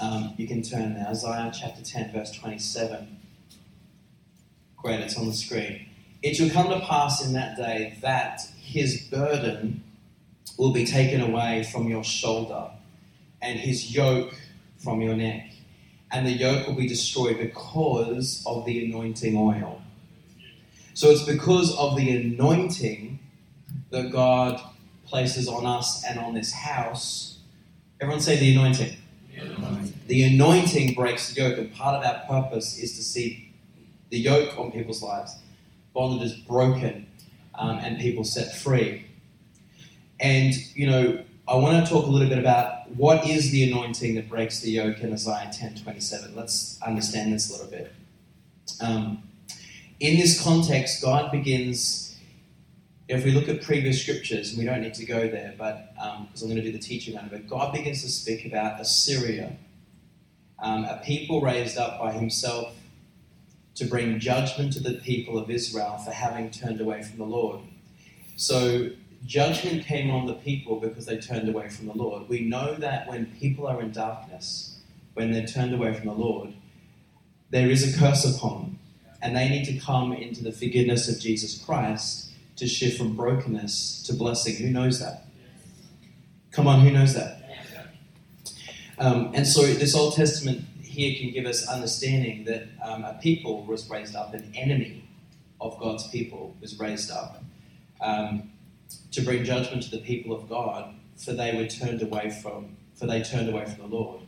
um, 0.00 0.34
you 0.36 0.46
can 0.46 0.62
turn 0.62 0.94
there. 0.94 1.08
Isaiah 1.08 1.50
chapter 1.52 1.82
10, 1.82 2.12
verse 2.12 2.30
27. 2.30 3.18
Great, 4.76 5.00
it's 5.00 5.18
on 5.18 5.26
the 5.26 5.32
screen. 5.32 5.86
It 6.22 6.36
shall 6.36 6.50
come 6.50 6.68
to 6.68 6.78
pass 6.86 7.26
in 7.26 7.32
that 7.32 7.56
day 7.56 7.98
that 8.02 8.42
his 8.60 9.00
burden 9.10 9.82
will 10.58 10.72
be 10.72 10.84
taken 10.84 11.22
away 11.22 11.62
from 11.72 11.88
your 11.88 12.04
shoulder, 12.04 12.70
and 13.40 13.58
his 13.58 13.94
yoke 13.94 14.34
from 14.76 15.00
your 15.00 15.16
neck. 15.16 15.52
And 16.10 16.26
the 16.26 16.32
yoke 16.32 16.66
will 16.66 16.74
be 16.74 16.88
destroyed 16.88 17.38
because 17.38 18.42
of 18.46 18.66
the 18.66 18.84
anointing 18.84 19.36
oil. 19.36 19.80
So 20.94 21.10
it's 21.10 21.22
because 21.22 21.74
of 21.76 21.96
the 21.96 22.10
anointing 22.10 23.20
that 23.90 24.10
God 24.10 24.60
places 25.06 25.48
on 25.48 25.64
us 25.64 26.04
and 26.04 26.18
on 26.18 26.34
this 26.34 26.52
house. 26.52 27.38
Everyone 28.00 28.20
say 28.20 28.36
the 28.36 28.52
anointing. 28.52 28.96
The 29.32 29.44
anointing, 29.44 29.94
the 30.08 30.22
anointing 30.24 30.94
breaks 30.94 31.32
the 31.32 31.42
yoke, 31.42 31.58
and 31.58 31.72
part 31.72 31.94
of 31.94 32.04
our 32.04 32.26
purpose 32.26 32.78
is 32.78 32.96
to 32.96 33.02
see 33.02 33.52
the 34.10 34.18
yoke 34.18 34.58
on 34.58 34.72
people's 34.72 35.02
lives, 35.02 35.36
bondage 35.94 36.32
is 36.32 36.36
broken, 36.36 37.06
um, 37.54 37.78
and 37.78 37.98
people 38.00 38.24
set 38.24 38.56
free. 38.56 39.07
And, 40.20 40.54
you 40.76 40.86
know, 40.86 41.24
I 41.46 41.56
want 41.56 41.84
to 41.84 41.90
talk 41.90 42.06
a 42.06 42.10
little 42.10 42.28
bit 42.28 42.38
about 42.38 42.90
what 42.90 43.26
is 43.26 43.50
the 43.50 43.70
anointing 43.70 44.14
that 44.16 44.28
breaks 44.28 44.60
the 44.60 44.70
yoke 44.70 45.00
in 45.00 45.12
Isaiah 45.12 45.50
10 45.52 45.76
27. 45.76 46.34
Let's 46.34 46.78
understand 46.82 47.32
this 47.32 47.48
a 47.48 47.52
little 47.52 47.70
bit. 47.70 47.92
Um, 48.80 49.22
in 50.00 50.18
this 50.18 50.42
context, 50.42 51.02
God 51.02 51.32
begins, 51.32 52.16
if 53.08 53.24
we 53.24 53.32
look 53.32 53.48
at 53.48 53.62
previous 53.62 54.02
scriptures, 54.02 54.50
and 54.50 54.58
we 54.58 54.64
don't 54.64 54.82
need 54.82 54.94
to 54.94 55.06
go 55.06 55.28
there, 55.28 55.54
but 55.56 55.94
because 55.94 56.42
um, 56.42 56.48
I'm 56.48 56.48
going 56.48 56.56
to 56.56 56.62
do 56.62 56.72
the 56.72 56.78
teaching 56.78 57.16
on 57.16 57.30
it, 57.32 57.48
God 57.48 57.72
begins 57.72 58.02
to 58.02 58.08
speak 58.08 58.44
about 58.44 58.80
Assyria, 58.80 59.56
um, 60.60 60.84
a 60.84 61.00
people 61.04 61.40
raised 61.40 61.78
up 61.78 61.98
by 61.98 62.12
himself 62.12 62.74
to 63.76 63.84
bring 63.86 64.18
judgment 64.18 64.72
to 64.74 64.80
the 64.80 64.94
people 64.94 65.38
of 65.38 65.50
Israel 65.50 65.98
for 66.04 66.10
having 66.10 66.50
turned 66.50 66.80
away 66.80 67.02
from 67.02 67.18
the 67.18 67.24
Lord. 67.24 67.60
So 68.36 68.90
judgment 69.24 69.84
came 69.84 70.10
on 70.10 70.26
the 70.26 70.34
people 70.34 70.80
because 70.80 71.06
they 71.06 71.18
turned 71.18 71.48
away 71.48 71.68
from 71.68 71.86
the 71.86 71.94
Lord. 71.94 72.28
We 72.28 72.40
know 72.40 72.74
that 72.76 73.08
when 73.08 73.26
people 73.38 73.66
are 73.66 73.80
in 73.80 73.92
darkness, 73.92 74.78
when 75.14 75.32
they're 75.32 75.46
turned 75.46 75.74
away 75.74 75.94
from 75.94 76.06
the 76.06 76.14
Lord, 76.14 76.54
there 77.50 77.70
is 77.70 77.94
a 77.94 77.98
curse 77.98 78.24
upon 78.24 78.62
them. 78.62 78.78
And 79.20 79.36
they 79.36 79.48
need 79.48 79.64
to 79.64 79.78
come 79.78 80.12
into 80.12 80.44
the 80.44 80.52
forgiveness 80.52 81.08
of 81.08 81.20
Jesus 81.20 81.62
Christ 81.64 82.30
to 82.56 82.66
shift 82.66 82.98
from 82.98 83.16
brokenness 83.16 84.02
to 84.04 84.12
blessing. 84.12 84.56
Who 84.56 84.70
knows 84.70 85.00
that? 85.00 85.24
Come 86.52 86.66
on, 86.66 86.80
who 86.80 86.90
knows 86.90 87.14
that? 87.14 87.42
Um, 88.98 89.30
and 89.34 89.46
so 89.46 89.62
this 89.62 89.94
Old 89.94 90.14
Testament 90.14 90.64
here 90.82 91.16
can 91.16 91.30
give 91.30 91.46
us 91.46 91.68
understanding 91.68 92.44
that 92.44 92.64
um, 92.84 93.04
a 93.04 93.18
people 93.22 93.64
was 93.64 93.88
raised 93.88 94.16
up, 94.16 94.34
an 94.34 94.52
enemy 94.56 95.08
of 95.60 95.78
God's 95.78 96.08
people 96.08 96.56
was 96.60 96.78
raised 96.78 97.10
up. 97.10 97.42
Um, 98.00 98.50
to 99.12 99.22
bring 99.22 99.44
judgment 99.44 99.82
to 99.84 99.90
the 99.90 99.98
people 99.98 100.34
of 100.34 100.48
God, 100.48 100.94
for 101.16 101.32
they 101.32 101.54
were 101.56 101.66
turned 101.66 102.02
away 102.02 102.30
from, 102.30 102.76
for 102.94 103.06
they 103.06 103.22
turned 103.22 103.48
away 103.48 103.64
from 103.64 103.90
the 103.90 103.96
Lord. 103.96 104.20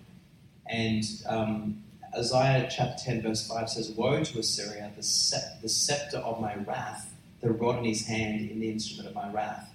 And 0.66 1.04
um, 1.26 1.82
Isaiah 2.16 2.68
chapter 2.70 3.04
10, 3.04 3.22
verse 3.22 3.46
5 3.46 3.70
says, 3.70 3.90
Woe 3.90 4.22
to 4.22 4.38
Assyria, 4.38 4.90
the, 4.96 5.02
scepter, 5.02 5.62
the 5.62 5.68
scepter 5.68 6.18
of 6.18 6.40
my 6.40 6.56
wrath, 6.56 7.12
the 7.40 7.50
rod 7.50 7.78
in 7.78 7.84
his 7.84 8.06
hand 8.06 8.50
in 8.50 8.61
the 8.61 8.70
instrument 8.70 9.08
of 9.08 9.14
my 9.14 9.30
wrath. 9.30 9.72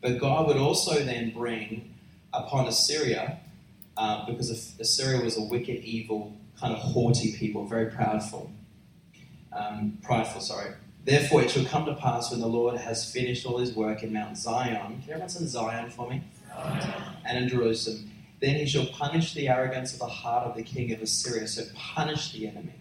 But 0.00 0.18
God 0.18 0.46
would 0.46 0.56
also 0.56 1.02
then 1.04 1.30
bring 1.30 1.92
upon 2.32 2.66
Assyria, 2.66 3.40
uh, 3.96 4.26
because 4.26 4.50
Assyria 4.78 5.22
was 5.22 5.36
a 5.36 5.42
wicked, 5.42 5.84
evil, 5.84 6.36
kind 6.60 6.74
of 6.74 6.78
haughty 6.78 7.32
people, 7.36 7.66
very 7.66 7.90
proudful, 7.90 8.50
um, 9.52 9.98
prideful, 10.02 10.40
sorry. 10.40 10.72
Therefore, 11.06 11.42
it 11.42 11.52
shall 11.52 11.64
come 11.64 11.86
to 11.86 11.94
pass 11.94 12.32
when 12.32 12.40
the 12.40 12.48
Lord 12.48 12.76
has 12.76 13.10
finished 13.12 13.46
all 13.46 13.58
his 13.58 13.76
work 13.76 14.02
in 14.02 14.12
Mount 14.12 14.36
Zion. 14.36 15.00
Can 15.02 15.12
everyone 15.12 15.28
say 15.28 15.46
Zion 15.46 15.88
for 15.88 16.10
me? 16.10 16.20
Zion. 16.48 16.94
And 17.24 17.38
in 17.38 17.48
Jerusalem. 17.48 18.10
Then 18.40 18.56
he 18.56 18.66
shall 18.66 18.86
punish 18.86 19.32
the 19.32 19.48
arrogance 19.48 19.92
of 19.92 20.00
the 20.00 20.08
heart 20.08 20.48
of 20.48 20.56
the 20.56 20.64
king 20.64 20.92
of 20.92 21.00
Assyria. 21.00 21.46
So 21.46 21.62
punish 21.76 22.32
the 22.32 22.48
enemy. 22.48 22.74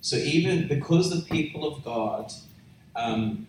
So 0.00 0.16
even 0.16 0.66
because 0.66 1.10
the 1.10 1.20
people 1.30 1.68
of 1.68 1.84
God 1.84 2.32
um, 2.96 3.46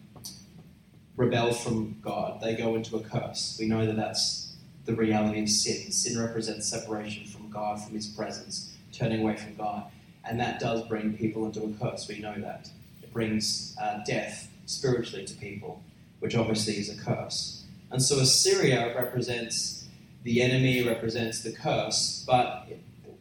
rebel 1.16 1.54
from 1.54 1.98
God, 2.02 2.42
they 2.42 2.56
go 2.56 2.76
into 2.76 2.98
a 2.98 3.00
curse. 3.02 3.56
We 3.58 3.68
know 3.68 3.86
that 3.86 3.96
that's 3.96 4.54
the 4.84 4.94
reality 4.94 5.42
of 5.44 5.50
sin. 5.50 5.94
Sin 5.94 6.20
represents 6.20 6.68
separation 6.68 7.26
from 7.26 7.50
God, 7.50 7.82
from 7.82 7.96
his 7.96 8.08
presence, 8.08 8.76
turning 8.92 9.22
away 9.22 9.38
from 9.38 9.56
God. 9.56 9.86
And 10.26 10.38
that 10.42 10.60
does 10.60 10.86
bring 10.90 11.18
people 11.18 11.46
into 11.46 11.64
a 11.64 11.72
curse. 11.80 12.06
We 12.10 12.20
know 12.20 12.36
that 12.42 12.70
brings 13.14 13.76
uh, 13.82 14.00
death 14.06 14.50
spiritually 14.66 15.26
to 15.26 15.34
people, 15.36 15.82
which 16.20 16.36
obviously 16.36 16.78
is 16.78 16.90
a 16.90 17.02
curse. 17.02 17.64
And 17.92 18.02
so 18.02 18.20
Assyria 18.20 18.96
represents 18.96 19.86
the 20.24 20.42
enemy, 20.42 20.88
represents 20.88 21.44
the 21.44 21.52
curse, 21.52 22.24
but 22.26 22.68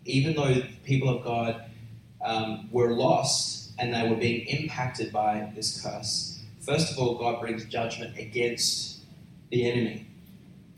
even 0.05 0.35
though 0.35 0.63
people 0.85 1.09
of 1.09 1.25
God 1.25 1.63
um, 2.25 2.69
were 2.71 2.93
lost 2.93 3.73
and 3.79 3.93
they 3.93 4.09
were 4.09 4.17
being 4.17 4.47
impacted 4.47 5.13
by 5.13 5.51
this 5.55 5.83
curse, 5.83 6.41
first 6.61 6.93
of 6.93 6.99
all, 6.99 7.17
God 7.17 7.41
brings 7.41 7.65
judgment 7.67 8.17
against 8.17 9.01
the 9.51 9.71
enemy. 9.71 10.07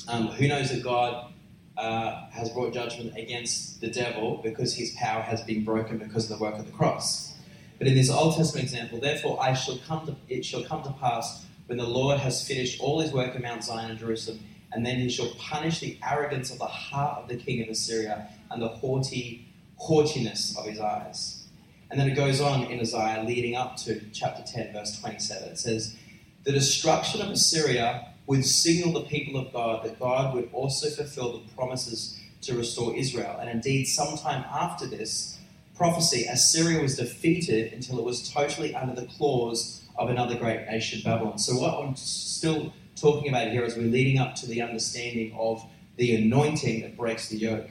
Um, 0.08 0.28
who 0.28 0.48
knows 0.48 0.70
that 0.70 0.82
God 0.82 1.32
uh, 1.76 2.26
has 2.30 2.50
brought 2.50 2.72
judgment 2.72 3.16
against 3.16 3.80
the 3.80 3.88
devil 3.88 4.40
because 4.42 4.74
his 4.74 4.92
power 4.92 5.22
has 5.22 5.42
been 5.42 5.64
broken 5.64 5.98
because 5.98 6.30
of 6.30 6.38
the 6.38 6.44
work 6.44 6.58
of 6.58 6.66
the 6.66 6.72
cross? 6.72 7.33
But 7.78 7.86
in 7.86 7.94
this 7.94 8.10
Old 8.10 8.36
Testament 8.36 8.64
example, 8.64 9.00
therefore 9.00 9.38
I 9.40 9.52
shall 9.54 9.78
come 9.78 10.06
to, 10.06 10.16
it 10.28 10.44
shall 10.44 10.64
come 10.64 10.82
to 10.82 10.92
pass 10.92 11.44
when 11.66 11.78
the 11.78 11.86
Lord 11.86 12.18
has 12.18 12.46
finished 12.46 12.80
all 12.80 13.00
his 13.00 13.12
work 13.12 13.34
in 13.34 13.42
Mount 13.42 13.64
Zion 13.64 13.90
and 13.90 13.98
Jerusalem, 13.98 14.40
and 14.72 14.84
then 14.84 14.96
he 14.96 15.08
shall 15.08 15.30
punish 15.38 15.80
the 15.80 15.98
arrogance 16.06 16.50
of 16.50 16.58
the 16.58 16.66
heart 16.66 17.22
of 17.22 17.28
the 17.28 17.36
king 17.36 17.62
of 17.62 17.68
Assyria 17.68 18.28
and 18.50 18.62
the 18.62 18.68
haughty 18.68 19.48
haughtiness 19.76 20.56
of 20.56 20.66
his 20.66 20.80
eyes. 20.80 21.46
And 21.90 22.00
then 22.00 22.08
it 22.08 22.14
goes 22.14 22.40
on 22.40 22.64
in 22.64 22.80
Isaiah 22.80 23.22
leading 23.22 23.54
up 23.54 23.76
to 23.78 24.00
chapter 24.12 24.42
10, 24.42 24.72
verse 24.72 24.98
27. 25.00 25.48
It 25.48 25.58
says, 25.58 25.96
The 26.44 26.52
destruction 26.52 27.20
of 27.22 27.30
Assyria 27.30 28.08
would 28.26 28.44
signal 28.44 28.92
the 28.92 29.06
people 29.06 29.38
of 29.38 29.52
God 29.52 29.84
that 29.84 30.00
God 30.00 30.34
would 30.34 30.50
also 30.52 30.88
fulfill 30.88 31.38
the 31.38 31.54
promises 31.54 32.18
to 32.42 32.56
restore 32.56 32.96
Israel. 32.96 33.36
And 33.40 33.50
indeed, 33.50 33.84
sometime 33.84 34.44
after 34.50 34.86
this, 34.86 35.38
prophecy, 35.74 36.26
Assyria 36.26 36.80
was 36.80 36.96
defeated 36.96 37.72
until 37.72 37.98
it 37.98 38.04
was 38.04 38.30
totally 38.30 38.74
under 38.74 38.98
the 38.98 39.06
claws 39.06 39.82
of 39.96 40.08
another 40.08 40.36
great 40.36 40.66
nation, 40.66 41.00
Babylon. 41.04 41.38
So, 41.38 41.56
what 41.56 41.74
I'm 41.74 41.96
still 41.96 42.72
talking 42.96 43.28
about 43.28 43.50
here 43.50 43.64
as 43.64 43.76
we're 43.76 43.84
leading 43.84 44.18
up 44.18 44.34
to 44.36 44.46
the 44.46 44.62
understanding 44.62 45.34
of 45.38 45.64
the 45.96 46.14
anointing 46.16 46.82
that 46.82 46.96
breaks 46.96 47.28
the 47.28 47.36
yoke 47.36 47.68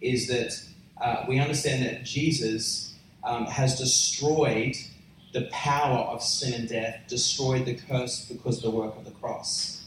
is 0.00 0.28
that 0.28 0.52
uh, 1.00 1.24
we 1.28 1.38
understand 1.38 1.84
that 1.84 2.04
Jesus 2.04 2.94
um, 3.24 3.46
has 3.46 3.78
destroyed 3.78 4.76
the 5.32 5.48
power 5.52 5.98
of 5.98 6.22
sin 6.22 6.54
and 6.54 6.68
death, 6.68 7.00
destroyed 7.08 7.66
the 7.66 7.74
curse 7.74 8.24
because 8.26 8.58
of 8.58 8.62
the 8.62 8.70
work 8.70 8.96
of 8.96 9.04
the 9.04 9.10
cross. 9.12 9.84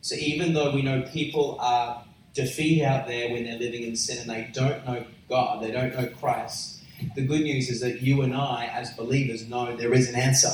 So, 0.00 0.14
even 0.16 0.52
though 0.52 0.72
we 0.72 0.82
know 0.82 1.02
people 1.02 1.58
are 1.60 2.04
defeated 2.34 2.84
out 2.84 3.06
there 3.06 3.32
when 3.32 3.44
they're 3.44 3.58
living 3.58 3.82
in 3.82 3.96
sin 3.96 4.18
and 4.18 4.30
they 4.30 4.50
don't 4.52 4.86
know 4.86 5.04
God, 5.28 5.62
they 5.62 5.70
don't 5.70 5.94
know 5.94 6.06
Christ, 6.06 6.77
the 7.14 7.26
good 7.26 7.42
news 7.42 7.70
is 7.70 7.80
that 7.80 8.02
you 8.02 8.22
and 8.22 8.34
I, 8.34 8.66
as 8.66 8.92
believers, 8.94 9.48
know 9.48 9.76
there 9.76 9.92
is 9.92 10.08
an 10.08 10.16
answer. 10.16 10.52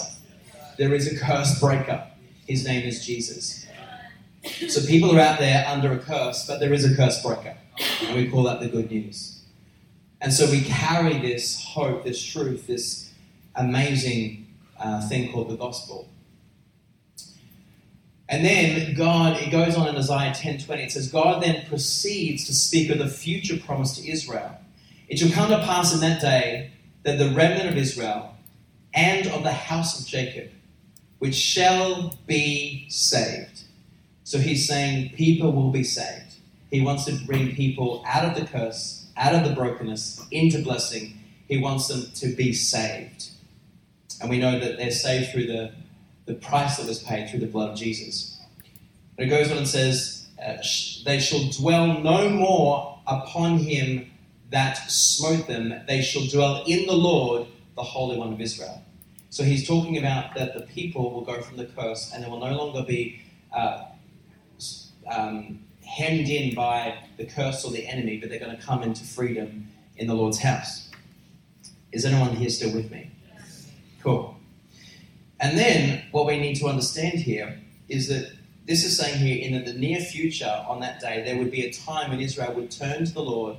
There 0.79 0.95
is 0.95 1.13
a 1.13 1.19
curse 1.19 1.59
breaker. 1.61 2.07
His 2.47 2.65
name 2.65 2.87
is 2.87 3.05
Jesus. 3.05 3.67
So 4.69 4.85
people 4.87 5.17
are 5.17 5.21
out 5.21 5.39
there 5.39 5.65
under 5.67 5.93
a 5.93 5.99
curse, 5.99 6.47
but 6.47 6.61
there 6.61 6.73
is 6.73 6.85
a 6.91 6.95
curse 6.95 7.23
breaker. 7.23 7.57
And 8.03 8.17
we 8.17 8.29
call 8.29 8.43
that 8.45 8.61
the 8.61 8.69
good 8.69 8.91
news. 8.91 9.43
And 10.21 10.33
so 10.33 10.51
we 10.51 10.63
carry 10.63 11.19
this 11.19 11.63
hope, 11.65 12.05
this 12.05 12.23
truth, 12.23 12.67
this 12.67 13.13
amazing 13.57 14.47
uh, 14.79 15.07
thing 15.09 15.33
called 15.33 15.51
the 15.51 15.57
gospel. 15.57 16.09
And 18.29 18.45
then 18.45 18.95
God, 18.95 19.41
it 19.41 19.51
goes 19.51 19.77
on 19.77 19.89
in 19.89 19.97
Isaiah 19.97 20.33
10:20. 20.33 20.79
It 20.79 20.93
says, 20.93 21.11
God 21.11 21.43
then 21.43 21.67
proceeds 21.67 22.47
to 22.47 22.55
speak 22.55 22.91
of 22.91 22.99
the 22.99 23.09
future 23.09 23.59
promise 23.59 23.97
to 23.99 24.09
Israel. 24.11 24.59
It 25.09 25.19
shall 25.19 25.31
come 25.31 25.51
to 25.51 25.59
pass 25.59 25.95
in 25.95 26.01
that 26.01 26.21
day 26.21 26.73
that 27.03 27.19
the 27.19 27.31
remnant 27.31 27.69
of 27.69 27.77
Israel 27.77 28.35
and 28.95 29.27
of 29.29 29.43
the 29.43 29.53
house 29.53 30.01
of 30.01 30.07
Jacob, 30.07 30.51
which 31.19 31.35
shall 31.35 32.17
be 32.27 32.87
saved. 32.89 33.63
So 34.25 34.39
he's 34.39 34.67
saying 34.67 35.11
people 35.11 35.53
will 35.53 35.71
be 35.71 35.85
saved. 35.85 36.37
He 36.71 36.81
wants 36.81 37.05
to 37.05 37.13
bring 37.27 37.55
people 37.55 38.03
out 38.07 38.25
of 38.25 38.35
the 38.35 38.47
curse, 38.47 39.07
out 39.17 39.35
of 39.35 39.49
the 39.49 39.55
brokenness, 39.55 40.27
into 40.31 40.63
blessing. 40.63 41.19
He 41.47 41.59
wants 41.59 41.89
them 41.89 42.11
to 42.15 42.35
be 42.35 42.53
saved. 42.53 43.29
And 44.21 44.31
we 44.31 44.39
know 44.39 44.59
that 44.59 44.79
they're 44.79 44.91
saved 44.91 45.31
through 45.31 45.47
the, 45.47 45.73
the 46.27 46.35
price 46.35 46.79
that 46.79 46.87
was 46.87 47.03
paid 47.03 47.29
through 47.29 47.41
the 47.41 47.47
blood 47.47 47.71
of 47.71 47.77
Jesus. 47.77 48.41
But 49.17 49.27
it 49.27 49.29
goes 49.29 49.51
on 49.51 49.59
and 49.59 49.69
says, 49.69 50.27
uh, 50.43 50.57
They 51.05 51.21
shall 51.21 51.49
dwell 51.51 52.01
no 52.01 52.31
more 52.31 52.99
upon 53.07 53.59
him 53.59 54.11
that 54.51 54.77
smote 54.91 55.47
them. 55.47 55.75
They 55.87 56.03
shall 56.03 56.27
dwell 56.27 56.65
in 56.67 56.87
the 56.87 56.95
Lord, 56.95 57.47
the 57.77 57.83
Holy 57.83 58.17
One 58.17 58.33
of 58.33 58.41
Israel. 58.41 58.83
So 59.31 59.43
he's 59.43 59.67
talking 59.67 59.99
about 59.99 60.35
that 60.37 60.55
the 60.55 60.61
people 60.61 61.11
will 61.11 61.25
go 61.25 61.41
from 61.41 61.57
the 61.57 61.67
curse 61.67 62.13
and 62.15 62.23
they 62.23 62.29
will 62.29 62.39
no 62.39 62.57
longer 62.57 62.85
be 62.85 63.21
uh, 63.53 63.85
um, 65.11 65.59
hemmed 65.85 66.29
in 66.29 66.55
by 66.55 66.99
the 67.17 67.25
curse 67.25 67.65
or 67.65 67.73
the 67.73 67.87
enemy, 67.87 68.19
but 68.19 68.29
they're 68.29 68.39
going 68.39 68.57
to 68.57 68.63
come 68.63 68.83
into 68.83 69.05
freedom 69.05 69.67
in 69.97 70.07
the 70.07 70.15
Lord's 70.15 70.39
house. 70.39 70.91
Is 71.93 72.05
anyone 72.05 72.37
here 72.37 72.49
still 72.49 72.75
with 72.75 72.91
me? 72.91 73.11
Cool. 74.03 74.37
And 75.41 75.59
then 75.59 76.05
what 76.11 76.27
we 76.27 76.39
need 76.39 76.55
to 76.57 76.67
understand 76.67 77.19
here 77.19 77.61
is 77.89 78.09
that 78.09 78.33
this 78.67 78.85
is 78.85 78.97
saying 78.97 79.19
here 79.19 79.45
in 79.45 79.65
the 79.65 79.75
near 79.75 80.01
future, 80.01 80.65
on 80.67 80.81
that 80.81 81.01
day, 81.01 81.23
there 81.25 81.37
would 81.37 81.51
be 81.51 81.67
a 81.67 81.73
time 81.73 82.11
when 82.11 82.21
Israel 82.21 82.55
would 82.55 82.71
turn 82.71 83.05
to 83.05 83.13
the 83.13 83.23
Lord 83.23 83.57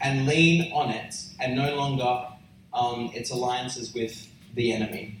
and 0.00 0.26
lean 0.26 0.72
on 0.72 0.90
it 0.90 1.14
and 1.40 1.56
no 1.56 1.74
longer 1.76 2.26
on 2.72 3.10
its 3.14 3.30
alliances 3.30 3.94
with 3.94 4.28
the 4.54 4.72
enemy. 4.72 5.20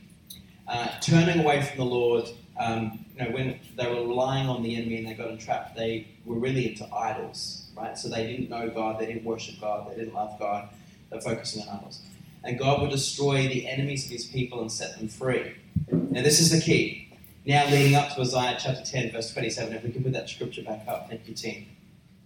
Uh, 0.66 0.88
turning 1.00 1.40
away 1.40 1.62
from 1.62 1.78
the 1.78 1.84
Lord, 1.84 2.28
um, 2.58 3.04
you 3.16 3.24
know, 3.24 3.30
when 3.30 3.60
they 3.76 3.86
were 3.86 4.06
relying 4.06 4.48
on 4.48 4.62
the 4.62 4.76
enemy 4.76 4.98
and 4.98 5.06
they 5.06 5.14
got 5.14 5.28
entrapped, 5.28 5.76
they 5.76 6.08
were 6.24 6.36
really 6.36 6.68
into 6.70 6.92
idols, 6.94 7.66
right? 7.76 7.96
So 7.96 8.08
they 8.08 8.26
didn't 8.26 8.50
know 8.50 8.68
God, 8.70 8.98
they 8.98 9.06
didn't 9.06 9.24
worship 9.24 9.60
God, 9.60 9.90
they 9.90 9.96
didn't 9.96 10.14
love 10.14 10.38
God, 10.38 10.68
they're 11.10 11.20
focusing 11.20 11.62
on 11.68 11.78
idols. 11.78 12.00
And 12.42 12.58
God 12.58 12.80
will 12.80 12.90
destroy 12.90 13.48
the 13.48 13.66
enemies 13.68 14.04
of 14.06 14.12
his 14.12 14.26
people 14.26 14.60
and 14.60 14.70
set 14.70 14.98
them 14.98 15.08
free. 15.08 15.54
Now, 15.90 16.22
this 16.22 16.40
is 16.40 16.50
the 16.50 16.60
key. 16.60 17.04
Now, 17.46 17.66
leading 17.70 17.94
up 17.94 18.14
to 18.14 18.20
Isaiah 18.22 18.56
chapter 18.58 18.84
10, 18.84 19.12
verse 19.12 19.32
27, 19.32 19.74
if 19.74 19.84
we 19.84 19.92
can 19.92 20.02
put 20.02 20.12
that 20.12 20.28
scripture 20.28 20.62
back 20.62 20.86
up, 20.88 21.08
thank 21.08 21.28
you, 21.28 21.34
team. 21.34 21.66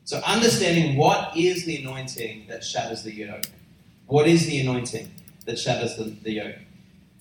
So, 0.09 0.23
understanding 0.25 0.97
what 0.97 1.37
is 1.37 1.67
the 1.67 1.77
anointing 1.83 2.47
that 2.49 2.65
shatters 2.65 3.03
the 3.03 3.13
yoke. 3.13 3.45
What 4.07 4.27
is 4.27 4.47
the 4.47 4.59
anointing 4.59 5.11
that 5.45 5.59
shatters 5.59 5.97
the, 5.97 6.05
the 6.05 6.33
yoke? 6.33 6.55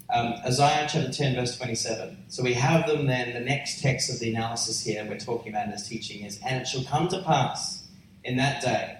Um, 0.09 0.35
Isaiah 0.45 0.87
chapter 0.89 1.11
10, 1.11 1.35
verse 1.35 1.57
27. 1.57 2.17
So 2.29 2.43
we 2.43 2.53
have 2.53 2.87
them 2.87 3.05
then, 3.05 3.33
the 3.33 3.41
next 3.41 3.81
text 3.81 4.09
of 4.09 4.19
the 4.19 4.33
analysis 4.33 4.81
here 4.81 5.05
we're 5.05 5.19
talking 5.19 5.51
about 5.51 5.65
in 5.65 5.71
this 5.71 5.85
teaching 5.85 6.23
is, 6.23 6.39
And 6.45 6.61
it 6.61 6.65
shall 6.65 6.85
come 6.85 7.09
to 7.09 7.21
pass 7.23 7.85
in 8.23 8.37
that 8.37 8.61
day, 8.61 8.99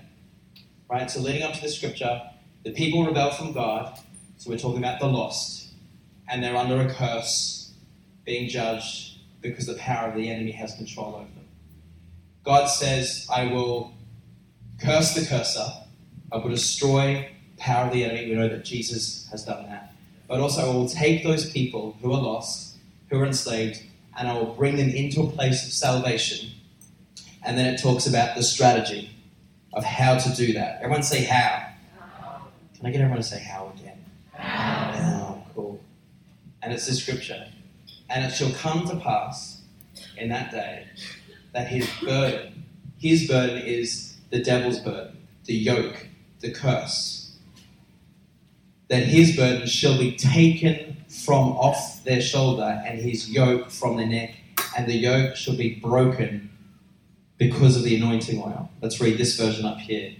right? 0.92 1.10
So 1.10 1.22
leading 1.22 1.44
up 1.44 1.54
to 1.54 1.62
the 1.62 1.70
scripture, 1.70 2.24
the 2.66 2.72
people 2.72 3.06
rebel 3.06 3.32
from 3.32 3.54
God. 3.54 3.98
So 4.36 4.50
we're 4.50 4.58
talking 4.58 4.80
about 4.80 5.00
the 5.00 5.08
lost, 5.08 5.70
and 6.30 6.44
they're 6.44 6.58
under 6.58 6.82
a 6.82 6.94
curse, 6.94 7.72
being 8.26 8.50
judged 8.50 9.20
because 9.40 9.66
the 9.66 9.76
power 9.76 10.10
of 10.10 10.16
the 10.16 10.30
enemy 10.30 10.52
has 10.52 10.76
control 10.76 11.16
over 11.16 11.24
them. 11.24 11.37
God 12.48 12.66
says, 12.66 13.28
I 13.32 13.45
will 13.45 13.93
curse 14.82 15.14
the 15.14 15.26
curser, 15.26 15.68
I 16.32 16.38
will 16.38 16.50
destroy 16.50 17.30
the 17.56 17.62
power 17.62 17.86
of 17.86 17.93
the 17.93 18.04
enemy. 18.04 18.30
We 18.30 18.36
know 18.36 18.50
that 18.50 18.66
Jesus 18.66 19.28
has 19.32 19.45
done 19.45 19.66
that 19.70 19.88
but 20.28 20.39
also 20.39 20.70
I 20.70 20.74
will 20.74 20.89
take 20.89 21.24
those 21.24 21.50
people 21.50 21.98
who 22.02 22.12
are 22.12 22.22
lost, 22.22 22.78
who 23.10 23.20
are 23.20 23.26
enslaved, 23.26 23.82
and 24.18 24.28
I 24.28 24.34
will 24.34 24.54
bring 24.54 24.76
them 24.76 24.89
into 24.89 25.22
a 25.22 25.30
place 25.30 25.66
of 25.66 25.72
salvation. 25.72 26.52
And 27.43 27.58
then 27.58 27.74
it 27.74 27.82
talks 27.82 28.08
about 28.08 28.36
the 28.36 28.43
strategy 28.43 29.10
of 29.74 29.84
how 29.84 30.18
to 30.18 30.36
do 30.36 30.54
that. 30.54 30.80
Everyone 30.82 31.04
say 31.04 31.24
how. 31.24 31.66
Can 32.76 32.86
I 32.86 32.91
get 32.91 33.02
everyone 33.02 33.18
to 33.18 33.24
say 33.24 33.39
how 33.39 33.72
again? 33.76 34.04
How. 34.34 35.43
Oh, 35.45 35.52
cool. 35.56 35.80
And 36.62 36.74
it's 36.74 36.88
the 36.88 36.93
scripture. 36.93 37.48
And 38.10 38.26
it 38.26 38.36
shall 38.36 38.52
come 38.52 38.86
to 38.88 38.98
pass 38.98 39.62
in 40.18 40.30
that 40.30 40.52
day 40.52 40.88
that 41.58 41.68
his 41.70 41.89
burden, 42.03 42.66
his 42.99 43.28
burden 43.28 43.58
is 43.58 44.16
the 44.30 44.39
devil's 44.43 44.80
burden, 44.80 45.18
the 45.45 45.55
yoke, 45.55 46.05
the 46.39 46.51
curse 46.51 47.18
that 48.89 49.03
his 49.03 49.36
burden 49.36 49.68
shall 49.68 49.97
be 49.97 50.16
taken 50.16 50.97
from 51.10 51.49
off 51.58 52.03
their 52.03 52.22
shoulder 52.22 52.82
and 52.86 52.99
his 52.99 53.30
yoke 53.30 53.72
from 53.72 53.97
their 53.97 54.05
neck, 54.05 54.36
and 54.78 54.88
the 54.88 54.95
yoke 54.95 55.36
shall 55.36 55.58
be 55.58 55.76
broken 55.76 56.49
because 57.39 57.76
of 57.76 57.84
the 57.84 57.95
anointing 57.95 58.39
oil. 58.39 58.70
Let's 58.80 59.01
read 59.01 59.18
this 59.18 59.36
version 59.36 59.66
up 59.66 59.80
here. 59.80 60.16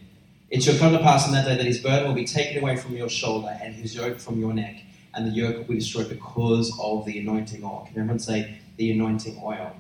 It 0.50 0.64
shall 0.64 0.78
come 0.80 0.94
to 0.94 1.00
pass 1.00 1.28
in 1.28 1.34
that 1.34 1.46
day 1.46 1.56
that 1.56 1.66
his 1.66 1.80
burden 1.80 2.08
will 2.08 2.16
be 2.16 2.26
taken 2.26 2.64
away 2.64 2.78
from 2.78 2.98
your 2.98 3.10
shoulder 3.10 3.56
and 3.62 3.76
his 3.76 3.96
yoke 3.96 4.20
from 4.20 4.40
your 4.40 4.54
neck, 4.54 4.82
and 5.14 5.28
the 5.28 5.32
yoke 5.32 5.58
will 5.58 5.66
be 5.66 5.76
destroyed 5.76 6.10
because 6.10 6.78
of 6.82 7.06
the 7.06 7.20
anointing 7.20 7.64
oil. 7.64 7.86
Can 7.88 8.00
everyone 8.00 8.20
say 8.20 8.60
the 8.78 8.92
anointing 8.92 9.40
oil? 9.44 9.76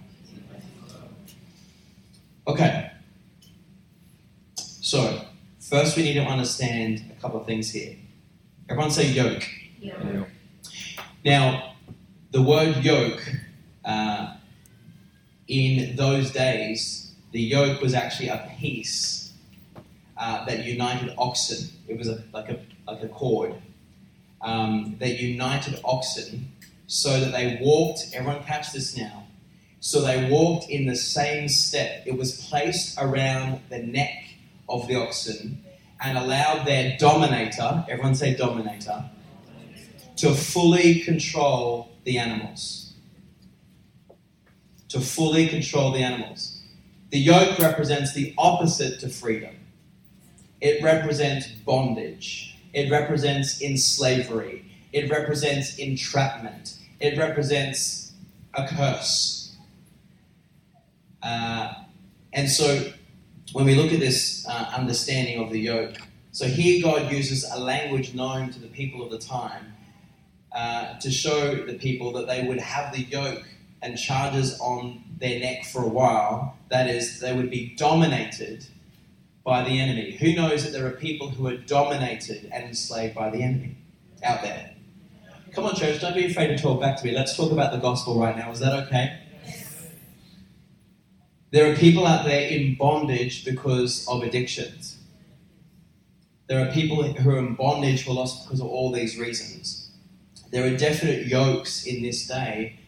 Okay. 2.48 2.92
So, 4.56 5.22
first 5.60 5.98
we 5.98 6.04
need 6.04 6.14
to 6.14 6.24
understand 6.24 7.04
a 7.12 7.22
couple 7.22 7.42
of 7.42 7.46
things 7.46 7.70
here. 7.72 7.98
Everyone 8.70 8.90
say 8.90 9.12
yoke. 9.12 9.44
Yeah. 9.80 10.24
Now, 11.26 11.76
the 12.32 12.42
word 12.42 12.78
yoke, 12.78 13.22
uh, 13.84 14.36
in 15.50 15.98
those 15.98 16.32
days, 16.32 17.14
the 17.34 17.42
yoke 17.42 17.82
was 17.82 17.94
actually 17.94 18.30
a 18.30 18.50
piece 18.58 19.34
uh, 20.16 20.46
that 20.46 20.64
united 20.64 21.14
oxen. 21.18 21.70
It 21.90 21.98
was 21.98 22.08
a, 22.08 22.24
like, 22.32 22.50
a, 22.50 22.60
like 22.88 23.04
a 23.04 23.10
cord 23.10 23.56
um, 24.42 24.96
that 25.00 25.20
united 25.20 25.82
oxen 25.84 26.52
so 26.88 27.20
that 27.20 27.34
they 27.34 27.60
walked, 27.62 28.08
everyone 28.14 28.42
catch 28.44 28.72
this 28.72 28.96
now, 28.96 29.27
so 29.80 30.02
they 30.02 30.30
walked 30.30 30.70
in 30.70 30.86
the 30.86 30.96
same 30.96 31.48
step. 31.48 32.04
It 32.06 32.18
was 32.18 32.48
placed 32.48 32.98
around 33.00 33.62
the 33.70 33.80
neck 33.80 34.36
of 34.68 34.88
the 34.88 34.96
oxen 34.96 35.64
and 36.02 36.18
allowed 36.18 36.66
their 36.66 36.98
dominator, 36.98 37.86
everyone 37.90 38.16
say 38.16 38.36
dominator, 38.36 39.10
to 40.18 40.34
fully 40.34 41.02
control 41.02 41.92
the 42.04 42.18
animals. 42.18 42.94
To 44.90 45.00
fully 45.00 45.48
control 45.48 45.92
the 45.92 46.04
animals. 46.04 46.62
The 47.12 47.20
yoke 47.20 47.58
represents 47.60 48.14
the 48.14 48.34
opposite 48.38 49.00
to 49.02 49.10
freedom. 49.10 49.56
It 50.60 50.84
represents 50.84 51.48
bondage. 51.48 52.58
It 52.74 52.90
represents 52.92 53.62
enslavery. 53.62 54.66
It 54.92 55.10
represents 55.10 55.78
entrapment. 55.78 56.78
It 57.00 57.18
represents 57.18 58.14
a 58.54 58.68
curse. 58.68 59.37
Uh, 61.28 61.74
and 62.32 62.50
so 62.50 62.90
when 63.52 63.66
we 63.66 63.76
look 63.76 63.92
at 63.92 64.00
this 64.00 64.48
uh, 64.48 64.72
understanding 64.78 65.44
of 65.44 65.52
the 65.52 65.60
yoke, 65.60 65.98
so 66.32 66.46
here 66.46 66.82
God 66.82 67.12
uses 67.12 67.44
a 67.52 67.60
language 67.60 68.14
known 68.14 68.52
to 68.52 68.60
the 68.60 68.68
people 68.68 69.04
of 69.04 69.12
the 69.12 69.18
time 69.18 69.74
uh, 70.56 70.98
to 71.00 71.12
show 71.12 71.66
the 71.66 71.74
people 71.74 72.14
that 72.14 72.28
they 72.28 72.48
would 72.48 72.60
have 72.60 72.94
the 72.94 73.02
yoke 73.02 73.44
and 73.82 73.98
charges 73.98 74.58
on 74.62 75.04
their 75.20 75.40
neck 75.40 75.66
for 75.66 75.84
a 75.84 75.88
while. 75.88 76.58
That 76.70 76.88
is, 76.90 77.20
they 77.20 77.34
would 77.34 77.50
be 77.50 77.76
dominated 77.76 78.66
by 79.44 79.64
the 79.64 79.80
enemy. 79.80 80.12
Who 80.12 80.34
knows 80.34 80.64
that 80.64 80.72
there 80.72 80.88
are 80.88 80.92
people 80.92 81.30
who 81.30 81.48
are 81.48 81.58
dominated 81.58 82.50
and 82.54 82.64
enslaved 82.64 83.16
by 83.16 83.32
the 83.32 83.42
enemy 83.42 83.76
out 84.24 84.42
there? 84.42 84.76
Come 85.52 85.66
on, 85.66 85.76
church, 85.76 86.00
don't 86.00 86.16
be 86.16 86.26
afraid 86.26 86.48
to 86.48 86.58
talk 86.58 86.80
back 86.80 86.98
to 86.98 87.06
me. 87.06 87.12
Let's 87.12 87.36
talk 87.36 87.52
about 87.52 87.72
the 87.74 87.80
gospel 87.80 88.20
right 88.20 88.38
now. 88.38 88.52
Is 88.52 88.60
that 88.60 88.88
okay? 88.88 89.27
There 91.52 91.72
are 91.72 91.76
people 91.76 92.06
out 92.06 92.26
there 92.26 92.48
in 92.48 92.76
bondage 92.76 93.46
because 93.46 94.06
of 94.08 94.22
addictions. 94.24 94.98
There 96.48 96.66
are 96.66 96.72
people 96.72 97.04
who 97.04 97.30
are 97.30 97.40
in 97.40 97.56
bondage 97.56 98.04
who 98.04 98.12
are 98.12 98.16
lost 98.16 98.46
because 98.46 98.60
of 98.60 98.68
all 98.68 98.92
these 98.92 99.18
reasons. 99.18 99.90
There 100.52 100.66
are 100.66 100.78
definite 100.78 101.28
yokes 101.28 101.86
in 101.86 102.02
this 102.02 102.28
day 102.28 102.80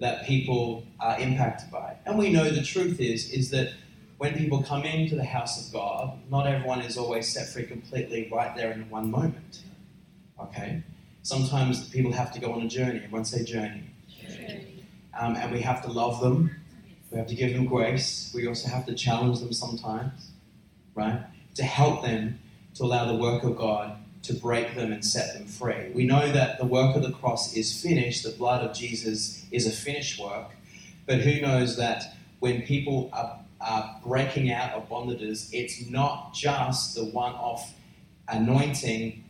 that 0.00 0.26
people 0.26 0.84
are 1.00 1.18
impacted 1.18 1.70
by. 1.70 1.96
And 2.06 2.18
we 2.18 2.30
know 2.30 2.50
the 2.50 2.62
truth 2.62 3.00
is, 3.00 3.30
is 3.30 3.50
that 3.50 3.72
when 4.18 4.34
people 4.34 4.62
come 4.62 4.84
into 4.84 5.14
the 5.14 5.24
house 5.24 5.66
of 5.66 5.72
God, 5.72 6.18
not 6.30 6.46
everyone 6.46 6.80
is 6.80 6.98
always 6.98 7.28
set 7.28 7.48
free 7.48 7.64
completely 7.64 8.28
right 8.32 8.54
there 8.56 8.72
in 8.72 8.88
one 8.90 9.10
moment. 9.10 9.62
Okay? 10.40 10.82
Sometimes 11.22 11.88
people 11.88 12.12
have 12.12 12.32
to 12.32 12.40
go 12.40 12.52
on 12.52 12.62
a 12.62 12.68
journey. 12.68 12.98
Everyone 12.98 13.24
say 13.24 13.44
journey. 13.44 13.84
journey. 14.20 14.84
um, 15.18 15.36
and 15.36 15.52
we 15.52 15.60
have 15.60 15.82
to 15.82 15.90
love 15.90 16.20
them. 16.20 16.50
We 17.10 17.18
have 17.18 17.26
to 17.28 17.34
give 17.34 17.52
them 17.52 17.66
grace. 17.66 18.30
We 18.34 18.46
also 18.46 18.68
have 18.68 18.86
to 18.86 18.94
challenge 18.94 19.40
them 19.40 19.52
sometimes, 19.52 20.30
right? 20.94 21.24
To 21.54 21.62
help 21.62 22.02
them 22.02 22.38
to 22.74 22.84
allow 22.84 23.06
the 23.10 23.16
work 23.16 23.44
of 23.44 23.56
God 23.56 23.96
to 24.24 24.34
break 24.34 24.74
them 24.74 24.92
and 24.92 25.04
set 25.04 25.34
them 25.34 25.46
free. 25.46 25.90
We 25.94 26.04
know 26.04 26.30
that 26.30 26.58
the 26.58 26.66
work 26.66 26.94
of 26.96 27.02
the 27.02 27.12
cross 27.12 27.56
is 27.56 27.80
finished, 27.80 28.24
the 28.24 28.30
blood 28.30 28.62
of 28.62 28.76
Jesus 28.76 29.46
is 29.50 29.66
a 29.66 29.70
finished 29.70 30.20
work, 30.20 30.50
but 31.06 31.20
who 31.20 31.40
knows 31.40 31.76
that 31.76 32.14
when 32.40 32.62
people 32.62 33.08
are, 33.12 33.40
are 33.60 33.96
breaking 34.04 34.52
out 34.52 34.72
of 34.74 34.88
bondages, 34.88 35.48
it's 35.52 35.88
not 35.88 36.34
just 36.34 36.94
the 36.94 37.04
one 37.04 37.32
off 37.32 37.72
anointing 38.28 39.24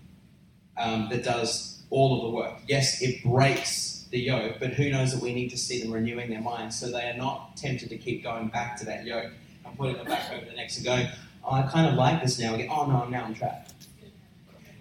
um, 0.76 1.08
that 1.10 1.22
does 1.22 1.82
all 1.90 2.16
of 2.16 2.22
the 2.22 2.36
work. 2.36 2.54
Yes, 2.66 3.00
it 3.00 3.22
breaks 3.22 3.88
the 4.11 4.18
yoke, 4.18 4.56
but 4.59 4.70
who 4.70 4.90
knows 4.90 5.12
that 5.12 5.22
we 5.22 5.34
need 5.34 5.50
to 5.50 5.59
see 5.59 5.82
them 5.82 5.92
renewing 5.92 6.30
their 6.30 6.40
minds 6.40 6.78
so 6.78 6.90
they 6.90 7.09
are 7.11 7.16
not 7.16 7.56
tempted 7.56 7.88
to 7.90 7.98
keep 7.98 8.22
going 8.22 8.48
back 8.48 8.76
to 8.78 8.84
that 8.86 9.04
yoke 9.04 9.32
and 9.64 9.76
putting 9.76 9.96
them 9.96 10.06
back 10.06 10.32
over 10.32 10.44
the 10.44 10.52
next 10.52 10.76
and 10.76 10.86
going, 10.86 11.09
oh, 11.44 11.52
I 11.52 11.62
kind 11.62 11.86
of 11.86 11.94
like 11.94 12.22
this 12.22 12.38
now. 12.38 12.54
Oh 12.70 12.86
no, 12.86 13.06
now 13.09 13.24
I'm 13.24 13.34
trapped. 13.34 13.72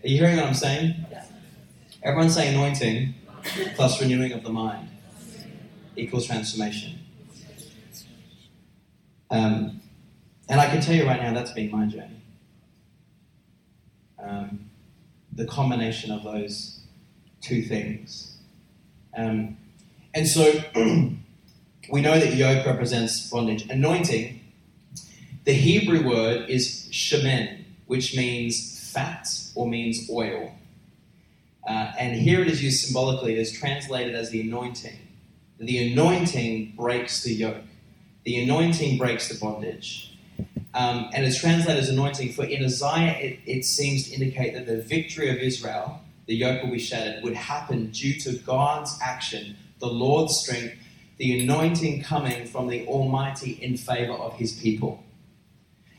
Are 0.04 0.08
you 0.08 0.18
hearing 0.20 0.38
what 0.38 0.46
I'm 0.46 0.54
saying? 0.54 0.96
Everyone 2.04 2.30
say 2.30 2.54
anointing 2.54 3.16
plus 3.76 4.02
renewing 4.02 4.32
of 4.32 4.44
the 4.44 4.50
mind 4.50 4.90
equals 5.96 6.26
transformation. 6.26 7.00
Um, 9.30 9.82
and 10.48 10.62
I 10.62 10.68
can 10.68 10.82
tell 10.82 10.96
you 10.96 11.06
right 11.06 11.22
now, 11.22 11.34
that's 11.34 11.52
been 11.52 11.70
my 11.72 11.86
journey. 11.86 12.22
Um, 14.24 14.70
the 15.34 15.46
combination 15.46 16.12
of 16.12 16.24
those 16.24 16.82
two 17.42 17.62
things. 17.64 18.27
Um, 19.16 19.58
and 20.14 20.28
so 20.28 20.52
we 20.76 22.02
know 22.02 22.20
that 22.20 22.34
yoke 22.36 22.66
represents 22.66 23.30
bondage. 23.30 23.70
Anointing, 23.70 24.40
the 25.44 25.54
Hebrew 25.54 26.08
word 26.08 26.50
is 26.50 26.90
shemen, 26.92 27.64
which 27.86 28.16
means 28.16 28.92
fat 28.92 29.30
or 29.56 29.68
means 29.68 30.10
oil. 30.10 30.54
Uh, 31.68 31.92
and 32.00 32.16
here 32.16 32.42
it 32.42 32.48
is 32.48 32.64
used 32.64 32.86
symbolically, 32.86 33.34
it 33.34 33.40
is 33.40 33.52
translated 33.52 34.16
as 34.16 34.30
the 34.30 34.42
anointing. 34.42 34.98
The 35.60 35.92
anointing 35.92 36.74
breaks 36.78 37.24
the 37.24 37.34
yoke. 37.34 37.64
The 38.24 38.44
anointing 38.44 38.98
breaks 38.98 39.28
the 39.28 39.40
bondage. 39.40 40.18
Um, 40.74 41.10
and 41.14 41.26
it's 41.26 41.40
translated 41.40 41.82
as 41.82 41.90
anointing, 41.90 42.34
for 42.34 42.46
in 42.46 42.64
Isaiah 42.64 43.18
it, 43.20 43.40
it 43.46 43.66
seems 43.66 44.10
to 44.10 44.14
indicate 44.14 44.54
that 44.54 44.68
the 44.68 44.82
victory 44.82 45.30
of 45.30 45.38
Israel, 45.38 46.02
the 46.28 46.36
yoke 46.36 46.64
will 46.64 46.72
be 46.72 46.80
shattered, 46.80 47.24
would 47.24 47.34
happen 47.34 47.90
due 47.92 48.14
to 48.20 48.34
God's 48.40 48.98
action, 49.02 49.56
the 49.80 49.88
Lord's 49.88 50.38
strength, 50.38 50.76
the 51.18 51.42
anointing 51.42 52.04
coming 52.04 52.46
from 52.46 52.68
the 52.68 52.86
Almighty 52.88 53.54
in 53.62 53.78
favor 53.78 54.14
of 54.14 54.34
his 54.36 54.52
people. 54.54 55.04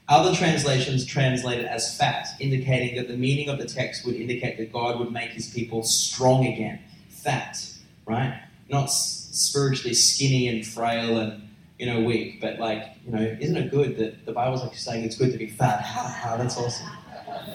Other 0.09 0.35
translations 0.35 1.05
translate 1.05 1.59
it 1.59 1.67
as 1.67 1.97
fat, 1.99 2.29
indicating 2.41 2.97
that 2.97 3.09
the 3.09 3.17
meaning 3.17 3.49
of 3.49 3.59
the 3.59 3.67
text 3.67 4.07
would 4.07 4.15
indicate 4.15 4.57
that 4.57 4.73
God 4.73 4.99
would 4.99 5.13
make 5.13 5.31
his 5.31 5.51
people 5.51 5.83
strong 5.83 6.47
again. 6.47 6.81
Fat, 7.11 7.59
right? 8.07 8.41
Not 8.71 8.87
spiritually 8.87 9.95
skinny 9.95 10.49
and 10.49 10.67
frail 10.67 11.19
and 11.19 11.49
you 11.79 11.87
know, 11.87 12.01
weak, 12.01 12.41
But 12.41 12.59
like, 12.59 12.97
you 13.07 13.13
know, 13.13 13.37
isn't 13.41 13.57
it 13.57 13.71
good 13.71 13.97
that 13.99 14.27
the 14.27 14.33
Bible's 14.33 14.63
actually 14.63 14.79
saying 14.79 15.05
it's 15.05 15.17
good 15.17 15.33
to 15.33 15.39
be 15.39 15.49
fat? 15.49 15.81
Ha 15.85 16.21
ha, 16.23 16.37
that's 16.37 16.57
awesome. 16.57 16.89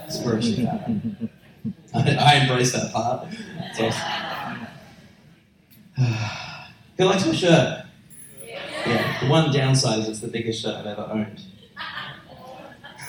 Spiritually 0.10 0.66
fat. 0.66 0.90
I, 1.94 2.16
I 2.16 2.34
embrace 2.42 2.72
that 2.74 2.92
part. 2.92 3.28
It's 3.32 3.80
awesome. 3.80 4.68
Who 6.98 7.06
likes 7.06 7.26
my 7.26 7.34
shirt? 7.34 7.86
Yeah. 8.86 9.20
The 9.22 9.30
one 9.30 9.52
downside 9.52 10.00
is 10.00 10.10
it's 10.10 10.20
the 10.20 10.28
biggest 10.28 10.62
shirt 10.62 10.76
I've 10.76 10.86
ever 10.86 11.10
owned. 11.12 11.42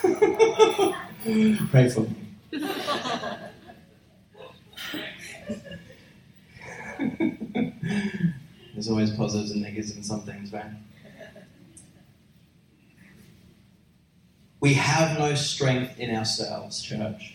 Pray 1.70 1.88
for 1.88 2.00
me. 2.00 2.14
There's 8.74 8.88
always 8.88 9.10
positives 9.10 9.52
and 9.52 9.62
negatives 9.62 9.96
in 9.96 10.02
some 10.02 10.22
things, 10.22 10.52
right? 10.52 10.66
We 14.60 14.74
have 14.74 15.18
no 15.18 15.34
strength 15.34 15.98
in 15.98 16.14
ourselves, 16.14 16.82
church. 16.82 17.33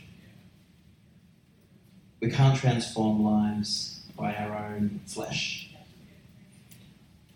We 2.20 2.30
can't 2.30 2.58
transform 2.58 3.24
lives 3.24 4.02
by 4.18 4.36
our 4.36 4.56
own 4.56 5.00
flesh. 5.06 5.70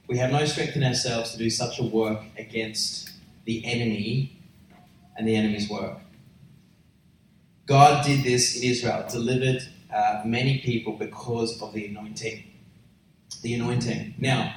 We 0.07 0.17
have 0.17 0.31
no 0.31 0.43
strength 0.45 0.75
in 0.75 0.83
ourselves 0.83 1.31
to 1.31 1.37
do 1.37 1.49
such 1.49 1.79
a 1.79 1.83
work 1.83 2.21
against 2.37 3.09
the 3.45 3.65
enemy 3.65 4.35
and 5.17 5.27
the 5.27 5.35
enemy's 5.35 5.69
work. 5.69 5.99
God 7.65 8.05
did 8.05 8.23
this 8.23 8.57
in 8.57 8.69
Israel, 8.69 9.05
delivered 9.09 9.63
uh, 9.93 10.21
many 10.25 10.59
people 10.59 10.93
because 10.93 11.61
of 11.61 11.73
the 11.73 11.87
anointing. 11.87 12.43
The 13.41 13.53
anointing. 13.53 14.15
Now, 14.17 14.53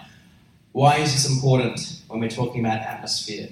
why 0.72 0.97
is 0.97 1.12
this 1.12 1.31
important 1.33 2.03
when 2.09 2.20
we're 2.20 2.29
talking 2.29 2.64
about 2.64 2.81
atmosphere? 2.81 3.51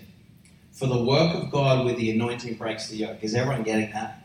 For 0.73 0.87
the 0.87 1.05
work 1.05 1.37
of 1.37 1.53
God 1.53 1.85
with 1.85 1.97
the 1.99 2.11
anointing 2.11 2.57
breaks 2.57 2.89
the 2.89 2.97
yoke. 2.97 3.19
Is 3.23 3.37
everyone 3.37 3.63
getting 3.63 3.93
that? 3.93 4.24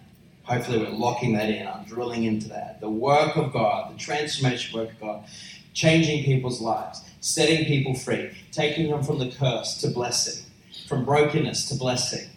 Hopefully, 0.49 0.79
we're 0.79 0.89
locking 0.89 1.33
that 1.33 1.47
in. 1.47 1.67
I'm 1.67 1.85
drilling 1.85 2.23
into 2.23 2.49
that. 2.49 2.81
The 2.81 2.89
work 2.89 3.37
of 3.37 3.53
God, 3.53 3.93
the 3.93 3.99
transformation 3.99 4.79
work 4.79 4.93
of 4.93 4.99
God, 4.99 5.25
changing 5.73 6.23
people's 6.23 6.59
lives, 6.59 7.03
setting 7.21 7.65
people 7.65 7.93
free, 7.93 8.31
taking 8.51 8.89
them 8.89 9.03
from 9.03 9.19
the 9.19 9.29
curse 9.29 9.79
to 9.81 9.89
blessing, 9.89 10.43
from 10.87 11.05
brokenness 11.05 11.69
to 11.69 11.75
blessing, 11.75 12.31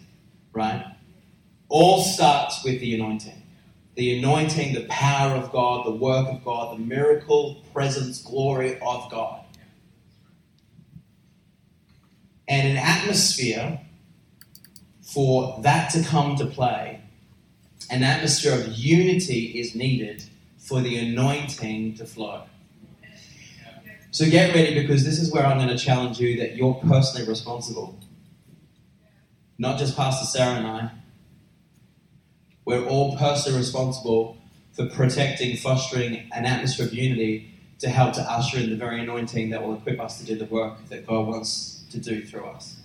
right? 0.53 0.85
All 1.69 2.03
starts 2.03 2.63
with 2.63 2.79
the 2.81 2.93
anointing. 2.93 3.41
The 3.95 4.19
anointing, 4.19 4.75
the 4.75 4.85
power 4.89 5.35
of 5.35 5.51
God, 5.51 5.87
the 5.87 5.95
work 5.95 6.27
of 6.27 6.45
God, 6.45 6.77
the 6.77 6.83
miracle, 6.83 7.63
presence, 7.73 8.21
glory 8.21 8.77
of 8.79 9.09
God. 9.09 9.43
And 12.47 12.67
an 12.67 12.77
atmosphere 12.77 13.79
for 15.01 15.59
that 15.63 15.91
to 15.93 16.03
come 16.03 16.35
to 16.35 16.45
play, 16.45 17.02
an 17.89 18.03
atmosphere 18.03 18.53
of 18.53 18.73
unity 18.77 19.59
is 19.59 19.75
needed 19.75 20.23
for 20.57 20.81
the 20.81 20.97
anointing 20.97 21.95
to 21.95 22.05
flow. 22.05 22.43
So 24.11 24.29
get 24.29 24.53
ready 24.53 24.79
because 24.79 25.03
this 25.03 25.19
is 25.19 25.31
where 25.31 25.45
I'm 25.45 25.57
going 25.57 25.75
to 25.75 25.77
challenge 25.77 26.19
you 26.19 26.37
that 26.37 26.55
you're 26.55 26.75
personally 26.75 27.27
responsible. 27.27 27.97
Not 29.57 29.79
just 29.79 29.95
Pastor 29.95 30.25
Sarah 30.25 30.57
and 30.57 30.67
I. 30.67 30.91
We're 32.65 32.85
all 32.85 33.17
personally 33.17 33.57
responsible 33.57 34.37
for 34.73 34.87
protecting, 34.87 35.57
fostering 35.57 36.29
an 36.31 36.45
atmosphere 36.45 36.85
of 36.85 36.93
unity 36.93 37.53
to 37.79 37.89
help 37.89 38.13
to 38.13 38.21
usher 38.21 38.59
in 38.59 38.69
the 38.69 38.75
very 38.75 39.01
anointing 39.01 39.49
that 39.49 39.61
will 39.61 39.75
equip 39.75 39.99
us 39.99 40.19
to 40.19 40.25
do 40.25 40.35
the 40.35 40.45
work 40.45 40.87
that 40.89 41.05
God 41.05 41.27
wants 41.27 41.83
to 41.91 41.99
do 41.99 42.23
through 42.23 42.45
us. 42.45 42.77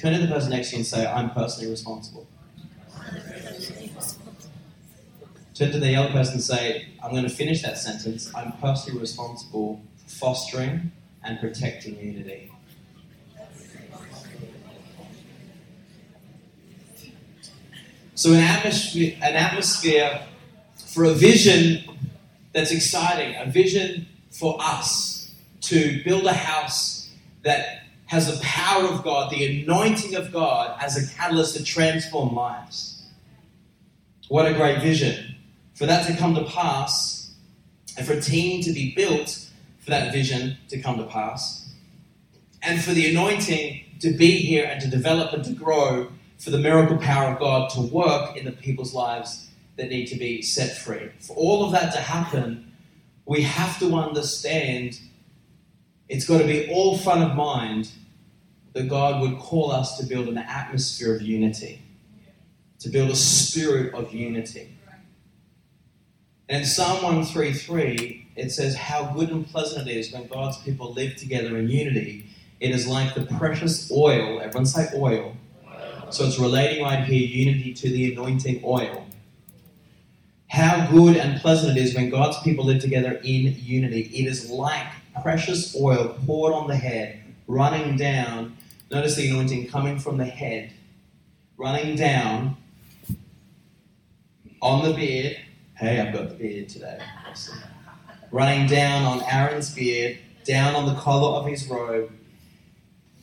Turn 0.00 0.12
to 0.14 0.18
the 0.18 0.26
person 0.26 0.50
next 0.50 0.70
to 0.70 0.76
you 0.76 0.78
and 0.78 0.86
say, 0.86 1.06
I'm 1.06 1.30
personally 1.30 1.70
responsible. 1.70 2.26
Turn 5.56 5.72
to 5.72 5.78
the 5.78 5.96
other 5.96 6.12
person 6.12 6.34
and 6.34 6.42
say, 6.42 6.88
I'm 7.02 7.12
going 7.12 7.22
to 7.22 7.30
finish 7.30 7.62
that 7.62 7.78
sentence. 7.78 8.30
I'm 8.34 8.52
personally 8.60 9.00
responsible 9.00 9.80
for 9.96 10.10
fostering 10.10 10.92
and 11.24 11.40
protecting 11.40 11.98
unity. 11.98 12.52
So, 18.14 18.32
an 18.32 18.40
atmosphere, 18.40 19.16
an 19.22 19.34
atmosphere 19.34 20.20
for 20.88 21.04
a 21.04 21.12
vision 21.12 21.84
that's 22.52 22.70
exciting, 22.70 23.34
a 23.36 23.50
vision 23.50 24.06
for 24.30 24.58
us 24.60 25.34
to 25.62 26.02
build 26.04 26.26
a 26.26 26.34
house 26.34 27.10
that 27.44 27.84
has 28.06 28.26
the 28.26 28.42
power 28.44 28.84
of 28.84 29.02
God, 29.02 29.30
the 29.30 29.62
anointing 29.62 30.16
of 30.16 30.32
God 30.32 30.76
as 30.82 31.02
a 31.02 31.14
catalyst 31.16 31.56
to 31.56 31.64
transform 31.64 32.34
lives. 32.34 33.06
What 34.28 34.46
a 34.46 34.52
great 34.52 34.82
vision. 34.82 35.35
For 35.76 35.84
that 35.84 36.06
to 36.06 36.16
come 36.16 36.34
to 36.34 36.44
pass, 36.44 37.34
and 37.98 38.06
for 38.06 38.14
a 38.14 38.20
team 38.20 38.62
to 38.62 38.72
be 38.72 38.94
built 38.94 39.46
for 39.78 39.90
that 39.90 40.10
vision 40.10 40.56
to 40.68 40.80
come 40.80 40.96
to 40.96 41.04
pass, 41.04 41.68
and 42.62 42.82
for 42.82 42.92
the 42.92 43.10
anointing 43.10 43.84
to 44.00 44.10
be 44.16 44.38
here 44.38 44.64
and 44.64 44.80
to 44.80 44.88
develop 44.88 45.34
and 45.34 45.44
to 45.44 45.52
grow, 45.52 46.10
for 46.38 46.48
the 46.48 46.58
miracle 46.58 46.96
power 46.96 47.32
of 47.32 47.38
God 47.38 47.68
to 47.70 47.82
work 47.82 48.38
in 48.38 48.46
the 48.46 48.52
people's 48.52 48.94
lives 48.94 49.50
that 49.76 49.90
need 49.90 50.06
to 50.06 50.16
be 50.16 50.40
set 50.40 50.78
free. 50.78 51.10
For 51.20 51.36
all 51.36 51.66
of 51.66 51.72
that 51.72 51.92
to 51.92 52.00
happen, 52.00 52.72
we 53.26 53.42
have 53.42 53.78
to 53.80 53.94
understand 53.96 54.98
it's 56.08 56.26
got 56.26 56.38
to 56.38 56.46
be 56.46 56.70
all 56.72 56.96
front 56.96 57.22
of 57.22 57.36
mind 57.36 57.90
that 58.72 58.88
God 58.88 59.20
would 59.20 59.38
call 59.38 59.72
us 59.72 59.98
to 59.98 60.06
build 60.06 60.28
an 60.28 60.38
atmosphere 60.38 61.14
of 61.14 61.20
unity, 61.20 61.82
to 62.78 62.88
build 62.88 63.10
a 63.10 63.16
spirit 63.16 63.94
of 63.94 64.14
unity. 64.14 64.75
And 66.48 66.62
in 66.62 66.64
Psalm 66.64 67.02
133, 67.02 68.28
it 68.36 68.50
says, 68.50 68.76
How 68.76 69.12
good 69.12 69.30
and 69.30 69.46
pleasant 69.46 69.88
it 69.88 69.96
is 69.96 70.12
when 70.12 70.26
God's 70.28 70.58
people 70.58 70.92
live 70.92 71.16
together 71.16 71.58
in 71.58 71.68
unity. 71.68 72.26
It 72.60 72.70
is 72.70 72.86
like 72.86 73.14
the 73.14 73.26
precious 73.26 73.90
oil, 73.90 74.40
everyone 74.40 74.66
say 74.66 74.88
oil. 74.94 75.36
So 76.10 76.24
it's 76.24 76.38
relating 76.38 76.84
right 76.84 77.04
here 77.04 77.26
unity 77.26 77.74
to 77.74 77.90
the 77.90 78.12
anointing 78.12 78.62
oil. 78.64 79.06
How 80.48 80.86
good 80.90 81.16
and 81.16 81.40
pleasant 81.40 81.76
it 81.76 81.80
is 81.82 81.94
when 81.94 82.08
God's 82.08 82.38
people 82.40 82.64
live 82.64 82.80
together 82.80 83.20
in 83.24 83.56
unity. 83.58 84.02
It 84.02 84.26
is 84.26 84.48
like 84.48 84.86
precious 85.22 85.74
oil 85.74 86.16
poured 86.24 86.54
on 86.54 86.68
the 86.68 86.76
head, 86.76 87.22
running 87.48 87.96
down. 87.96 88.56
Notice 88.90 89.16
the 89.16 89.28
anointing 89.28 89.68
coming 89.68 89.98
from 89.98 90.16
the 90.16 90.24
head, 90.24 90.72
running 91.56 91.96
down 91.96 92.56
on 94.62 94.84
the 94.84 94.94
beard. 94.94 95.38
Hey, 95.78 96.00
I've 96.00 96.14
got 96.14 96.30
the 96.30 96.34
beard 96.36 96.70
today. 96.70 96.98
Awesome. 97.28 97.58
Running 98.30 98.66
down 98.66 99.04
on 99.04 99.22
Aaron's 99.30 99.74
beard, 99.74 100.16
down 100.42 100.74
on 100.74 100.86
the 100.86 100.94
collar 100.94 101.38
of 101.38 101.46
his 101.46 101.68
robe. 101.68 102.10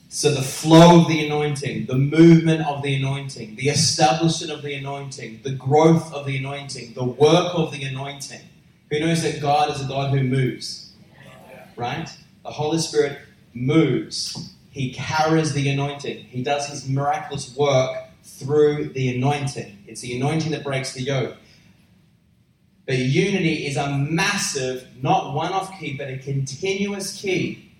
So 0.08 0.32
the 0.32 0.40
flow 0.40 1.00
of 1.00 1.08
the 1.08 1.26
anointing, 1.26 1.86
the 1.86 1.96
movement 1.96 2.64
of 2.64 2.84
the 2.84 2.94
anointing, 2.94 3.56
the 3.56 3.70
establishment 3.70 4.52
of 4.52 4.62
the 4.62 4.72
anointing, 4.74 5.40
the 5.42 5.50
growth 5.50 6.14
of 6.14 6.26
the 6.26 6.36
anointing, 6.36 6.94
the 6.94 7.02
work 7.02 7.52
of 7.56 7.72
the 7.72 7.82
anointing. 7.82 8.42
Who 8.88 9.00
knows 9.00 9.24
that 9.24 9.40
God 9.40 9.74
is 9.74 9.84
a 9.84 9.88
God 9.88 10.16
who 10.16 10.22
moves? 10.22 10.92
Right? 11.74 12.08
The 12.44 12.52
Holy 12.52 12.78
Spirit 12.78 13.18
moves. 13.52 14.54
He 14.70 14.92
carries 14.94 15.54
the 15.54 15.68
anointing. 15.70 16.18
He 16.26 16.44
does 16.44 16.68
his 16.68 16.88
miraculous 16.88 17.56
work 17.56 17.98
through 18.22 18.90
the 18.90 19.16
anointing. 19.16 19.78
It's 19.88 20.02
the 20.02 20.14
anointing 20.16 20.52
that 20.52 20.62
breaks 20.62 20.94
the 20.94 21.02
yoke. 21.02 21.36
But 22.86 22.98
unity 22.98 23.66
is 23.66 23.76
a 23.76 23.88
massive, 23.90 24.86
not 25.02 25.34
one 25.34 25.52
off 25.52 25.78
key, 25.78 25.96
but 25.96 26.08
a 26.08 26.18
continuous 26.18 27.20
key. 27.20 27.72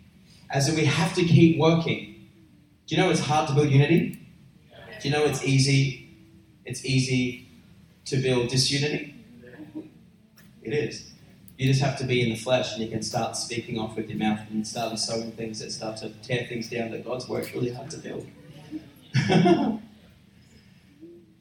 As 0.50 0.70
we 0.70 0.84
have 0.84 1.14
to 1.14 1.24
keep 1.24 1.58
working. 1.58 2.28
Do 2.86 2.94
you 2.94 3.00
know 3.00 3.10
it's 3.10 3.20
hard 3.20 3.48
to 3.48 3.54
build 3.54 3.70
unity? 3.70 4.20
Do 5.00 5.08
you 5.08 5.14
know 5.14 5.24
it's 5.24 5.44
easy? 5.44 6.08
It's 6.64 6.84
easy 6.84 7.48
to 8.06 8.16
build 8.16 8.48
disunity? 8.48 9.14
It 10.62 10.72
is. 10.72 11.10
You 11.58 11.68
just 11.68 11.80
have 11.82 11.98
to 11.98 12.04
be 12.04 12.22
in 12.22 12.30
the 12.30 12.36
flesh 12.36 12.74
and 12.74 12.82
you 12.82 12.90
can 12.90 13.02
start 13.02 13.36
speaking 13.36 13.78
off 13.78 13.96
with 13.96 14.08
your 14.08 14.18
mouth 14.18 14.40
and 14.50 14.66
start 14.66 14.98
sowing 14.98 15.32
things 15.32 15.60
that 15.60 15.70
start 15.72 15.98
to 15.98 16.10
tear 16.22 16.46
things 16.46 16.68
down 16.68 16.90
that 16.90 17.04
God's 17.04 17.28
work's 17.28 17.54
really 17.54 17.72
hard 17.72 17.90
to 17.90 17.98
build. 17.98 18.26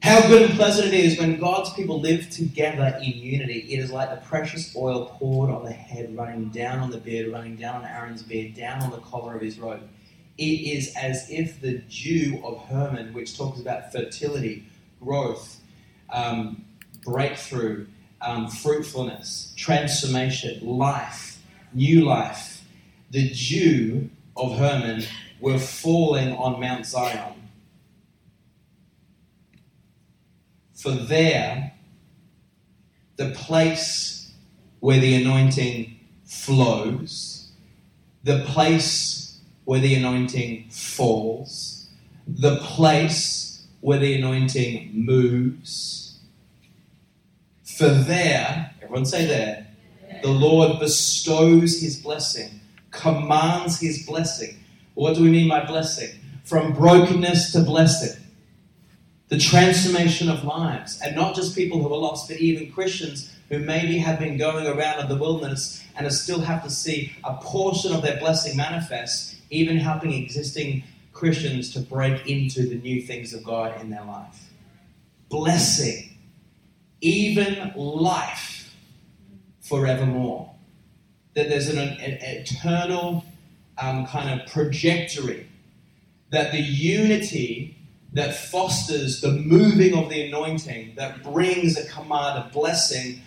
How 0.04 0.28
good 0.28 0.50
and 0.50 0.60
pleasant 0.60 0.90
it 0.90 0.94
is 0.94 1.18
when 1.18 1.40
God's 1.40 1.72
people 1.72 2.02
live 2.02 2.30
together 2.30 3.00
in 3.02 3.14
unity. 3.14 3.60
It 3.70 3.80
is 3.80 3.90
like 3.90 4.10
the 4.10 4.18
precious 4.18 4.76
oil 4.76 5.06
poured 5.18 5.50
on 5.50 5.64
the 5.64 5.72
head, 5.72 6.14
running 6.14 6.50
down 6.50 6.80
on 6.80 6.92
the 6.92 6.98
beard, 6.98 7.32
running 7.32 7.56
down 7.56 7.76
on 7.76 7.86
Aaron's 7.86 8.22
beard, 8.22 8.54
down 8.54 8.84
on 8.84 8.92
the 8.92 8.98
collar 8.98 9.34
of 9.34 9.42
his 9.42 9.58
robe. 9.58 9.88
It 10.38 10.44
is 10.44 10.94
as 10.98 11.30
if 11.30 11.62
the 11.62 11.78
dew 11.78 12.42
of 12.44 12.66
Hermon, 12.66 13.14
which 13.14 13.38
talks 13.38 13.62
about 13.62 13.94
fertility, 13.94 14.66
growth, 15.00 15.62
um, 16.10 16.66
breakthrough, 17.06 17.88
um, 18.22 18.50
fruitfulness, 18.50 19.54
transformation, 19.56 20.68
life, 20.68 21.42
new 21.72 22.04
life, 22.04 22.66
the 23.12 23.30
dew 23.30 24.10
of 24.36 24.58
Hermon 24.58 25.06
were 25.40 25.60
falling 25.60 26.34
on 26.34 26.60
Mount 26.60 26.86
Zion 26.86 27.33
For 30.84 30.92
there, 30.92 31.72
the 33.16 33.30
place 33.30 34.34
where 34.82 35.00
the 35.00 35.16
anointing 35.16 35.98
flows, 36.26 37.52
the 38.26 38.40
place 38.40 39.40
where 39.64 39.80
the 39.80 39.96
anointing 39.96 40.68
falls, 40.72 41.88
the 42.28 42.58
place 42.58 43.66
where 43.80 43.98
the 43.98 44.16
anointing 44.20 44.92
moves. 44.94 46.20
For 47.64 47.88
there, 47.88 48.76
everyone 48.82 49.06
say 49.06 49.26
there, 49.26 49.68
the 50.22 50.32
Lord 50.32 50.82
bestows 50.82 51.80
his 51.80 51.96
blessing, 51.96 52.60
commands 52.92 53.80
his 53.80 54.06
blessing. 54.06 54.62
What 54.96 55.16
do 55.16 55.24
we 55.24 55.30
mean 55.30 55.48
by 55.48 55.64
blessing? 55.64 56.10
From 56.44 56.74
brokenness 56.74 57.54
to 57.54 57.62
blessing 57.62 58.23
the 59.34 59.40
transformation 59.40 60.30
of 60.30 60.44
lives, 60.44 61.02
and 61.02 61.16
not 61.16 61.34
just 61.34 61.56
people 61.56 61.82
who 61.82 61.92
are 61.92 61.98
lost, 61.98 62.28
but 62.28 62.38
even 62.38 62.72
Christians 62.72 63.34
who 63.50 63.58
maybe 63.58 63.98
have 63.98 64.20
been 64.20 64.38
going 64.38 64.68
around 64.68 65.00
in 65.00 65.08
the 65.08 65.16
wilderness 65.16 65.84
and 65.96 66.14
still 66.14 66.40
have 66.40 66.64
to 66.64 66.70
see 66.70 67.12
a 67.24 67.34
portion 67.38 67.92
of 67.94 68.04
their 68.04 68.20
blessing 68.20 68.56
manifest, 68.56 69.36
even 69.50 69.78
helping 69.78 70.14
existing 70.14 70.84
Christians 71.14 71.74
to 71.74 71.80
break 71.80 72.28
into 72.28 72.70
the 72.70 72.76
new 72.76 73.02
things 73.02 73.34
of 73.34 73.44
God 73.44 73.82
in 73.82 73.90
their 73.90 74.06
life. 74.06 74.52
Blessing, 75.30 76.16
even 77.02 77.74
life 77.76 78.72
forevermore. 79.62 80.54
That 81.34 81.50
there's 81.50 81.70
an, 81.70 81.80
an 81.80 82.20
eternal 82.22 83.26
um, 83.82 84.06
kind 84.06 84.40
of 84.40 84.46
trajectory 84.46 85.50
that 86.30 86.52
the 86.52 86.62
unity 86.62 87.80
that 88.14 88.36
fosters 88.36 89.22
the 89.22 89.32
moving 89.32 89.96
of 89.96 90.10
the 90.10 90.28
anointing, 90.28 90.94
that 90.96 91.24
brings 91.24 91.78
a 91.78 91.88
command 91.90 92.40
of 92.40 92.52
blessing, 92.52 93.22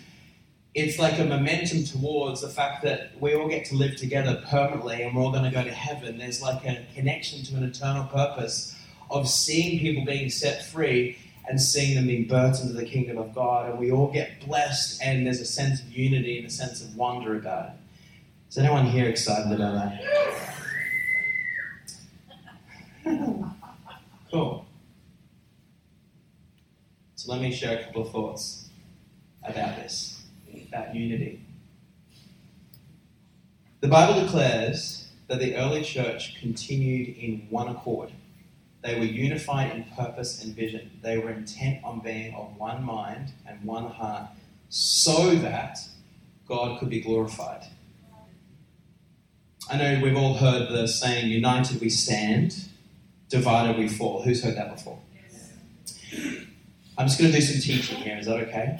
it's 0.73 0.99
like 0.99 1.19
a 1.19 1.25
momentum 1.25 1.83
towards 1.83 2.41
the 2.41 2.49
fact 2.49 2.83
that 2.83 3.11
we 3.19 3.35
all 3.35 3.47
get 3.47 3.65
to 3.65 3.75
live 3.75 3.95
together 3.95 4.43
permanently 4.47 5.01
and 5.01 5.15
we're 5.15 5.23
all 5.23 5.31
going 5.31 5.43
to 5.43 5.51
go 5.51 5.63
to 5.63 5.71
heaven. 5.71 6.17
There's 6.17 6.41
like 6.41 6.63
a 6.65 6.85
connection 6.93 7.43
to 7.45 7.55
an 7.55 7.63
eternal 7.63 8.05
purpose 8.05 8.75
of 9.09 9.27
seeing 9.27 9.79
people 9.79 10.05
being 10.05 10.29
set 10.29 10.65
free 10.65 11.17
and 11.49 11.59
seeing 11.59 11.95
them 11.95 12.07
being 12.07 12.27
birthed 12.27 12.61
into 12.61 12.73
the 12.73 12.85
kingdom 12.85 13.17
of 13.17 13.33
God. 13.33 13.69
And 13.69 13.79
we 13.79 13.91
all 13.91 14.11
get 14.11 14.45
blessed, 14.45 15.01
and 15.01 15.25
there's 15.25 15.39
a 15.39 15.45
sense 15.45 15.81
of 15.81 15.91
unity 15.91 16.37
and 16.37 16.47
a 16.47 16.49
sense 16.49 16.81
of 16.81 16.95
wonder 16.95 17.35
about 17.35 17.69
it. 17.69 17.71
Is 18.49 18.57
anyone 18.57 18.85
here 18.85 19.09
excited 19.09 19.51
about 19.51 19.73
that? 19.75 20.03
cool. 24.31 24.66
So 27.17 27.31
let 27.31 27.41
me 27.41 27.51
share 27.51 27.79
a 27.79 27.83
couple 27.83 28.03
of 28.03 28.11
thoughts 28.11 28.69
about 29.43 29.77
this, 29.77 30.21
about 30.67 30.93
unity. 30.93 31.41
The 33.79 33.87
Bible 33.87 34.21
declares 34.21 35.09
that 35.27 35.39
the 35.39 35.55
early 35.55 35.81
church 35.81 36.39
continued 36.39 37.17
in 37.17 37.47
one 37.49 37.69
accord. 37.69 38.11
They 38.83 38.99
were 38.99 39.05
unified 39.05 39.71
in 39.71 39.85
purpose 39.95 40.43
and 40.43 40.55
vision. 40.55 40.91
They 41.01 41.17
were 41.17 41.31
intent 41.31 41.83
on 41.83 42.01
being 42.01 42.35
of 42.35 42.55
one 42.55 42.83
mind 42.83 43.31
and 43.47 43.63
one 43.63 43.89
heart 43.89 44.29
so 44.69 45.33
that 45.37 45.79
God 46.47 46.79
could 46.79 46.89
be 46.89 47.01
glorified. 47.01 47.63
I 49.71 49.77
know 49.77 50.01
we've 50.03 50.15
all 50.15 50.35
heard 50.35 50.69
the 50.69 50.87
saying, 50.87 51.31
united 51.31 51.81
we 51.81 51.89
stand, 51.89 52.69
divided 53.27 53.75
we 53.75 53.87
fall. 53.87 54.21
Who's 54.21 54.43
heard 54.43 54.55
that 54.55 54.75
before? 54.75 54.99
I'm 56.97 57.07
just 57.07 57.19
going 57.19 57.31
to 57.31 57.37
do 57.37 57.43
some 57.43 57.61
teaching 57.61 57.97
here. 57.97 58.17
Is 58.17 58.25
that 58.25 58.39
okay? 58.47 58.79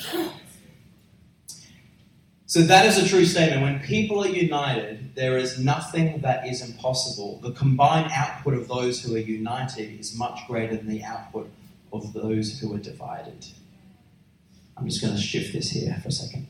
So, 2.47 2.61
that 2.61 2.85
is 2.85 2.97
a 2.97 3.07
true 3.07 3.25
statement. 3.25 3.61
When 3.61 3.79
people 3.81 4.23
are 4.23 4.27
united, 4.27 5.13
there 5.15 5.37
is 5.37 5.59
nothing 5.59 6.21
that 6.21 6.47
is 6.47 6.67
impossible. 6.67 7.39
The 7.41 7.51
combined 7.51 8.09
output 8.13 8.53
of 8.53 8.67
those 8.67 9.03
who 9.03 9.15
are 9.15 9.19
united 9.19 9.99
is 9.99 10.17
much 10.17 10.39
greater 10.47 10.75
than 10.77 10.87
the 10.87 11.03
output 11.03 11.49
of 11.91 12.13
those 12.13 12.57
who 12.59 12.73
are 12.73 12.79
divided. 12.79 13.45
I'm 14.77 14.87
just 14.87 15.01
going 15.01 15.13
to 15.13 15.21
shift 15.21 15.53
this 15.53 15.71
here 15.71 15.99
for 16.01 16.07
a 16.07 16.11
second. 16.11 16.47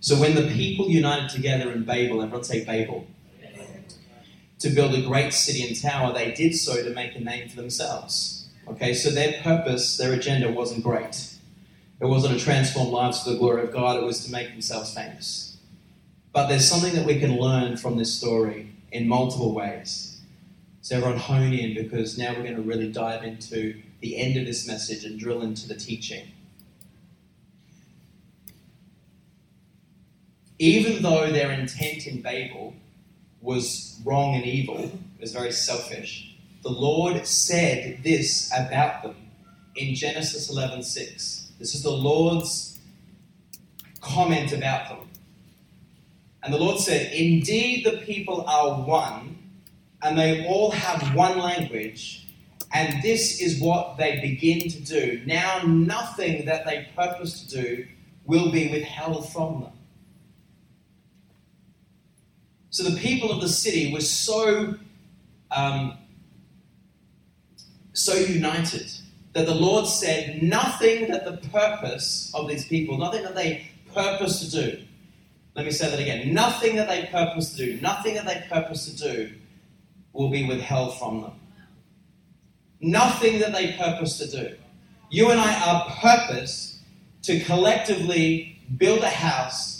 So, 0.00 0.16
when 0.16 0.34
the 0.34 0.48
people 0.54 0.88
united 0.88 1.28
together 1.28 1.70
in 1.70 1.84
Babel, 1.84 2.22
everyone 2.22 2.44
say 2.44 2.64
Babel, 2.64 3.06
to 4.60 4.70
build 4.70 4.94
a 4.94 5.02
great 5.02 5.32
city 5.32 5.66
and 5.66 5.80
tower, 5.80 6.12
they 6.12 6.32
did 6.32 6.54
so 6.54 6.82
to 6.82 6.90
make 6.90 7.14
a 7.14 7.20
name 7.20 7.48
for 7.48 7.56
themselves. 7.56 8.48
Okay, 8.66 8.92
so 8.92 9.10
their 9.10 9.40
purpose, 9.42 9.96
their 9.96 10.12
agenda 10.12 10.50
wasn't 10.50 10.82
great. 10.82 11.34
It 12.00 12.06
wasn't 12.06 12.38
to 12.38 12.44
transform 12.44 12.88
lives 12.88 13.22
for 13.22 13.30
the 13.30 13.38
glory 13.38 13.62
of 13.62 13.72
God, 13.72 13.96
it 13.96 14.04
was 14.04 14.24
to 14.24 14.32
make 14.32 14.50
themselves 14.50 14.94
famous. 14.94 15.56
But 16.32 16.48
there's 16.48 16.68
something 16.68 16.94
that 16.94 17.06
we 17.06 17.18
can 17.18 17.38
learn 17.38 17.76
from 17.76 17.96
this 17.96 18.14
story 18.14 18.70
in 18.92 19.08
multiple 19.08 19.54
ways. 19.54 20.20
So, 20.82 20.96
everyone 20.96 21.18
hone 21.18 21.52
in 21.52 21.74
because 21.74 22.16
now 22.16 22.34
we're 22.34 22.42
going 22.42 22.56
to 22.56 22.62
really 22.62 22.90
dive 22.90 23.24
into 23.24 23.80
the 24.00 24.16
end 24.16 24.36
of 24.36 24.46
this 24.46 24.66
message 24.66 25.04
and 25.04 25.18
drill 25.18 25.42
into 25.42 25.66
the 25.66 25.74
teaching. 25.74 26.28
Even 30.58 31.02
though 31.02 31.30
their 31.30 31.52
intent 31.52 32.06
in 32.06 32.22
Babel 32.22 32.74
was 33.40 34.00
wrong 34.04 34.34
and 34.34 34.44
evil, 34.44 34.78
it 34.78 35.20
was 35.20 35.32
very 35.32 35.52
selfish, 35.52 36.36
the 36.62 36.70
Lord 36.70 37.26
said 37.26 38.00
this 38.02 38.52
about 38.52 39.02
them 39.02 39.16
in 39.76 39.94
Genesis 39.94 40.50
11:6. 40.50 41.50
This 41.58 41.74
is 41.74 41.82
the 41.82 41.90
Lord's 41.90 42.78
comment 44.00 44.52
about 44.52 44.88
them. 44.88 45.08
And 46.42 46.52
the 46.52 46.58
Lord 46.58 46.78
said, 46.78 47.12
Indeed, 47.12 47.84
the 47.84 47.98
people 47.98 48.44
are 48.46 48.82
one, 48.82 49.38
and 50.02 50.18
they 50.18 50.46
all 50.46 50.70
have 50.70 51.14
one 51.14 51.38
language, 51.38 52.26
and 52.72 53.02
this 53.02 53.40
is 53.40 53.60
what 53.60 53.96
they 53.96 54.20
begin 54.20 54.68
to 54.68 54.80
do. 54.80 55.22
Now, 55.26 55.62
nothing 55.66 56.44
that 56.46 56.64
they 56.64 56.88
purpose 56.94 57.42
to 57.42 57.48
do 57.62 57.86
will 58.24 58.50
be 58.50 58.68
withheld 58.68 59.30
from 59.32 59.62
them. 59.62 59.72
So 62.78 62.88
the 62.88 62.96
people 63.00 63.32
of 63.32 63.40
the 63.40 63.48
city 63.48 63.92
were 63.92 64.00
so 64.00 64.76
um, 65.50 65.98
so 67.92 68.14
united 68.14 68.88
that 69.32 69.46
the 69.46 69.54
Lord 69.54 69.88
said 69.88 70.44
nothing 70.44 71.10
that 71.10 71.24
the 71.24 71.38
purpose 71.48 72.30
of 72.34 72.48
these 72.48 72.68
people, 72.68 72.96
nothing 72.96 73.24
that 73.24 73.34
they 73.34 73.68
purpose 73.92 74.48
to 74.48 74.50
do. 74.52 74.84
Let 75.56 75.64
me 75.64 75.72
say 75.72 75.90
that 75.90 75.98
again. 75.98 76.32
Nothing 76.32 76.76
that 76.76 76.86
they 76.86 77.06
purpose 77.06 77.50
to 77.56 77.56
do, 77.56 77.80
nothing 77.80 78.14
that 78.14 78.26
they 78.26 78.44
purpose 78.48 78.84
to 78.86 78.96
do 78.96 79.32
will 80.12 80.30
be 80.30 80.46
withheld 80.46 80.96
from 81.00 81.22
them. 81.22 81.32
Nothing 82.80 83.40
that 83.40 83.52
they 83.52 83.72
purpose 83.72 84.18
to 84.18 84.30
do. 84.30 84.56
You 85.10 85.32
and 85.32 85.40
I 85.40 85.68
are 85.68 85.90
purpose 85.96 86.78
to 87.22 87.40
collectively 87.40 88.60
build 88.76 89.02
a 89.02 89.10
house 89.10 89.77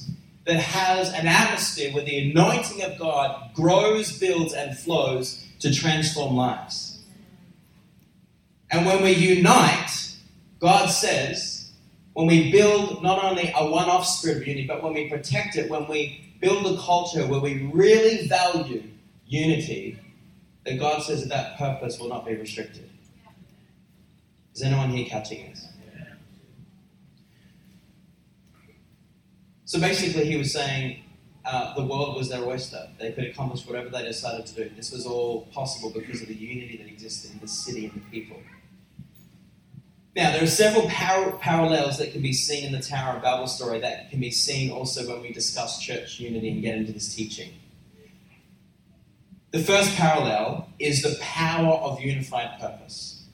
that 0.49 0.61
has 0.61 1.13
an 1.13 1.27
atmosphere 1.27 1.93
where 1.93 2.05
the 2.05 2.31
anointing 2.31 2.83
of 2.83 2.99
God 2.99 3.51
grows, 3.55 4.19
builds, 4.19 4.55
and 4.55 4.77
flows 4.77 5.47
to 5.61 5.73
transform 5.73 6.35
lives. 6.35 7.01
And 8.71 8.87
when 8.87 9.03
we 9.03 9.13
unite, 9.13 10.15
God 10.59 10.87
says, 10.87 11.71
when 12.15 12.27
we 12.27 12.51
build 12.51 13.03
not 13.03 13.23
only 13.23 13.53
a 13.55 13.71
one 13.71 13.91
off 13.91 14.07
spirit 14.07 14.39
of 14.39 14.47
unity, 14.49 14.67
but 14.67 14.83
when 14.83 14.95
we 14.95 15.11
protect 15.11 15.57
it, 15.57 15.71
when 15.71 15.87
we 15.87 16.35
build 16.41 16.65
a 16.67 16.81
culture 16.81 17.27
where 17.27 17.41
we 17.41 17.71
really 17.75 18.27
value 18.27 18.83
unity, 19.27 19.99
then 20.65 20.79
God 20.79 21.03
says 21.03 21.21
that 21.21 21.29
that 21.29 21.59
purpose 21.59 22.01
will 22.01 22.09
not 22.09 22.25
be 22.25 22.35
restricted. 22.35 22.89
Is 24.55 24.63
anyone 24.63 24.89
here 24.91 25.07
catching 25.07 25.51
this? 25.51 25.68
So 29.69 29.79
basically, 29.79 30.25
he 30.25 30.39
was 30.39 30.51
saying 30.51 31.03
uh, 31.45 31.75
the 31.75 31.85
world 31.85 32.17
was 32.17 32.31
their 32.31 32.43
oyster. 32.43 32.89
They 32.99 33.13
could 33.13 33.25
accomplish 33.25 33.67
whatever 33.67 33.91
they 33.91 34.03
decided 34.03 34.47
to 34.47 34.55
do. 34.55 34.71
This 34.75 34.91
was 34.91 35.05
all 35.05 35.43
possible 35.53 35.91
because 35.91 36.23
of 36.23 36.29
the 36.29 36.35
unity 36.35 36.79
that 36.79 36.87
existed 36.87 37.33
in 37.33 37.39
the 37.39 37.49
city 37.49 37.85
and 37.85 37.95
the 37.97 38.01
people. 38.11 38.39
Now, 40.17 40.33
there 40.33 40.43
are 40.43 40.47
several 40.47 40.89
par- 40.89 41.33
parallels 41.33 41.99
that 41.99 42.13
can 42.13 42.23
be 42.23 42.33
seen 42.33 42.65
in 42.65 42.73
the 42.73 42.81
Tower 42.81 43.17
of 43.17 43.23
Babel 43.23 43.47
story 43.47 43.79
that 43.81 44.11
can 44.11 44.21
be 44.21 44.31
seen 44.31 44.71
also 44.71 45.07
when 45.07 45.21
we 45.21 45.33
discuss 45.35 45.79
church 45.79 46.19
unity 46.19 46.49
and 46.49 46.63
get 46.63 46.75
into 46.75 46.93
this 46.93 47.15
teaching. 47.15 47.51
The 49.51 49.59
first 49.59 49.95
parallel 49.97 50.71
is 50.79 51.03
the 51.03 51.19
power 51.21 51.75
of 51.75 52.01
unified 52.01 52.59
purpose. 52.59 53.27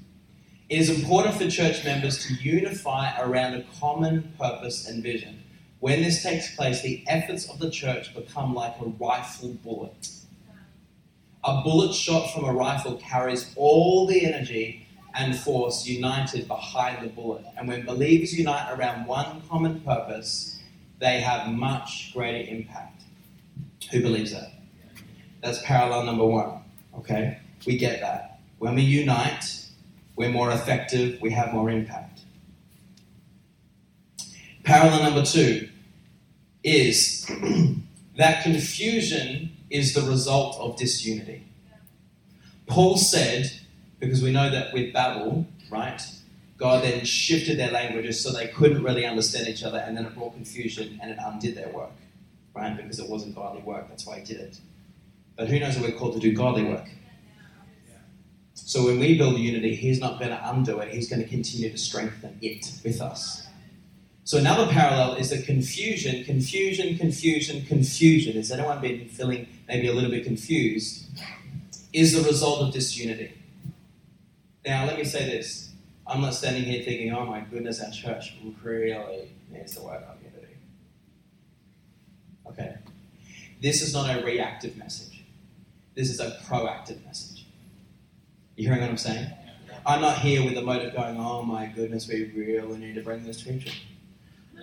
It 0.69 0.81
is 0.81 0.91
important 0.91 1.37
for 1.37 1.49
church 1.49 1.85
members 1.85 2.27
to 2.27 2.35
unify 2.35 3.21
around 3.21 3.55
a 3.55 3.65
common 3.79 4.35
purpose 4.37 4.89
and 4.89 5.01
vision. 5.01 5.44
When 5.85 6.01
this 6.01 6.23
takes 6.23 6.57
place, 6.57 6.81
the 6.81 7.05
efforts 7.09 7.47
of 7.51 7.59
the 7.59 7.69
church 7.69 8.15
become 8.15 8.55
like 8.55 8.75
a 8.81 8.87
rifle 8.87 9.51
bullet. 9.63 10.09
A 11.45 11.61
bullet 11.61 11.93
shot 11.93 12.33
from 12.33 12.47
a 12.47 12.53
rifle 12.55 12.95
carries 12.95 13.53
all 13.55 14.07
the 14.07 14.25
energy 14.25 14.89
and 15.15 15.39
force 15.39 15.87
united 15.87 16.49
behind 16.49 17.05
the 17.05 17.11
bullet. 17.11 17.45
And 17.59 17.69
when 17.69 17.85
believers 17.85 18.33
unite 18.33 18.73
around 18.73 19.07
one 19.07 19.43
common 19.47 19.81
purpose, 19.81 20.59
they 21.01 21.21
have 21.21 21.53
much 21.53 22.13
greater 22.15 22.51
impact. 22.51 23.03
Who 23.91 24.01
believes 24.01 24.33
that? 24.33 24.53
That's 25.43 25.61
parallel 25.65 26.07
number 26.07 26.25
one. 26.25 26.63
Okay? 26.97 27.41
We 27.67 27.77
get 27.77 28.01
that. 28.01 28.41
When 28.57 28.75
we 28.75 28.81
unite, 28.81 29.67
we're 30.17 30.31
more 30.31 30.51
effective, 30.51 31.21
we 31.21 31.31
have 31.33 31.53
more 31.53 31.69
impact. 31.69 32.21
Parallel 34.63 35.03
number 35.03 35.27
two 35.27 35.69
is 36.65 37.31
that 38.17 38.43
confusion 38.43 39.53
is 39.71 39.95
the 39.95 40.03
result 40.03 40.57
of 40.59 40.77
disunity. 40.77 41.45
Paul 42.67 42.97
said, 42.97 43.53
because 44.01 44.23
we 44.23 44.33
know 44.33 44.51
that 44.51 44.73
with 44.73 44.93
Babel, 44.93 45.47
right, 45.71 46.03
God 46.57 46.83
then 46.83 47.05
shifted 47.05 47.59
their 47.59 47.71
languages 47.71 48.21
so 48.21 48.33
they 48.33 48.49
couldn't 48.49 48.83
really 48.83 49.05
understand 49.05 49.49
each 49.49 49.63
other, 49.63 49.79
and 49.79 49.97
then 49.97 50.07
it 50.07 50.15
brought 50.15 50.35
confusion 50.35 50.99
and 51.03 51.11
it 51.11 51.19
undid 51.25 51.57
their 51.57 51.69
work, 51.69 51.91
right, 52.55 52.77
because 52.77 52.99
it 52.99 53.09
wasn't 53.09 53.35
godly 53.35 53.63
work. 53.63 53.89
That's 53.89 54.07
why 54.07 54.21
he 54.21 54.25
did 54.25 54.41
it. 54.41 54.59
But 55.37 55.49
who 55.49 55.59
knows 55.59 55.75
that 55.75 55.83
we're 55.83 55.99
called 55.99 56.15
to 56.15 56.21
do 56.21 56.33
godly 56.33 56.65
work? 56.65 56.89
So 58.55 58.85
when 58.87 59.01
we 59.01 59.19
build 59.19 59.39
unity, 59.39 59.75
He's 59.75 59.99
not 59.99 60.19
going 60.19 60.31
to 60.31 60.51
undo 60.51 60.79
it, 60.79 60.93
He's 60.93 61.11
going 61.11 61.23
to 61.23 61.29
continue 61.29 61.71
to 61.71 61.79
strengthen 61.79 62.39
it 62.41 62.73
with 62.85 63.01
us. 63.01 63.44
So 64.27 64.39
another 64.39 64.67
parallel 64.73 65.17
is 65.17 65.29
the 65.29 65.43
confusion, 65.43 66.25
confusion, 66.25 66.97
confusion, 66.97 67.63
confusion. 67.67 68.37
Has 68.37 68.51
anyone 68.51 68.81
been 68.81 69.07
feeling 69.07 69.47
maybe 69.69 69.87
a 69.89 69.93
little 69.93 70.11
bit 70.11 70.25
confused? 70.25 71.05
Is 71.93 72.15
the 72.15 72.27
result 72.27 72.63
of 72.63 72.73
disunity. 72.73 73.35
Now, 74.67 74.87
let 74.87 74.97
me 74.97 75.05
say 75.05 75.27
this. 75.27 75.73
I'm 76.07 76.23
not 76.23 76.33
standing 76.35 76.65
here 76.65 76.83
thinking, 76.83 77.13
oh 77.13 77.27
my 77.27 77.41
goodness, 77.41 77.83
our 77.83 77.91
church 77.91 78.35
really 78.63 79.29
needs 79.51 79.75
to 79.77 79.83
work 79.83 80.03
on 80.09 80.17
unity. 80.25 80.55
Okay. 82.47 82.77
This 83.61 83.83
is 83.83 83.93
not 83.93 84.09
a 84.09 84.25
reactive 84.25 84.77
message. 84.79 85.23
This 85.95 86.09
is 86.09 86.21
a 86.21 86.39
proactive 86.47 87.05
message. 87.05 87.47
You 88.57 88.69
hearing 88.69 88.81
what 88.81 88.91
I'm 88.91 88.97
saying? 88.97 89.31
I'm 89.87 90.01
not 90.01 90.19
here 90.19 90.43
with 90.43 90.55
the 90.55 90.63
motive 90.63 90.95
going, 90.95 91.19
oh 91.19 91.43
my 91.43 91.67
goodness, 91.67 92.09
we 92.09 92.33
really 92.35 92.79
need 92.79 92.95
to 92.95 93.03
bring 93.03 93.23
this 93.23 93.43
to 93.43 93.59
church 93.59 93.83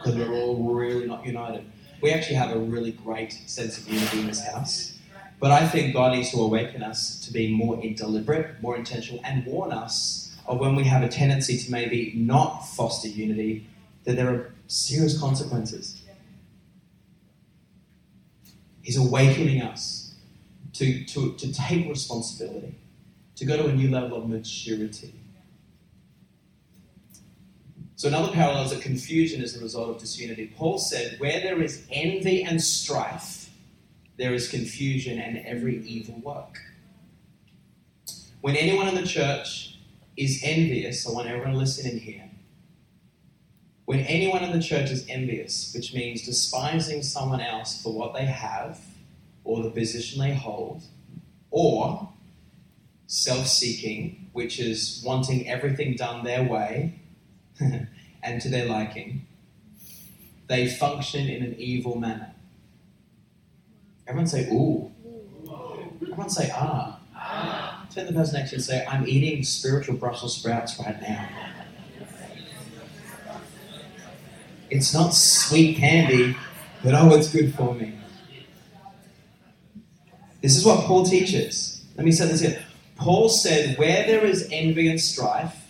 because 0.03 0.17
we're 0.17 0.33
all 0.33 0.73
really 0.73 1.07
not 1.07 1.25
united. 1.25 1.65
We 2.01 2.11
actually 2.11 2.35
have 2.35 2.51
a 2.51 2.59
really 2.59 2.91
great 2.91 3.33
sense 3.45 3.77
of 3.77 3.87
unity 3.87 4.21
in 4.21 4.27
this 4.27 4.45
house. 4.45 4.97
But 5.39 5.51
I 5.51 5.67
think 5.67 5.93
God 5.93 6.15
needs 6.15 6.31
to 6.31 6.37
awaken 6.37 6.83
us 6.83 7.19
to 7.25 7.33
be 7.33 7.53
more 7.53 7.81
deliberate, 7.95 8.61
more 8.61 8.75
intentional, 8.75 9.21
and 9.23 9.45
warn 9.45 9.71
us 9.71 10.35
of 10.47 10.59
when 10.59 10.75
we 10.75 10.83
have 10.83 11.03
a 11.03 11.07
tendency 11.07 11.57
to 11.57 11.71
maybe 11.71 12.13
not 12.15 12.61
foster 12.61 13.07
unity, 13.07 13.67
that 14.03 14.15
there 14.15 14.29
are 14.29 14.53
serious 14.67 15.19
consequences. 15.19 16.01
He's 18.81 18.97
awakening 18.97 19.61
us 19.61 20.15
to, 20.73 21.03
to, 21.05 21.33
to 21.33 21.53
take 21.53 21.87
responsibility, 21.87 22.75
to 23.35 23.45
go 23.45 23.57
to 23.57 23.67
a 23.67 23.73
new 23.73 23.89
level 23.89 24.17
of 24.17 24.27
maturity. 24.27 25.13
So 28.01 28.07
another 28.07 28.31
parallel 28.31 28.63
is 28.63 28.71
that 28.71 28.81
confusion 28.81 29.43
is 29.43 29.53
the 29.53 29.61
result 29.61 29.91
of 29.91 29.99
disunity. 29.99 30.51
Paul 30.57 30.79
said, 30.79 31.19
Where 31.19 31.39
there 31.39 31.61
is 31.61 31.85
envy 31.91 32.41
and 32.41 32.59
strife, 32.59 33.51
there 34.17 34.33
is 34.33 34.49
confusion 34.49 35.19
and 35.19 35.37
every 35.45 35.85
evil 35.85 36.19
work. 36.21 36.57
When 38.41 38.55
anyone 38.55 38.87
in 38.87 38.95
the 38.95 39.05
church 39.05 39.77
is 40.17 40.41
envious, 40.43 41.07
I 41.07 41.11
want 41.11 41.27
everyone 41.27 41.51
to 41.51 41.57
listen 41.59 41.91
in 41.91 41.99
here. 41.99 42.27
When 43.85 43.99
anyone 43.99 44.43
in 44.45 44.51
the 44.51 44.63
church 44.63 44.89
is 44.89 45.05
envious, 45.07 45.71
which 45.75 45.93
means 45.93 46.23
despising 46.23 47.03
someone 47.03 47.39
else 47.39 47.83
for 47.83 47.93
what 47.93 48.15
they 48.15 48.25
have 48.25 48.79
or 49.43 49.61
the 49.61 49.69
position 49.69 50.19
they 50.19 50.33
hold, 50.33 50.81
or 51.51 52.09
self 53.05 53.45
seeking, 53.45 54.27
which 54.33 54.59
is 54.59 55.03
wanting 55.05 55.47
everything 55.47 55.95
done 55.95 56.23
their 56.23 56.41
way 56.41 56.95
and 58.23 58.41
to 58.41 58.49
their 58.49 58.65
liking, 58.65 59.25
they 60.47 60.67
function 60.67 61.27
in 61.27 61.43
an 61.43 61.55
evil 61.57 61.97
manner. 61.97 62.33
Everyone 64.07 64.27
say, 64.27 64.47
ooh. 64.51 64.91
Everyone 66.01 66.29
say, 66.29 66.51
ah. 66.53 66.99
ah. 67.15 67.87
Turn 67.93 68.07
the 68.07 68.13
person 68.13 68.39
next 68.39 68.49
to 68.49 68.55
you 68.55 68.57
and 68.57 68.65
say, 68.65 68.85
I'm 68.85 69.07
eating 69.07 69.43
spiritual 69.43 69.95
Brussels 69.95 70.37
sprouts 70.37 70.79
right 70.79 71.01
now. 71.01 71.29
It's 74.69 74.93
not 74.93 75.13
sweet 75.13 75.77
candy, 75.77 76.35
but 76.83 76.93
oh, 76.93 77.13
it's 77.15 77.31
good 77.31 77.53
for 77.53 77.75
me. 77.75 77.93
This 80.41 80.57
is 80.57 80.65
what 80.65 80.85
Paul 80.85 81.05
teaches. 81.05 81.83
Let 81.97 82.05
me 82.05 82.11
say 82.11 82.27
this 82.27 82.41
here. 82.41 82.63
Paul 82.95 83.29
said, 83.29 83.77
Where 83.77 84.07
there 84.07 84.25
is 84.25 84.47
envy 84.51 84.89
and 84.89 84.99
strife, 84.99 85.60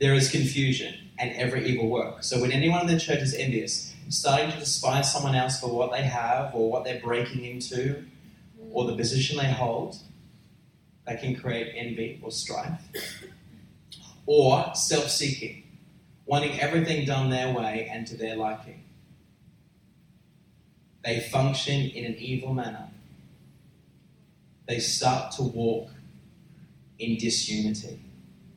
there 0.00 0.14
is 0.14 0.30
confusion 0.30 0.94
and 1.18 1.30
every 1.36 1.66
evil 1.66 1.88
work. 1.88 2.24
So 2.24 2.40
when 2.40 2.50
anyone 2.50 2.80
in 2.80 2.86
the 2.86 2.98
church 2.98 3.20
is 3.20 3.34
envious, 3.34 3.94
starting 4.08 4.50
to 4.50 4.58
despise 4.58 5.12
someone 5.12 5.34
else 5.34 5.60
for 5.60 5.68
what 5.68 5.92
they 5.92 6.02
have 6.02 6.54
or 6.54 6.70
what 6.70 6.84
they're 6.84 7.00
breaking 7.00 7.44
into 7.44 8.04
or 8.72 8.86
the 8.86 8.96
position 8.96 9.36
they 9.36 9.50
hold, 9.52 9.96
that 11.06 11.20
can 11.20 11.36
create 11.36 11.72
envy 11.76 12.18
or 12.22 12.30
strife. 12.30 12.80
Or 14.26 14.72
self 14.74 15.08
seeking, 15.10 15.64
wanting 16.24 16.58
everything 16.60 17.04
done 17.04 17.30
their 17.30 17.52
way 17.52 17.88
and 17.92 18.06
to 18.06 18.16
their 18.16 18.36
liking. 18.36 18.84
They 21.04 21.20
function 21.20 21.90
in 21.90 22.04
an 22.04 22.16
evil 22.16 22.54
manner. 22.54 22.88
They 24.68 24.78
start 24.78 25.32
to 25.32 25.42
walk 25.42 25.90
in 26.98 27.16
disunity, 27.16 27.98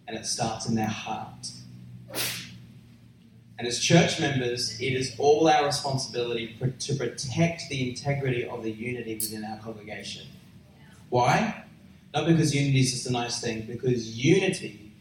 and 0.08 0.18
it 0.18 0.26
starts 0.26 0.68
in 0.68 0.76
their 0.76 0.88
heart. 0.88 1.48
And 3.60 3.68
as 3.68 3.80
church 3.80 4.20
members, 4.20 4.80
it 4.82 4.94
is 4.94 5.16
all 5.18 5.48
our 5.48 5.66
responsibility 5.66 6.58
to 6.80 6.96
protect 6.96 7.64
the 7.70 7.90
integrity 7.90 8.46
of 8.46 8.64
the 8.64 8.72
unity 8.72 9.16
within 9.16 9.46
our 9.46 9.58
congregation. 9.60 10.28
Why? 11.10 11.64
Not 12.14 12.26
because 12.28 12.54
unity 12.54 12.80
is 12.80 12.92
just 12.92 13.08
a 13.08 13.12
nice 13.12 13.40
thing, 13.40 13.62
because 13.62 14.18
unity 14.18 14.92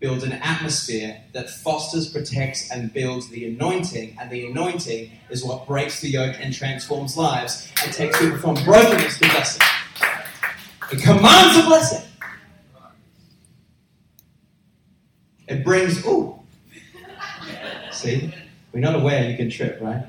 builds 0.00 0.22
an 0.22 0.32
atmosphere 0.32 1.20
that 1.32 1.50
fosters, 1.50 2.08
protects, 2.08 2.70
and 2.70 2.92
builds 2.92 3.28
the 3.28 3.48
anointing. 3.48 4.16
And 4.20 4.30
the 4.30 4.46
anointing 4.46 5.10
is 5.28 5.44
what 5.44 5.66
breaks 5.66 6.00
the 6.00 6.08
yoke 6.08 6.36
and 6.40 6.54
transforms 6.54 7.16
lives 7.16 7.70
and 7.84 7.92
takes 7.92 8.18
people 8.18 8.38
from 8.38 8.54
brokenness 8.64 9.18
to 9.18 9.28
blessing. 9.28 9.62
It 10.92 11.02
commands 11.02 11.58
a 11.58 11.66
blessing. 11.66 12.07
It 15.48 15.64
brings, 15.64 16.04
ooh. 16.06 16.38
See? 17.90 18.32
We're 18.72 18.80
not 18.80 18.94
aware 18.94 19.28
you 19.28 19.36
can 19.36 19.50
trip, 19.50 19.80
right? 19.80 20.04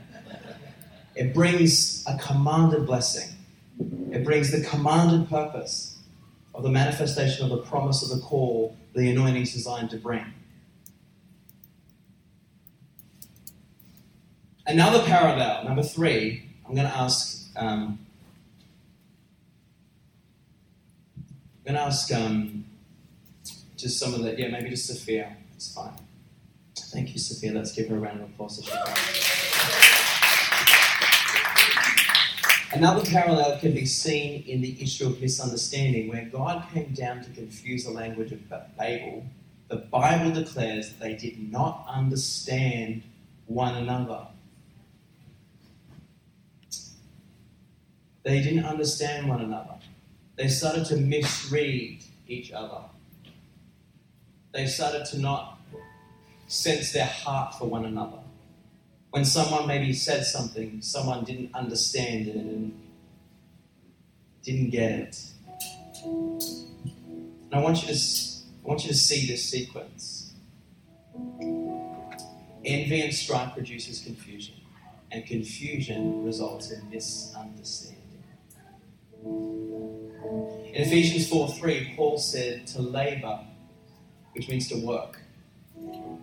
It 1.16 1.34
brings 1.34 2.06
a 2.08 2.18
commanded 2.18 2.86
blessing. 2.86 3.36
It 4.12 4.24
brings 4.24 4.52
the 4.52 4.62
commanded 4.62 5.30
purpose 5.30 5.98
of 6.54 6.64
the 6.64 6.70
manifestation 6.70 7.44
of 7.44 7.50
the 7.50 7.64
promise 7.66 8.04
of 8.04 8.10
the 8.10 8.24
call 8.24 8.76
the 8.94 9.10
anointing 9.10 9.44
is 9.44 9.54
designed 9.54 9.90
to 9.92 9.98
bring. 9.98 10.26
Another 14.68 15.04
parallel, 15.06 15.64
number 15.64 15.84
three, 15.84 16.44
I'm 16.68 16.76
going 16.76 16.88
to 16.88 16.96
ask. 16.96 17.48
Um, 17.56 18.00
I'm 21.16 21.74
going 21.74 21.76
to 21.76 21.82
ask 21.82 22.12
um, 22.14 22.66
just 23.82 24.00
some 24.00 24.14
of 24.14 24.24
the, 24.24 24.38
yeah, 24.38 24.50
maybe 24.50 24.70
just 24.70 24.88
Sophia. 24.88 25.36
It's 25.56 25.74
fine. 25.74 25.94
Thank 26.76 27.14
you, 27.14 27.20
Sophia. 27.20 27.52
Let's 27.54 27.72
give 27.72 27.88
her 27.90 27.96
a 27.96 28.00
round 28.00 28.22
of 28.22 28.30
applause. 28.30 28.68
Another 32.72 33.04
parallel 33.10 33.58
can 33.60 33.74
be 33.74 33.86
seen 33.86 34.44
in 34.44 34.62
the 34.62 34.82
issue 34.82 35.08
of 35.08 35.20
misunderstanding, 35.20 36.08
where 36.08 36.26
God 36.26 36.66
came 36.72 36.94
down 36.94 37.24
to 37.24 37.30
confuse 37.32 37.86
the 37.86 37.92
language 37.92 38.32
of 38.32 38.48
Babel. 38.78 39.26
The 39.70 39.78
Bible 39.78 40.32
declares 40.32 40.90
that 40.90 41.00
they 41.00 41.16
did 41.16 41.52
not 41.52 41.86
understand 41.88 43.04
one 43.48 43.76
another. 43.76 44.28
They 48.24 48.42
didn't 48.42 48.66
understand 48.66 49.28
one 49.28 49.42
another. 49.42 49.76
They 50.36 50.48
started 50.48 50.86
to 50.86 50.98
misread 50.98 52.04
each 52.28 52.52
other. 52.52 52.82
They 54.54 54.66
started 54.68 55.06
to 55.06 55.20
not 55.20 55.60
sense 56.48 56.92
their 56.92 57.06
heart 57.06 57.56
for 57.56 57.66
one 57.66 57.86
another 57.86 58.20
when 59.12 59.26
someone 59.26 59.68
maybe 59.68 59.94
said 59.94 60.26
something, 60.26 60.82
someone 60.82 61.24
didn't 61.24 61.54
understand 61.56 62.28
it 62.28 62.36
and 62.36 62.80
didn't 64.44 64.70
get 64.70 64.92
it. 64.92 65.26
And 66.04 67.54
I 67.54 67.60
want 67.60 67.82
you 67.82 67.94
to, 67.94 68.00
I 68.00 68.68
want 68.68 68.84
you 68.84 68.90
to 68.90 68.98
see 68.98 69.28
this 69.28 69.44
sequence. 69.44 70.34
Envy 72.64 73.02
and 73.02 73.14
strife 73.14 73.54
produces 73.54 74.02
confusion, 74.02 74.56
and 75.12 75.26
confusion 75.26 76.24
results 76.24 76.70
in 76.72 76.88
misunderstanding. 76.90 77.96
In 79.24 80.84
Ephesians 80.84 81.28
4 81.30 81.48
3, 81.48 81.94
Paul 81.96 82.20
said 82.20 82.68
to 82.68 82.82
labor, 82.82 83.40
which 84.34 84.48
means 84.50 84.68
to 84.70 84.86
work 84.86 85.20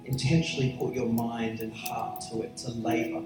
intentionally 0.07 0.77
put 0.79 0.95
your 0.95 1.09
mind 1.09 1.61
and 1.61 1.73
heart 1.75 2.23
to 2.31 2.43
it, 2.43 2.57
to 2.57 2.71
labor, 2.71 3.25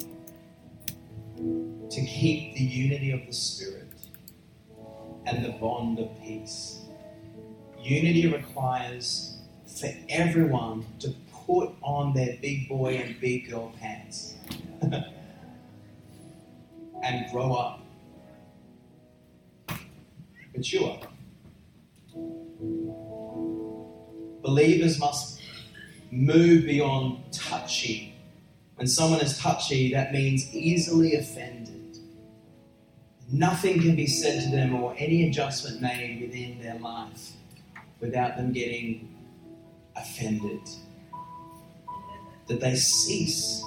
to 1.91 2.01
keep 2.07 2.55
the 2.55 2.65
unity 2.65 3.13
of 3.13 3.27
the 3.27 3.33
Spirit 3.33 3.93
and 5.27 5.45
the 5.45 5.51
bond 5.51 5.99
of 5.99 6.09
peace. 6.23 6.81
Unity 7.79 8.33
requires 8.33 9.39
for 9.67 9.91
everyone 10.09 10.87
to 11.01 11.15
put 11.47 11.71
on 11.83 12.15
their 12.15 12.37
big 12.41 12.69
boy 12.69 12.97
and 12.97 13.21
big 13.21 13.51
girl 13.51 13.73
pants 13.81 14.35
and 17.03 17.31
grow 17.31 17.55
up, 17.55 17.81
mature. 20.55 21.01
Believers 24.43 24.99
must 24.99 25.43
move 26.11 26.65
beyond 26.65 27.33
touchy. 27.33 28.15
When 28.77 28.87
someone 28.87 29.21
is 29.21 29.39
touchy, 29.39 29.93
that 29.93 30.13
means 30.13 30.55
easily 30.55 31.15
offended. 31.15 31.99
Nothing 33.33 33.81
can 33.81 33.95
be 33.95 34.07
said 34.07 34.43
to 34.43 34.51
them 34.51 34.75
or 34.75 34.95
any 34.99 35.29
adjustment 35.29 35.81
made 35.81 36.21
within 36.23 36.61
their 36.61 36.79
life 36.79 37.33
without 38.01 38.37
them 38.37 38.53
getting 38.53 39.15
offended. 39.97 40.61
That 42.49 42.61
they 42.61 42.75
cease 42.75 43.63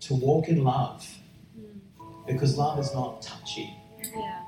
to 0.00 0.14
walk 0.14 0.48
in 0.48 0.64
love 0.64 1.06
because 2.26 2.58
love 2.58 2.78
is 2.78 2.92
not 2.92 3.22
touchy, 3.22 3.72
yeah. 4.14 4.42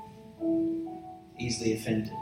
easily 1.39 1.73
offended. 1.73 2.13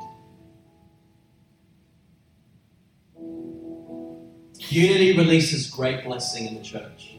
Unity 4.73 5.15
releases 5.15 5.69
great 5.69 6.03
blessing 6.03 6.47
in 6.47 6.55
the 6.55 6.63
church. 6.63 7.15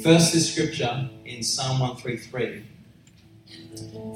First, 0.00 0.32
this 0.32 0.52
scripture 0.52 1.10
in 1.24 1.42
Psalm 1.42 1.80
133. 1.80 2.64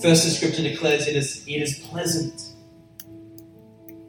First, 0.01 0.25
the 0.25 0.31
scripture 0.31 0.63
declares 0.63 1.09
it 1.09 1.17
is, 1.17 1.45
it 1.49 1.61
is 1.61 1.81
pleasant. 1.81 2.41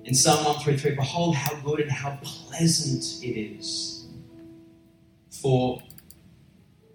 In 0.06 0.14
Psalm 0.14 0.46
133, 0.46 0.96
behold 0.96 1.36
how 1.36 1.56
good 1.62 1.80
and 1.80 1.90
how 1.90 2.20
pleasant 2.22 3.24
it 3.24 3.40
is 3.40 4.06
for 5.32 5.82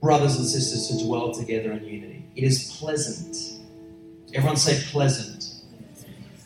brothers 0.00 0.36
and 0.36 0.46
sisters 0.46 0.96
to 0.96 1.04
dwell 1.04 1.34
together 1.34 1.72
in 1.72 1.84
unity. 1.84 2.24
It 2.36 2.44
is 2.44 2.76
pleasant. 2.78 3.36
Everyone 4.32 4.56
say 4.56 4.80
pleasant. 4.92 5.54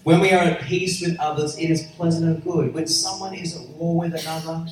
When 0.04 0.20
we 0.20 0.30
are 0.30 0.42
at 0.42 0.62
peace 0.62 1.02
with 1.02 1.20
others, 1.20 1.58
it 1.58 1.68
is 1.68 1.82
pleasant 1.96 2.24
and 2.24 2.42
good. 2.42 2.72
When 2.72 2.86
someone 2.86 3.34
is 3.34 3.54
at 3.54 3.68
war 3.76 3.98
with 3.98 4.14
another, 4.14 4.66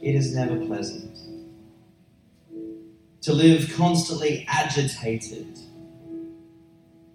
it 0.00 0.14
is 0.14 0.34
never 0.34 0.56
pleasant. 0.64 1.16
To 3.22 3.32
live 3.32 3.72
constantly 3.76 4.46
agitated, 4.48 5.58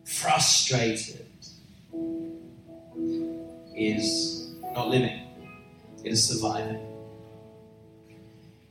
frustrated, 0.05 1.25
is 3.75 4.53
not 4.73 4.89
living, 4.89 5.27
it 6.03 6.11
is 6.11 6.23
surviving. 6.27 6.79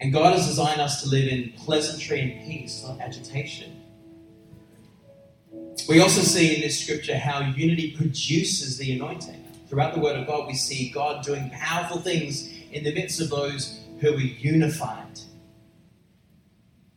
And 0.00 0.12
God 0.12 0.36
has 0.36 0.46
designed 0.46 0.80
us 0.80 1.02
to 1.02 1.08
live 1.08 1.28
in 1.28 1.52
pleasantry 1.52 2.20
and 2.20 2.44
peace, 2.44 2.84
not 2.84 3.00
agitation. 3.00 3.80
We 5.88 6.00
also 6.00 6.20
see 6.22 6.54
in 6.54 6.60
this 6.60 6.78
scripture 6.80 7.16
how 7.16 7.40
unity 7.40 7.96
produces 7.96 8.78
the 8.78 8.92
anointing. 8.92 9.44
Throughout 9.68 9.94
the 9.94 10.00
Word 10.00 10.16
of 10.16 10.26
God, 10.26 10.46
we 10.46 10.54
see 10.54 10.90
God 10.90 11.24
doing 11.24 11.50
powerful 11.50 11.98
things 11.98 12.52
in 12.72 12.84
the 12.84 12.94
midst 12.94 13.20
of 13.20 13.30
those 13.30 13.81
who 14.02 14.12
were 14.12 14.18
unified. 14.18 15.20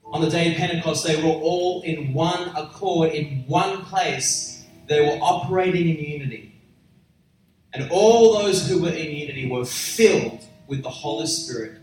On 0.06 0.22
the 0.22 0.30
day 0.30 0.52
of 0.52 0.58
Pentecost, 0.58 1.06
they 1.06 1.22
were 1.22 1.30
all 1.30 1.84
in 1.84 2.14
one 2.14 2.50
accord, 2.56 3.12
in 3.12 3.44
one 3.48 3.84
place. 3.86 4.66
They 4.88 5.02
were 5.02 5.18
operating 5.22 5.88
in 5.88 6.04
unity. 6.04 6.56
And 7.74 7.90
all 7.92 8.40
those 8.40 8.68
who 8.68 8.82
were 8.82 8.90
in 8.90 9.16
unity 9.16 9.48
were 9.50 9.66
filled 9.66 10.44
with 10.68 10.82
the 10.82 10.90
Holy 10.90 11.28
Spirit 11.28 11.78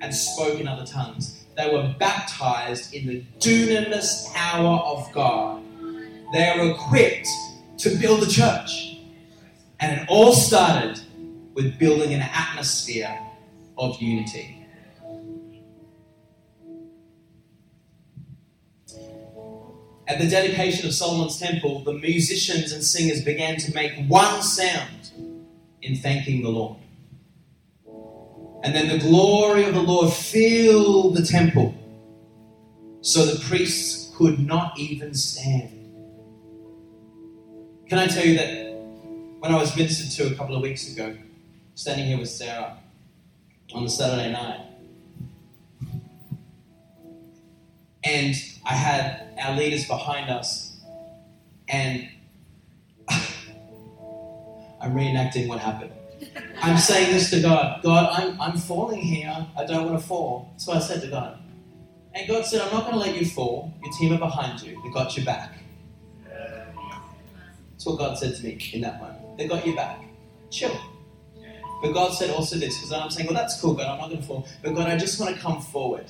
and 0.00 0.12
spoke 0.12 0.58
in 0.58 0.66
other 0.66 0.86
tongues. 0.86 1.44
They 1.56 1.72
were 1.72 1.94
baptized 1.98 2.94
in 2.94 3.06
the 3.06 3.24
dunamis 3.38 4.32
power 4.32 4.78
of 4.78 5.12
God. 5.12 5.62
They 6.32 6.52
were 6.58 6.72
equipped 6.72 7.28
to 7.78 7.96
build 7.96 8.24
a 8.24 8.26
church. 8.26 8.98
And 9.78 10.00
it 10.00 10.06
all 10.08 10.32
started 10.32 11.00
with 11.54 11.78
building 11.78 12.12
an 12.12 12.22
atmosphere 12.22 13.20
of 13.78 14.00
unity. 14.02 14.66
At 20.08 20.18
the 20.18 20.26
dedication 20.26 20.86
of 20.86 20.94
Solomon's 20.94 21.38
temple, 21.38 21.84
the 21.84 21.92
musicians 21.92 22.72
and 22.72 22.82
singers 22.82 23.22
began 23.22 23.58
to 23.58 23.74
make 23.74 23.92
one 24.08 24.42
sound 24.42 25.12
in 25.82 25.96
thanking 25.96 26.42
the 26.42 26.48
Lord. 26.48 26.78
And 28.64 28.74
then 28.74 28.88
the 28.88 28.98
glory 28.98 29.64
of 29.64 29.74
the 29.74 29.82
Lord 29.82 30.12
filled 30.12 31.14
the 31.16 31.22
temple, 31.22 31.74
so 33.02 33.26
the 33.26 33.38
priests 33.44 34.12
could 34.16 34.40
not 34.40 34.78
even 34.78 35.14
stand. 35.14 35.70
Can 37.88 37.98
I 37.98 38.06
tell 38.06 38.24
you 38.24 38.36
that 38.36 38.74
when 39.40 39.52
I 39.52 39.56
was 39.56 39.76
ministered 39.76 40.10
to 40.12 40.34
a 40.34 40.36
couple 40.36 40.56
of 40.56 40.62
weeks 40.62 40.90
ago, 40.90 41.16
standing 41.74 42.06
here 42.06 42.18
with 42.18 42.28
Sarah 42.28 42.78
on 43.74 43.84
the 43.84 43.90
Saturday 43.90 44.32
night, 44.32 44.60
and 48.04 48.34
I 48.64 48.74
had 48.74 49.28
our 49.42 49.56
leaders 49.56 49.86
behind 49.86 50.30
us, 50.30 50.76
and 51.68 52.08
I'm 53.08 54.94
reenacting 54.94 55.48
what 55.48 55.58
happened. 55.58 55.92
I'm 56.60 56.76
saying 56.76 57.12
this 57.12 57.30
to 57.30 57.40
God 57.40 57.82
God, 57.82 58.10
I'm, 58.12 58.40
I'm 58.40 58.56
falling 58.56 59.00
here. 59.00 59.46
I 59.56 59.64
don't 59.64 59.86
want 59.86 60.00
to 60.00 60.06
fall. 60.06 60.52
What 60.64 60.76
I 60.76 60.80
said 60.80 61.00
to 61.02 61.08
God. 61.08 61.38
And 62.14 62.26
God 62.26 62.44
said, 62.44 62.60
I'm 62.60 62.72
not 62.72 62.82
going 62.90 62.94
to 62.94 62.98
let 62.98 63.16
you 63.16 63.26
fall. 63.26 63.72
Your 63.82 63.92
team 63.92 64.12
are 64.12 64.18
behind 64.18 64.60
you, 64.62 64.80
they 64.82 64.90
got 64.90 65.16
your 65.16 65.24
back. 65.24 65.58
That's 67.70 67.86
what 67.86 67.98
God 67.98 68.18
said 68.18 68.34
to 68.34 68.42
me 68.42 68.58
in 68.72 68.80
that 68.80 69.00
moment. 69.00 69.38
They 69.38 69.46
got 69.46 69.64
your 69.64 69.76
back. 69.76 70.02
Chill. 70.50 70.76
But 71.80 71.92
God 71.92 72.12
said 72.12 72.30
also 72.30 72.56
this, 72.56 72.76
because 72.76 72.92
I'm 72.92 73.10
saying, 73.10 73.28
well, 73.28 73.36
that's 73.36 73.60
cool, 73.60 73.74
God, 73.74 73.86
I'm 73.86 73.98
not 73.98 74.08
going 74.08 74.20
to 74.20 74.26
fall. 74.26 74.48
But 74.62 74.74
God, 74.74 74.88
I 74.88 74.96
just 74.96 75.20
want 75.20 75.34
to 75.34 75.40
come 75.40 75.60
forward. 75.60 76.06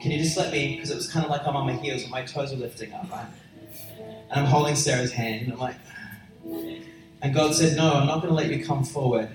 Can 0.00 0.10
you 0.10 0.18
just 0.18 0.36
let 0.36 0.52
me, 0.52 0.74
because 0.74 0.90
it 0.90 0.96
was 0.96 1.10
kind 1.10 1.24
of 1.24 1.30
like 1.30 1.46
I'm 1.46 1.56
on 1.56 1.66
my 1.66 1.72
heels 1.72 2.02
and 2.02 2.10
my 2.10 2.22
toes 2.22 2.52
are 2.52 2.56
lifting 2.56 2.92
up, 2.92 3.10
right? 3.10 3.26
And 4.04 4.32
I'm 4.32 4.44
holding 4.44 4.74
Sarah's 4.74 5.12
hand, 5.12 5.44
and 5.44 5.52
I'm 5.54 5.58
like, 5.58 5.76
and 7.22 7.34
God 7.34 7.54
said, 7.54 7.76
no, 7.76 7.94
I'm 7.94 8.06
not 8.06 8.20
going 8.20 8.28
to 8.28 8.34
let 8.34 8.50
you 8.50 8.64
come 8.64 8.84
forward. 8.84 9.30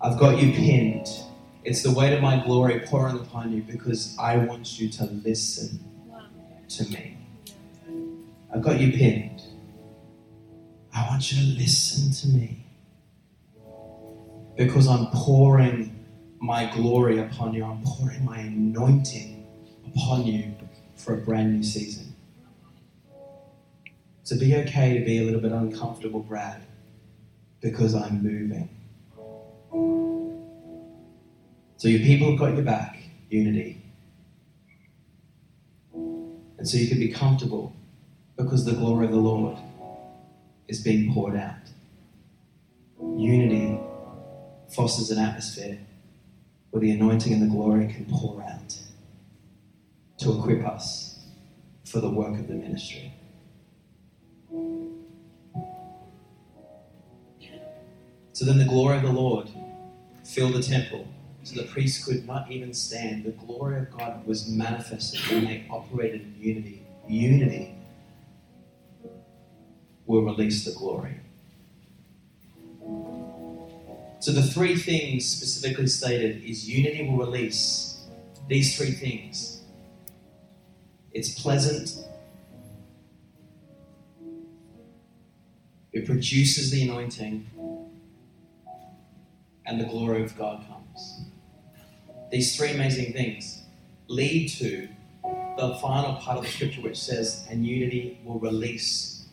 I've 0.00 0.18
got 0.18 0.40
you 0.40 0.52
pinned. 0.52 1.08
It's 1.64 1.82
the 1.82 1.90
weight 1.90 2.14
of 2.14 2.22
my 2.22 2.42
glory 2.42 2.80
pouring 2.80 3.16
upon 3.16 3.52
you 3.52 3.62
because 3.62 4.16
I 4.18 4.36
want 4.36 4.80
you 4.80 4.88
to 4.90 5.04
listen 5.04 5.80
to 6.68 6.88
me. 6.88 7.18
I've 8.54 8.62
got 8.62 8.80
you 8.80 8.92
pinned. 8.92 9.42
I 10.94 11.06
want 11.08 11.30
you 11.32 11.38
to 11.40 11.60
listen 11.60 12.12
to 12.12 12.36
me 12.36 12.64
because 14.60 14.88
I'm 14.88 15.06
pouring 15.06 16.04
my 16.38 16.70
glory 16.74 17.18
upon 17.18 17.54
you. 17.54 17.64
I'm 17.64 17.82
pouring 17.82 18.22
my 18.26 18.40
anointing 18.40 19.46
upon 19.86 20.26
you 20.26 20.54
for 20.96 21.14
a 21.14 21.16
brand 21.16 21.56
new 21.56 21.62
season. 21.62 22.14
So 24.22 24.38
be 24.38 24.54
okay 24.56 24.98
to 24.98 25.02
be 25.02 25.16
a 25.16 25.22
little 25.22 25.40
bit 25.40 25.52
uncomfortable, 25.52 26.20
Brad, 26.20 26.60
because 27.62 27.94
I'm 27.94 28.22
moving. 28.22 28.68
So 31.78 31.88
your 31.88 32.00
people 32.00 32.28
have 32.32 32.38
got 32.38 32.52
your 32.52 32.62
back, 32.62 33.02
unity. 33.30 33.80
And 35.94 36.68
so 36.68 36.76
you 36.76 36.86
can 36.86 36.98
be 36.98 37.08
comfortable 37.08 37.74
because 38.36 38.66
the 38.66 38.72
glory 38.72 39.06
of 39.06 39.12
the 39.12 39.16
Lord 39.16 39.56
is 40.68 40.82
being 40.82 41.14
poured 41.14 41.36
out. 41.36 41.54
Unity 43.16 43.80
fosters 44.72 45.10
an 45.10 45.18
atmosphere 45.18 45.78
where 46.70 46.80
the 46.80 46.90
anointing 46.90 47.32
and 47.32 47.42
the 47.42 47.46
glory 47.46 47.86
can 47.86 48.06
pour 48.06 48.42
out 48.42 48.78
to 50.18 50.38
equip 50.38 50.66
us 50.66 51.18
for 51.84 52.00
the 52.00 52.10
work 52.10 52.38
of 52.38 52.46
the 52.46 52.54
ministry. 52.54 53.12
So 58.32 58.44
then 58.44 58.58
the 58.58 58.64
glory 58.64 58.96
of 58.96 59.02
the 59.02 59.12
Lord 59.12 59.50
filled 60.24 60.54
the 60.54 60.62
temple, 60.62 61.06
so 61.42 61.60
the 61.60 61.66
priests 61.66 62.04
could 62.04 62.26
not 62.26 62.50
even 62.50 62.72
stand. 62.72 63.24
The 63.24 63.32
glory 63.32 63.80
of 63.80 63.90
God 63.90 64.26
was 64.26 64.48
manifested 64.48 65.20
when 65.30 65.44
they 65.44 65.66
operated 65.68 66.22
in 66.22 66.34
unity. 66.40 66.86
Unity 67.08 67.74
will 70.06 70.22
release 70.22 70.64
the 70.64 70.72
glory. 70.72 71.16
So 74.20 74.32
the 74.32 74.42
three 74.42 74.76
things 74.76 75.26
specifically 75.26 75.86
stated 75.86 76.44
is 76.44 76.68
unity 76.68 77.08
will 77.08 77.16
release 77.16 78.00
these 78.48 78.76
three 78.76 78.90
things. 78.90 79.62
It's 81.12 81.40
pleasant. 81.40 82.06
It 85.92 86.04
produces 86.04 86.70
the 86.70 86.82
anointing 86.82 87.50
and 89.64 89.80
the 89.80 89.84
glory 89.84 90.22
of 90.22 90.36
God 90.36 90.66
comes. 90.68 91.22
These 92.30 92.56
three 92.56 92.72
amazing 92.72 93.14
things 93.14 93.62
lead 94.06 94.50
to 94.50 94.86
the 95.56 95.78
final 95.80 96.16
part 96.16 96.36
of 96.38 96.44
the 96.44 96.50
scripture 96.50 96.82
which 96.82 96.98
says, 96.98 97.46
and 97.50 97.66
unity 97.66 98.20
will 98.24 98.38
release 98.38 99.24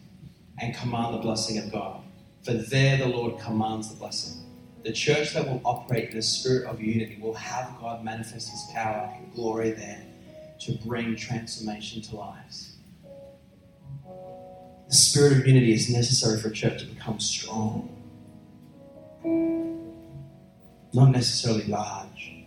and 0.60 0.74
command 0.74 1.14
the 1.14 1.20
blessing 1.20 1.58
of 1.58 1.72
God. 1.72 2.02
For 2.44 2.54
there 2.54 2.98
the 2.98 3.08
Lord 3.08 3.38
commands 3.40 3.90
the 3.90 3.96
blessing. 3.96 4.47
The 4.88 4.94
church 4.94 5.34
that 5.34 5.46
will 5.46 5.60
operate 5.66 6.12
in 6.12 6.18
a 6.18 6.22
spirit 6.22 6.66
of 6.66 6.82
unity 6.82 7.18
will 7.20 7.34
have 7.34 7.78
God 7.78 8.06
manifest 8.06 8.50
his 8.52 8.72
power 8.74 9.14
and 9.18 9.34
glory 9.34 9.72
there 9.72 10.02
to 10.62 10.78
bring 10.86 11.14
transformation 11.18 12.02
to 12.04 12.16
lives. 12.16 12.78
The 14.88 14.96
spirit 14.96 15.34
of 15.34 15.46
unity 15.46 15.74
is 15.74 15.90
necessary 15.90 16.40
for 16.40 16.48
a 16.48 16.54
church 16.54 16.80
to 16.80 16.86
become 16.86 17.20
strong. 17.20 18.02
Not 20.94 21.12
necessarily 21.12 21.66
large, 21.66 22.46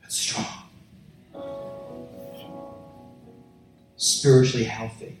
but 0.00 0.12
strong, 0.12 0.68
spiritually 3.96 4.66
healthy, 4.66 5.18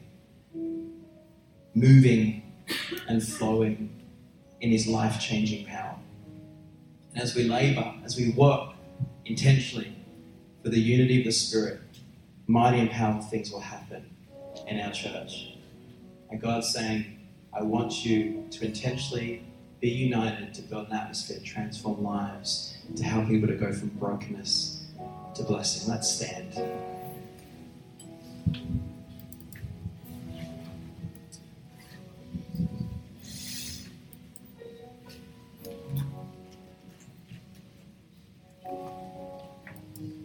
moving 1.74 2.44
and 3.08 3.20
flowing 3.20 3.99
in 4.60 4.70
His 4.70 4.86
life 4.86 5.20
changing 5.20 5.66
power. 5.66 5.96
And 7.14 7.22
as 7.22 7.34
we 7.34 7.44
labor, 7.44 7.94
as 8.04 8.16
we 8.16 8.30
work 8.30 8.70
intentionally 9.24 9.94
for 10.62 10.68
the 10.68 10.80
unity 10.80 11.18
of 11.18 11.24
the 11.24 11.32
Spirit, 11.32 11.80
mighty 12.46 12.78
and 12.78 12.90
powerful 12.90 13.22
things 13.22 13.50
will 13.50 13.60
happen 13.60 14.10
in 14.66 14.80
our 14.80 14.92
church. 14.92 15.54
And 16.30 16.40
God's 16.40 16.72
saying, 16.72 17.18
I 17.52 17.62
want 17.62 18.04
you 18.04 18.44
to 18.50 18.64
intentionally 18.64 19.42
be 19.80 19.88
united 19.88 20.54
to 20.54 20.62
build 20.62 20.88
an 20.88 20.94
atmosphere, 20.94 21.38
transform 21.44 22.02
lives, 22.02 22.76
to 22.96 23.02
help 23.02 23.28
people 23.28 23.48
to 23.48 23.54
go 23.54 23.72
from 23.72 23.88
brokenness 23.88 24.84
to 25.34 25.42
blessing. 25.42 25.90
Let's 25.90 26.10
stand. 26.10 26.60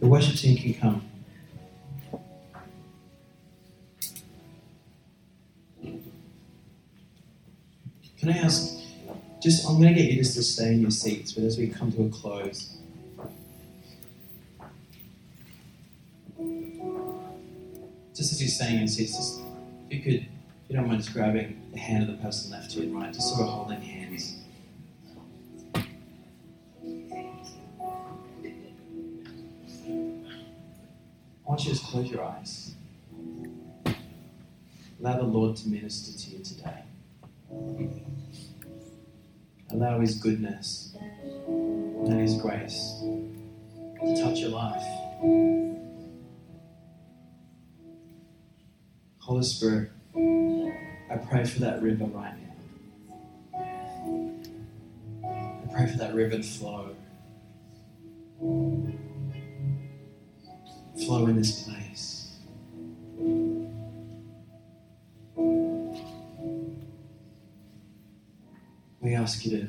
The 0.06 0.12
worship 0.12 0.36
team 0.36 0.56
can 0.56 0.74
come. 0.76 1.02
Can 8.20 8.30
I 8.30 8.38
ask 8.38 8.84
just 9.42 9.68
I'm 9.68 9.82
going 9.82 9.96
to 9.96 10.00
get 10.00 10.12
you 10.12 10.18
just 10.18 10.36
to 10.36 10.44
stay 10.44 10.74
in 10.74 10.82
your 10.82 10.92
seats, 10.92 11.32
but 11.32 11.44
as 11.44 11.58
we 11.58 11.70
come 11.70 11.92
to 11.94 12.04
a 12.04 12.10
close, 12.10 12.78
just 18.14 18.32
as 18.32 18.40
you're 18.40 18.48
staying 18.48 18.82
in 18.82 18.88
seats, 18.88 19.18
just 19.18 19.42
if 19.90 19.98
you 19.98 20.04
could, 20.04 20.14
if 20.14 20.28
you 20.70 20.76
don't 20.76 20.88
mind, 20.88 21.02
just 21.02 21.14
grabbing 21.14 21.60
the 21.74 21.80
hand 21.80 22.08
of 22.08 22.16
the 22.16 22.22
person 22.22 22.52
left 22.52 22.70
to 22.74 22.78
you 22.78 22.84
and 22.84 22.96
right, 22.96 23.12
just 23.12 23.30
sort 23.30 23.42
of 23.42 23.48
holding 23.48 23.82
hands. 23.82 24.36
Want 31.46 31.64
you 31.64 31.66
to 31.66 31.78
just 31.78 31.86
close 31.92 32.10
your 32.10 32.24
eyes. 32.24 32.74
Allow 35.00 35.18
the 35.18 35.24
Lord 35.24 35.56
to 35.58 35.70
minister 35.70 36.18
to 36.18 36.30
you 36.32 36.44
today. 36.44 36.84
Allow 39.72 40.00
His 40.00 40.16
goodness 40.16 40.96
and 41.48 42.20
His 42.20 42.42
grace 42.42 43.04
to 43.04 44.22
touch 44.22 44.40
your 44.40 44.50
life. 44.50 44.84
Holy 49.20 49.44
Spirit, 49.44 49.92
I 50.16 51.18
pray 51.30 51.46
for 51.46 51.60
that 51.62 51.82
river 51.82 52.06
right 52.06 52.34
now. 52.42 53.60
I 55.24 55.74
pray 55.74 55.88
for 55.92 55.98
that 55.98 56.16
river 56.16 56.38
to 56.38 56.44
flow 56.44 56.96
flow 61.04 61.28
in 61.28 61.36
this 61.36 61.64
place. 61.64 62.38
We 69.02 69.14
ask 69.14 69.46
you 69.46 69.52
to 69.52 69.68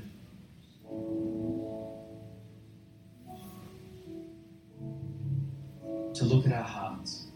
to 6.14 6.24
look 6.24 6.46
at 6.46 6.52
our 6.52 6.62
hearts. 6.62 7.26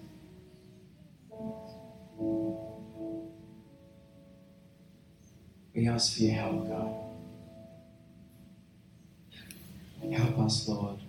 We 5.75 5.87
ask 5.89 6.17
for 6.17 6.23
your 6.23 6.35
help, 6.35 6.69
God. 6.69 6.95
Help 10.13 10.39
us, 10.39 10.67
Lord. 10.67 11.00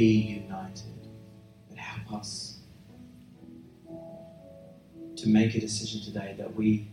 Be 0.00 0.42
united, 0.48 1.08
but 1.68 1.76
help 1.76 2.20
us 2.20 2.60
to 5.14 5.28
make 5.28 5.54
a 5.54 5.60
decision 5.60 6.00
today 6.00 6.34
that 6.38 6.54
we 6.54 6.88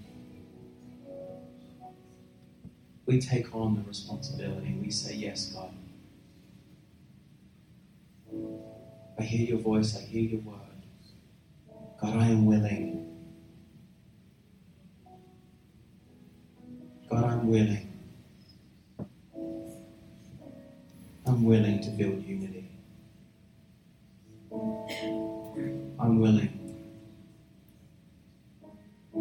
we 3.06 3.18
take 3.22 3.56
on 3.56 3.76
the 3.78 3.82
responsibility. 3.88 4.78
We 4.82 4.92
say, 4.92 5.16
Yes, 5.16 5.54
God. 5.54 5.72
I 9.18 9.24
hear 9.24 9.48
your 9.48 9.60
voice, 9.60 9.96
I 9.96 10.02
hear 10.02 10.24
your 10.24 10.42
word. 10.42 10.58
God, 12.02 12.14
I 12.18 12.28
am 12.28 12.46
willing. 12.46 13.06
God, 17.10 17.24
I'm 17.24 17.48
willing. 17.48 17.90
I'm 21.26 21.46
willing 21.46 21.80
to 21.84 21.90
build 21.92 22.22
unity. 22.26 22.67
I'm 26.00 26.20
willing 26.20 26.74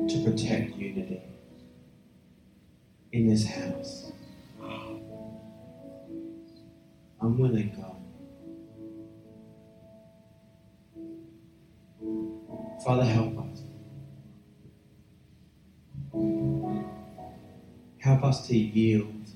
to 0.08 0.24
protect 0.24 0.76
unity 0.76 1.22
in 3.12 3.28
this 3.28 3.46
house. 3.46 4.12
I'm 7.20 7.38
willing, 7.38 7.74
God. 7.76 7.96
Father, 12.84 13.04
help 13.04 13.38
us. 13.38 13.62
Help 17.98 18.24
us 18.24 18.46
to 18.48 18.56
yield 18.56 19.26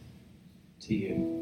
to 0.80 0.94
you. 0.94 1.39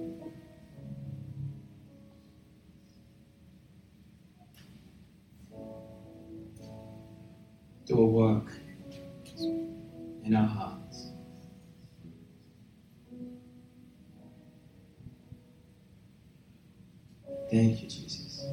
A 7.99 8.01
work 8.01 8.53
in 10.23 10.33
our 10.33 10.47
hearts. 10.47 11.11
Thank 17.51 17.83
you, 17.83 17.89
Jesus. 17.89 18.47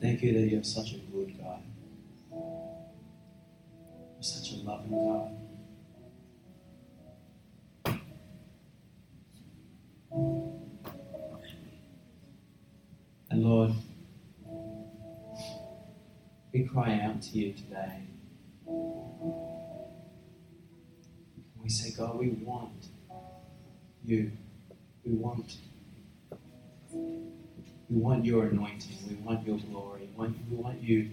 Thank 0.00 0.22
you 0.22 0.32
that 0.34 0.48
you're 0.48 0.62
such 0.62 0.92
a 0.92 0.98
good 0.98 1.36
God. 1.40 1.64
You're 2.30 4.22
such 4.22 4.52
a 4.52 4.56
loving 4.62 4.92
God. 4.92 5.37
And 13.38 13.46
Lord, 13.46 13.72
we 16.52 16.64
cry 16.64 17.00
out 17.04 17.22
to 17.22 17.38
you 17.38 17.52
today. 17.52 18.02
We 21.62 21.68
say, 21.68 21.92
God, 21.96 22.18
we 22.18 22.30
want 22.30 22.88
you. 24.04 24.32
We 25.04 25.12
want 25.12 25.56
we 26.90 27.06
want 27.88 28.24
your 28.24 28.46
anointing. 28.46 28.96
We 29.08 29.14
want 29.14 29.46
your 29.46 29.58
glory. 29.58 30.08
We 30.10 30.20
want, 30.20 30.36
we 30.50 30.56
want 30.56 30.82
you 30.82 31.10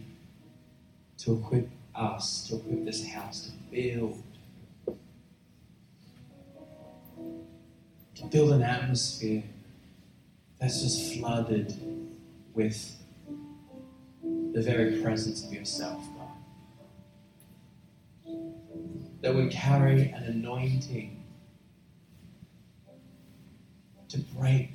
to 1.20 1.34
equip 1.34 1.70
us, 1.94 2.48
to 2.48 2.56
equip 2.56 2.86
this 2.86 3.08
house, 3.08 3.42
to 3.46 3.52
build. 3.72 4.24
To 8.16 8.26
build 8.32 8.52
an 8.52 8.64
atmosphere 8.64 9.44
that's 10.60 10.82
just 10.82 11.14
flooded 11.14 12.05
with 12.56 12.96
the 14.54 14.62
very 14.62 15.02
presence 15.02 15.46
of 15.46 15.54
yourself, 15.54 16.02
God. 16.18 16.30
That 19.22 19.36
we 19.36 19.50
carry 19.50 20.10
an 20.10 20.24
anointing 20.24 21.24
to 24.08 24.20
break 24.38 24.70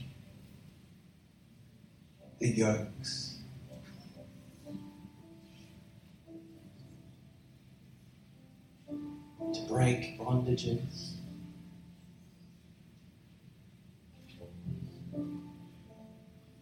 the 2.38 2.48
yokes. 2.48 3.38
To 9.54 9.60
break 9.68 10.18
bondages. 10.18 11.19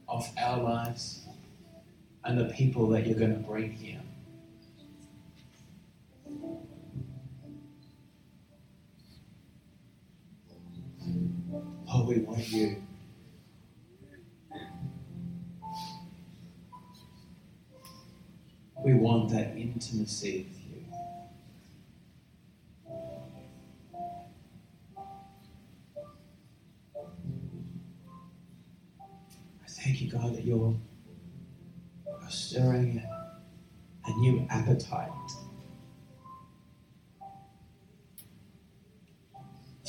Of 0.09 0.29
our 0.39 0.63
lives 0.63 1.27
and 2.25 2.39
the 2.39 2.47
people 2.47 2.89
that 2.89 3.07
you're 3.07 3.19
going 3.19 3.35
to 3.35 3.49
bring 3.49 3.73
here. 3.73 4.01
Oh, 11.91 12.05
we 12.07 12.19
want 12.21 12.49
you. 12.51 12.83
We 18.85 18.95
want 18.95 19.31
that 19.31 19.57
intimacy 19.57 20.47
thank 29.89 30.02
you, 30.02 30.10
God, 30.10 30.36
that 30.36 30.44
you're, 30.44 30.77
stirring 32.28 33.02
a 34.05 34.10
new 34.19 34.47
appetite 34.51 35.09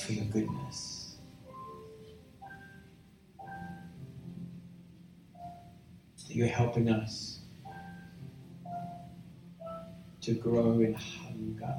for 0.01 0.13
your 0.13 0.23
goodness. 0.23 1.17
That 6.30 6.34
you're 6.34 6.47
helping 6.47 6.89
us 6.89 7.41
to 10.21 10.34
grow 10.34 10.80
in 10.80 10.93
hunger 10.93 11.76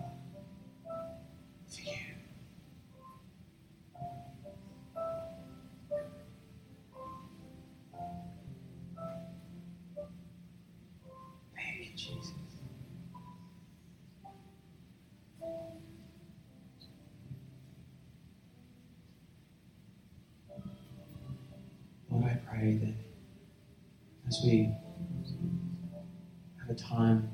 pray 22.60 22.74
that 22.74 22.94
as 24.28 24.40
we 24.44 24.70
have 26.60 26.68
a 26.68 26.74
time 26.74 27.30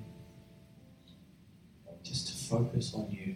just 2.04 2.28
to 2.28 2.48
focus 2.48 2.94
on 2.94 3.10
you, 3.10 3.34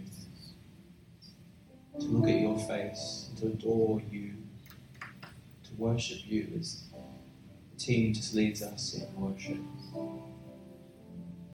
to 1.99 2.07
look 2.07 2.29
at 2.31 2.41
your 2.41 2.59
face, 2.61 3.31
to 3.41 3.47
adore 3.47 4.01
you, 4.09 4.35
to 5.65 5.75
worship 5.77 6.19
you 6.25 6.47
as 6.57 6.85
the 7.73 7.77
team 7.77 8.15
just 8.15 8.35
leads 8.35 8.63
us 8.63 8.95
in 8.95 9.21
worship. 9.21 9.59